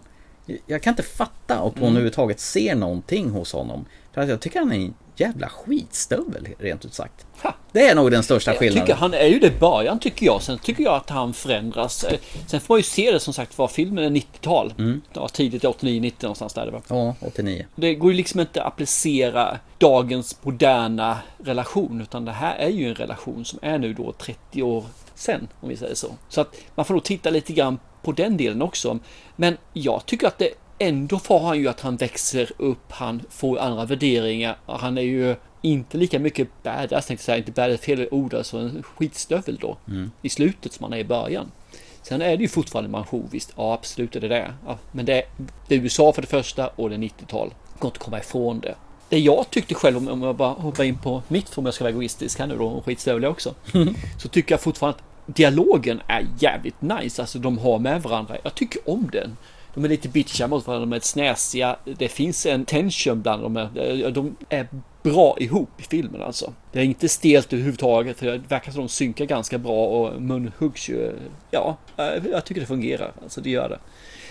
[0.66, 1.88] Jag kan inte fatta att hon Mm.
[1.88, 3.84] överhuvudtaget ser någonting hos honom.
[4.14, 7.26] För att jag tycker han är en jävla skitstövel rent ut sagt.
[7.72, 8.86] Det är nog den största skillnaden.
[8.86, 10.42] tycker han är ju det i början tycker jag.
[10.42, 12.04] Sen tycker jag att han förändras.
[12.04, 14.74] Eh, Sen får man ju se det som sagt var filmen är 90-tal.
[15.12, 16.82] Ja, tidigt 89-90 någonstans där det var.
[16.88, 17.66] Ja, 89.
[17.74, 22.00] Det går ju liksom inte att applicera dagens moderna relation.
[22.00, 25.48] Utan det här är ju en relation som är nu då 30 år sen.
[25.60, 26.08] Om vi säger så.
[26.28, 28.98] Så att man får nog titta lite grann på den delen också.
[29.36, 30.48] Men jag tycker att det
[30.82, 32.92] ändå får han ju att han växer upp.
[32.92, 34.56] Han får andra värderingar.
[34.66, 37.38] Han är ju inte lika mycket badass tänkte jag säga.
[37.38, 38.34] Inte badass fel ord.
[38.34, 39.76] Alltså en skitstövel då.
[39.88, 40.10] Mm.
[40.22, 41.50] I slutet som han är i början.
[42.02, 43.52] Sen är det ju fortfarande manchot visst.
[43.56, 44.54] Ja absolut är det det.
[44.66, 45.22] Ja, men det är,
[45.68, 47.54] det är USA för det första och det är 90-tal.
[47.78, 48.74] Går inte att komma ifrån det.
[49.08, 51.84] Det jag tyckte själv, om- om jag bara hoppar in på mitt om jag ska
[51.84, 53.54] vara egoistisk här nu då och skitstövlig också.
[54.18, 57.22] så tycker jag fortfarande att dialogen är jävligt nice.
[57.22, 58.36] Alltså de har med varandra.
[58.42, 59.36] Jag tycker om den.
[59.74, 61.76] De är lite bitchiga mot varandra, de är snäsiga.
[61.84, 63.68] Det finns en tension bland dem.
[64.12, 64.68] De är
[65.02, 66.52] bra ihop i filmen alltså.
[66.72, 68.20] Det är inte stelt överhuvudtaget.
[68.20, 71.12] Det verkar som de synkar ganska bra och munhuggs ju.
[71.50, 71.76] Ja,
[72.32, 73.12] jag tycker det fungerar.
[73.22, 73.78] Alltså det gör det.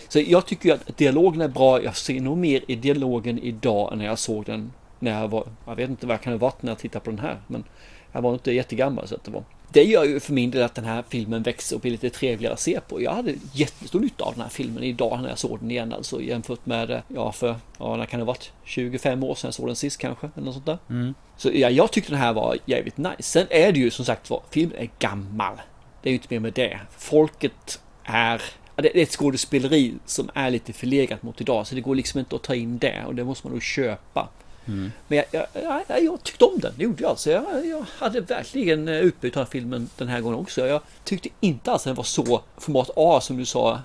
[0.08, 1.84] Så jag tycker ju att dialogen är bra.
[1.84, 5.48] Jag ser nog mer i dialogen idag än när jag såg den när jag var,
[5.66, 7.38] jag vet inte vad jag kan ha varit när jag tittade på den här.
[7.48, 7.64] Men
[8.12, 9.44] jag var inte jättegammal så att det var.
[9.74, 12.54] Det gör ju för min del att den här filmen växer och blir lite trevligare
[12.54, 13.02] att se på.
[13.02, 16.22] Jag hade jättestor nytta av den här filmen idag när jag såg den igen alltså
[16.22, 18.52] jämfört med, eh, ja för, ja när kan det ha varit?
[18.64, 20.78] 25 år sedan jag såg den sist kanske, eller något sånt där.
[20.90, 21.14] Mm.
[21.38, 23.16] Så ja, jag tyckte den här var jävligt nice.
[23.20, 25.56] Sen är det ju som sagt var, filmen är gammal.
[26.02, 26.80] det är ju inte mer med det.
[26.98, 28.42] Folket är
[28.76, 32.36] det är ett skådespeleri som är lite förlegat mot idag så det går liksom inte
[32.36, 34.30] att ta in det och det måste man nog köpa.
[34.68, 34.92] Mm.
[35.08, 37.10] Men jag, jag, jag, jag tyckte om den, det gjorde jag.
[37.10, 37.32] alltså.
[37.32, 40.68] jag, jag hade verkligen eh, utbyte av filmen den här gången också.
[40.68, 43.80] Jag tyckte inte alls den var så format A som du sa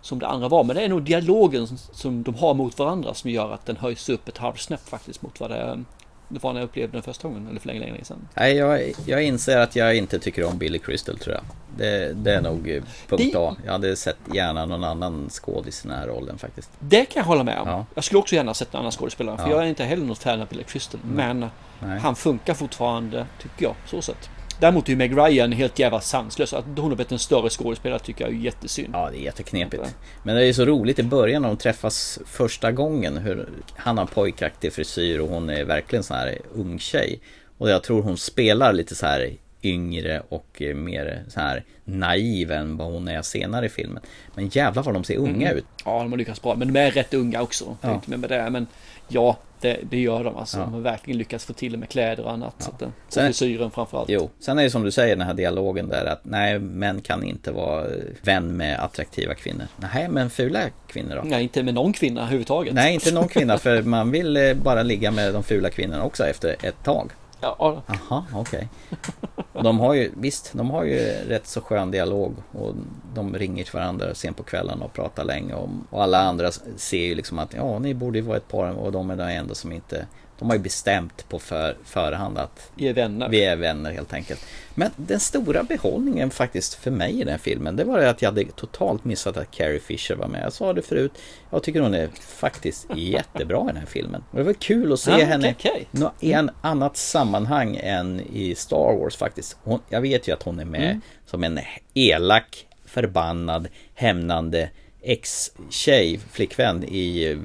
[0.00, 0.64] som det andra var.
[0.64, 3.76] Men det är nog dialogen som, som de har mot varandra som gör att den
[3.76, 5.84] höjs upp ett halvsnäpp faktiskt mot vad det,
[6.32, 8.28] det var när jag upplevde den första gången eller för länge, länge sedan.
[8.34, 11.44] Nej, jag, jag inser att jag inte tycker om Billy Crystal tror jag.
[11.76, 13.56] Det, det är nog eh, punkt Det- A.
[13.64, 16.70] Jag hade sett gärna någon annan skådis i den här rollen faktiskt.
[16.78, 17.68] Det kan jag hålla med om.
[17.68, 17.86] Ja.
[17.94, 19.36] Jag skulle också gärna sett en annan skådespelare.
[19.38, 19.50] För Ja.
[19.50, 21.00] jag är inte heller något fan av Billy Crystal.
[21.04, 21.16] Mm.
[21.16, 21.50] Men
[21.88, 21.98] Nej.
[22.00, 24.30] han funkar fortfarande, tycker jag, så sett.
[24.62, 26.52] Däremot är ju Meg Ryan helt jävla sanslös.
[26.52, 28.88] Att hon har blivit en större skådespelare tycker jag är jättesynd.
[28.92, 29.96] Ja, det är jätteknepigt.
[30.22, 33.16] Men det är så roligt i början när de träffas första gången.
[33.16, 37.20] Hur han har pojkaktig frisyr och hon är verkligen sån här ung tjej.
[37.58, 39.32] Och jag tror hon spelar lite så här
[39.62, 44.02] yngre och eh, mer så här naiv än vad hon är senare i filmen.
[44.34, 45.58] Men jävlar vad de ser unga Mm.
[45.58, 45.64] ut.
[45.84, 46.54] Ja, de har lyckats bra.
[46.54, 47.76] Men de är rätt unga också.
[47.80, 47.94] Ja.
[47.94, 48.50] inte med det.
[48.50, 48.66] Men
[49.12, 50.58] ja, det, det gör de alltså.
[50.58, 50.64] Ja.
[50.64, 52.54] De har verkligen lyckats få till det med kläder och annat.
[52.58, 54.08] Så att, och Sen- frisyren framförallt.
[54.08, 57.24] Jo, sen är det som du säger den här dialogen där att nej, män kan
[57.24, 57.90] inte vara eh,
[58.22, 59.66] vän med attraktiva kvinnor.
[59.76, 61.22] Nej, men fula kvinnor då?
[61.24, 62.74] Nej, inte med någon kvinna överhuvudtaget.
[62.74, 66.26] Nej, inte någon kvinna för man vill eh, bara ligga med de fula kvinnorna också
[66.26, 67.10] efter ett tag.
[67.42, 68.68] Ja, Aha, okej.
[68.90, 69.62] Okay.
[69.62, 70.98] De har ju, visst, de har ju
[71.28, 72.74] rätt så skön dialog och
[73.14, 77.06] de ringer till varandra sen på kvällen och pratar länge om, och alla andra ser
[77.06, 79.54] ju liksom att ja, ni borde ju vara ett par och de är de enda
[79.54, 80.06] som inte
[80.38, 83.28] de har ju bestämt på för, förhand att Vi är vänner.
[83.28, 84.40] vi är vänner helt enkelt.
[84.74, 88.28] Men den stora behållningen faktiskt för mig i den filmen, det var det att jag
[88.30, 90.42] hade totalt missat att Carrie Fisher var med.
[90.44, 91.12] Jag sa det förut,
[91.50, 94.24] jag tycker hon är faktiskt jättebra i den här filmen.
[94.30, 95.88] Och det var kul att se okej, henne okej.
[95.90, 99.56] nå- i en annat sammanhang än i Star Wars faktiskt.
[99.62, 101.00] Hon, jag vet ju att hon är med Mm.
[101.26, 101.60] som en
[101.94, 104.70] elak, förbannad, hämnande
[105.02, 107.38] ex-tjej, flickvän i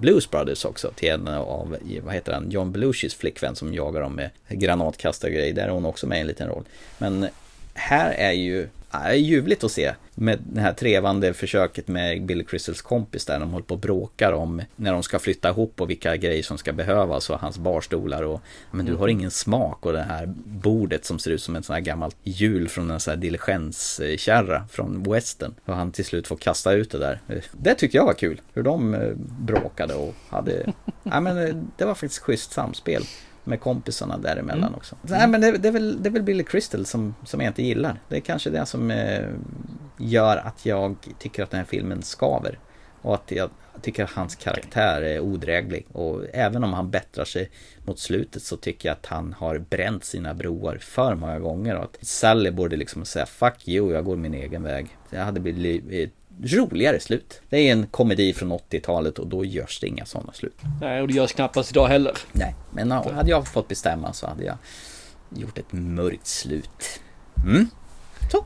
[0.00, 4.14] Blues Brothers också till en av, vad heter han, John Belushis flickvän som jagar dem
[4.14, 5.52] med granatkastargrej.
[5.52, 6.64] Där är hon också med i en liten roll.
[6.98, 7.28] Men
[7.74, 12.82] här är ju är ljuvligt att se med det här trevande försöket med Billy Crystals
[12.82, 16.16] kompis där de håller på och bråkar om när de ska flytta ihop och vilka
[16.16, 18.40] grejer som ska behövas och hans barstolar och
[18.70, 21.74] men du har ingen smak och det här bordet som ser ut som en sån
[21.74, 25.54] här gammalt hjul från en sån här diligenskärra från western.
[25.64, 27.20] Och han till slut får kasta ut det där.
[27.52, 31.84] Det tyckte jag var kul hur de eh, bråkade och hade, ja men eh, det
[31.84, 33.04] var faktiskt schysst samspel
[33.48, 34.74] med kompisarna däremellan Mm.
[34.74, 34.96] också.
[35.04, 37.50] Så, nej, men det, det, är väl, det är väl Billy Crystal som, som jag
[37.50, 38.00] inte gillar.
[38.08, 39.28] Det är kanske det som eh,
[39.98, 42.58] gör att jag tycker att den här filmen skaver.
[43.02, 43.50] Och att jag
[43.82, 45.86] tycker att hans karaktär är odräglig.
[45.92, 47.50] Och även om han bättrar sig
[47.84, 51.76] mot slutet så tycker jag att han har bränt sina broar för många gånger.
[51.76, 54.86] Och att Sally borde liksom säga Fuck you, jag går min egen väg.
[55.10, 57.40] Det hade blivit ett roligare slut.
[57.48, 60.58] Det är en komedi från 80-talet och då görs det inga sådana slut.
[60.80, 62.12] Nej, och det görs knappast idag heller.
[62.32, 64.56] Nej, men hade jag fått bestämma så hade jag
[65.36, 67.00] gjort ett mörkt slut.
[67.46, 67.68] Mm.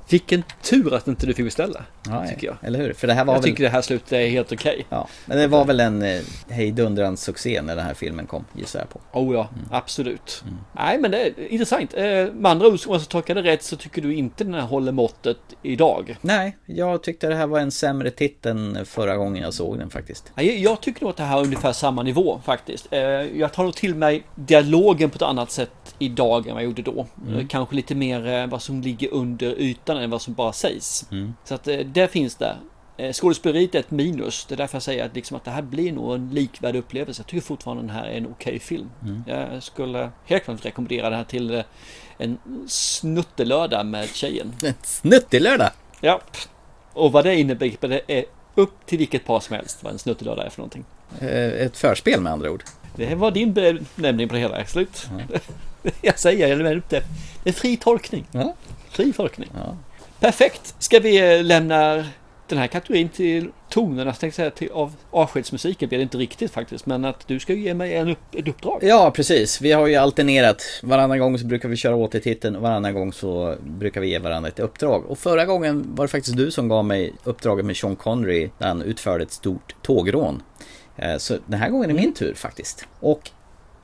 [0.08, 1.84] Vilken tur att inte du fick beställa.
[2.08, 2.56] Ja, tycker jag.
[2.62, 2.92] Eller hur?
[2.92, 3.50] För det här var jag väl...
[3.50, 4.86] tycker det här slutet är helt okej.
[4.88, 8.78] Ja, men det var väl en eh, hejdundrande succé när den här filmen kom, gissar
[8.78, 9.00] jag på.
[9.20, 10.44] Oh ja, absolut.
[10.72, 11.94] Nej, men det är intressant.
[11.94, 12.02] Eh,
[12.34, 14.92] med andra ord, om jag tolkar det rätt så tycker du inte den här håller
[14.92, 16.16] måttet idag.
[16.20, 19.90] Nej, jag tyckte det här var en sämre titt än förra gången jag såg den
[19.90, 20.32] faktiskt.
[20.34, 22.88] Nej, Jag tycker nog att det här är ungefär samma nivå faktiskt.
[22.90, 26.68] Eh, Jag tar nog till mig dialogen på ett annat sätt idag än vad jag
[26.68, 27.06] gjorde då.
[27.28, 27.48] Mm.
[27.48, 31.06] Kanske lite mer vad som ligger under ytan än vad som bara sägs.
[31.10, 31.34] Mm.
[31.44, 32.56] Så att eh, det finns där.
[32.96, 34.44] Eh, Skådespeleriet är ett minus.
[34.44, 37.20] Det är därför jag säger att, liksom att det här blir nog en likvärdig upplevelse.
[37.20, 38.90] Jag tycker fortfarande den här är en okej film.
[39.02, 39.24] Mm.
[39.26, 41.62] Jag skulle helt klart rekommendera den här till eh,
[42.18, 44.52] en snuttelördag med tjejen.
[44.82, 45.70] Snuttelördag?
[46.00, 46.20] Ja.
[46.92, 48.24] Och vad det innebär, det är
[48.54, 50.84] upp till vilket par som helst vad en snuttelördag är för någonting.
[51.20, 52.64] Ett förspel med andra ord.
[52.96, 55.06] Det var din benämning på det hela, slut.
[56.00, 57.02] jag säger, jag lämnar upp det.
[57.44, 58.26] Det är fri tolkning.
[58.32, 58.54] Ja.
[58.92, 59.50] Fri tolkning.
[60.20, 60.74] Perfekt.
[60.78, 62.04] Ska vi eh, lämna
[62.48, 66.86] den här kategorin till tonerna, tänkte säga, till av avskedsmusiken blir det inte riktigt faktiskt,
[66.86, 68.78] men att du ska ge mig en upp, ett uppdrag.
[68.82, 69.60] Ja, precis.
[69.60, 70.62] Vi har ju alternerat.
[70.82, 74.48] Varannan gång så brukar vi köra återtiteln och varannan gång så brukar vi ge varandra
[74.48, 75.06] ett uppdrag.
[75.10, 78.66] Och förra gången var det faktiskt du som gav mig uppdraget med Sean Connery där
[78.68, 80.42] han utförde ett stort tågrån.
[80.96, 82.86] Eh, Så den här gången är min tur faktiskt.
[83.00, 83.30] Och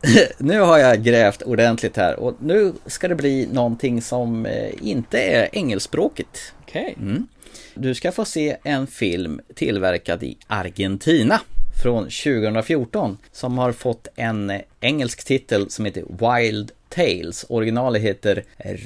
[0.38, 5.20] nu har jag grävt ordentligt här och nu ska det bli någonting som eh, inte
[5.20, 6.52] är engelskspråkigt.
[6.62, 6.94] Okej.
[6.98, 7.26] Mm.
[7.74, 11.40] Du ska få se en film tillverkad i Argentina
[11.82, 17.46] från 2014 som har fått en eh, engelsk titel som heter Wild Tales.
[17.48, 18.44] Originalet heter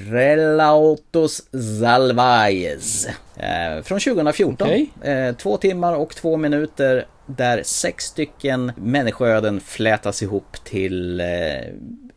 [0.09, 1.41] Relautos
[1.81, 3.07] Salvajes.
[3.35, 4.67] Eh, från 2014.
[4.67, 4.89] Okej.
[5.01, 11.25] Eh, två timmar och två minuter där sex stycken människoöden flätas ihop till eh,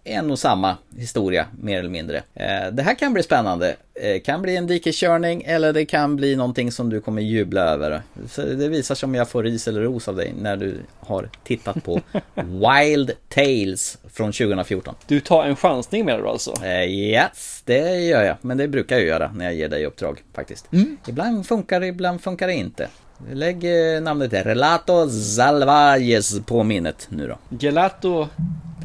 [0.04, 2.16] en och samma historia, mer eller mindre.
[2.34, 3.76] Eh, det här kan bli spännande.
[3.94, 8.02] Eh, kan bli en dikeskörning eller det kan bli någonting som du kommer jubla över.
[8.28, 11.30] Så det visar sig om jag får ris eller ros av dig när du har
[11.44, 12.00] tittat på
[12.34, 14.94] Wild Tales från 2014.
[15.06, 16.64] Du tar en chansning med det då alltså?
[16.64, 18.36] Yes, det gör jag.
[18.40, 20.66] Men det brukar jag göra när jag ger dig uppdrag faktiskt.
[21.08, 22.88] Ibland funkar det, ibland funkar det inte.
[23.32, 27.56] Lägg eh, namnet Relato Salvajes på minnet nu då.
[27.58, 28.28] Gelato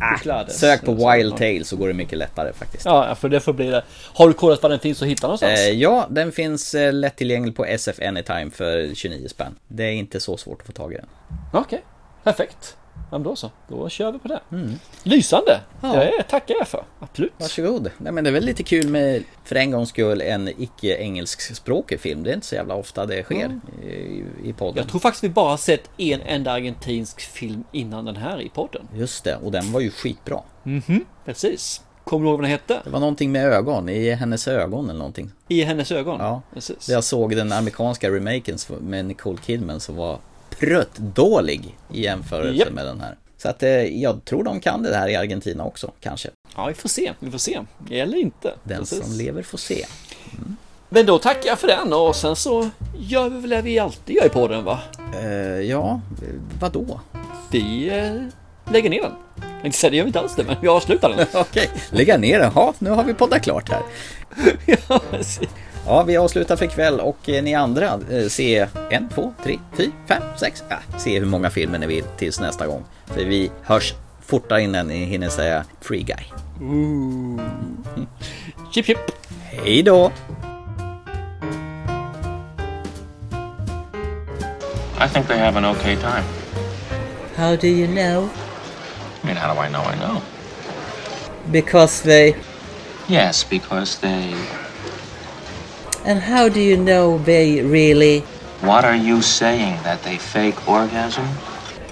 [0.02, 0.60] Choklades.
[0.60, 2.86] Sök på Wild Tales så går det mycket lättare faktiskt.
[2.86, 3.84] Ja, för det får bli det.
[4.14, 5.60] Har du kollat var den finns att hitta någonstans?
[5.60, 9.56] Eh, ja, den finns eh, lättillgänglig på SF Anytime för 29 spänn.
[9.68, 11.08] Det är inte så svårt att få tag i den.
[11.54, 11.84] Okej,
[12.24, 12.78] perfekt.
[13.12, 13.52] Ja, men då så.
[13.68, 14.40] Då kör vi på det.
[15.04, 15.60] Lysande!
[15.84, 15.96] Mm.
[15.96, 16.04] Ja.
[16.18, 16.84] Det tackar jag för.
[17.00, 17.34] Absolut.
[17.38, 17.92] Varsågod.
[17.98, 22.24] Nej, men det är väl lite kul med, för en gångs skull, en icke-engelskspråkig film.
[22.24, 24.78] Det är inte så jävla ofta det sker i, i podden.
[24.78, 28.88] Jag tror faktiskt vi bara sett en enda argentinsk film innan den här i podden.
[28.96, 30.40] Just det, och den var ju skitbra.
[30.64, 31.82] Mhm, precis.
[32.04, 32.82] Kommer du ihåg vad den hette?
[32.84, 35.32] Det var någonting med ögon, i hennes ögon eller någonting.
[35.48, 36.20] I hennes ögon?
[36.20, 36.90] Ja, Precis.
[36.90, 40.20] jag såg den amerikanska remaken med Nicole Kidman som var
[40.62, 42.74] pruttdålig i jämförelse Japp.
[42.74, 43.18] med den här.
[43.38, 46.30] Så att eh, jag tror de kan det här i Argentina också, kanske.
[46.56, 47.14] Ja, vi får se.
[47.20, 47.60] Vi får se.
[47.92, 48.54] Eller inte.
[48.64, 49.04] Den Precis.
[49.04, 49.86] som lever får se.
[50.90, 52.70] Men då tackar jag för den och sen så
[53.00, 54.80] gör vi väl det vi alltid gör i podden va?
[55.14, 56.02] Eh, ja,
[56.60, 57.02] vad då?
[57.52, 59.14] Vi eh, lägger ner den.
[59.64, 61.28] Jag säga det gör vi inte alls det, men vi avslutar den.
[61.42, 62.52] Okej, lägga ner den.
[62.56, 63.82] Ja, nu har vi poddat klart här.
[64.88, 65.50] ja, precis.
[65.86, 69.92] Ja, vi avslutar för ikväll och eh, ni andra eh, se en, två, tre, fyra,
[70.08, 70.64] fem, sex.
[70.70, 72.84] Ja, se hur många filmer ni vill tills nästa gång.
[73.06, 73.94] För vi hörs
[74.26, 76.26] fortare innan ni hinner säga Free Guy.
[76.68, 77.42] Ooh.
[78.72, 78.98] Chip chip.
[79.44, 80.12] Hej då!
[85.06, 86.24] I think they have an okay time.
[87.36, 88.30] How do you know?
[89.24, 90.22] I mean, how do I know I know?
[91.52, 92.36] Because they.
[93.08, 94.36] Yes, because they.
[96.06, 98.22] And how do you know they really.
[98.62, 99.82] What are you saying?
[99.84, 101.28] That they fake orgasm?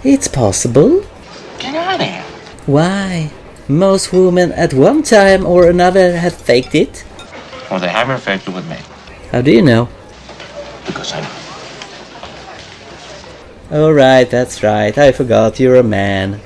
[0.03, 1.03] It's possible.
[1.59, 2.23] Get out of here.
[2.65, 3.31] Why?
[3.67, 7.05] Most women at one time or another have faked it.
[7.69, 8.77] Well, they haven't faked it with me.
[9.31, 9.89] How do you know?
[10.85, 11.29] Because I know.
[13.71, 14.97] Alright, that's right.
[14.97, 16.39] I forgot you're a man.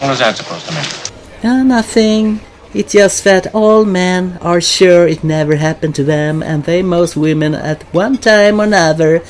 [0.00, 1.52] What is that supposed to mean?
[1.52, 2.40] Uh, nothing.
[2.76, 7.16] It's just that all men are sure it never happened to them, and they most
[7.16, 9.22] women at one time or another.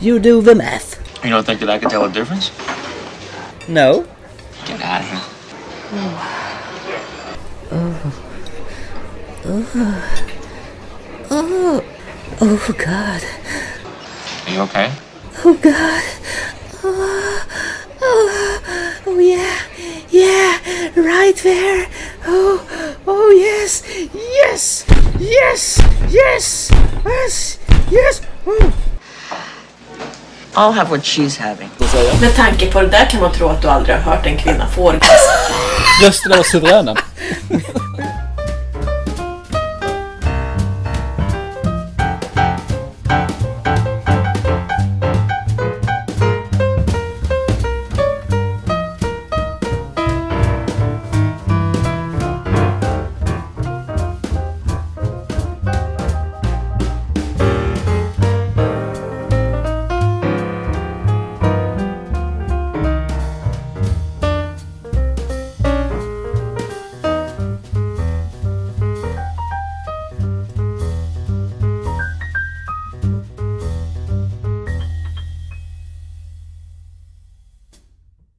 [0.00, 0.98] You do the math.
[1.22, 2.50] You don't think that I can tell a difference?
[3.68, 4.08] No.
[4.66, 5.20] Get out of here.
[5.92, 6.26] Oh.
[7.70, 8.12] Oh.
[11.30, 11.84] Oh.
[12.40, 13.22] Oh, God.
[14.46, 14.92] Are you okay?
[15.44, 16.02] Oh, God.
[16.82, 17.46] Oh.
[18.02, 19.02] Oh.
[19.06, 19.69] Oh, yeah.
[20.10, 20.58] Yeah.
[20.96, 21.86] Right there.
[22.26, 22.60] Oh.
[23.06, 23.84] Oh, yes.
[24.14, 24.84] Yes.
[25.20, 25.78] Yes.
[26.10, 26.70] Yes.
[27.06, 27.58] Yes.
[27.90, 28.20] Yes.
[28.46, 28.72] Oh.
[30.56, 31.70] I'll have what she's having.
[32.20, 34.68] Med tanke på det där kan man tro att du aldrig har hört en kvinna
[34.68, 35.30] få orgasm.
[36.04, 36.96] Rösten var suveräna.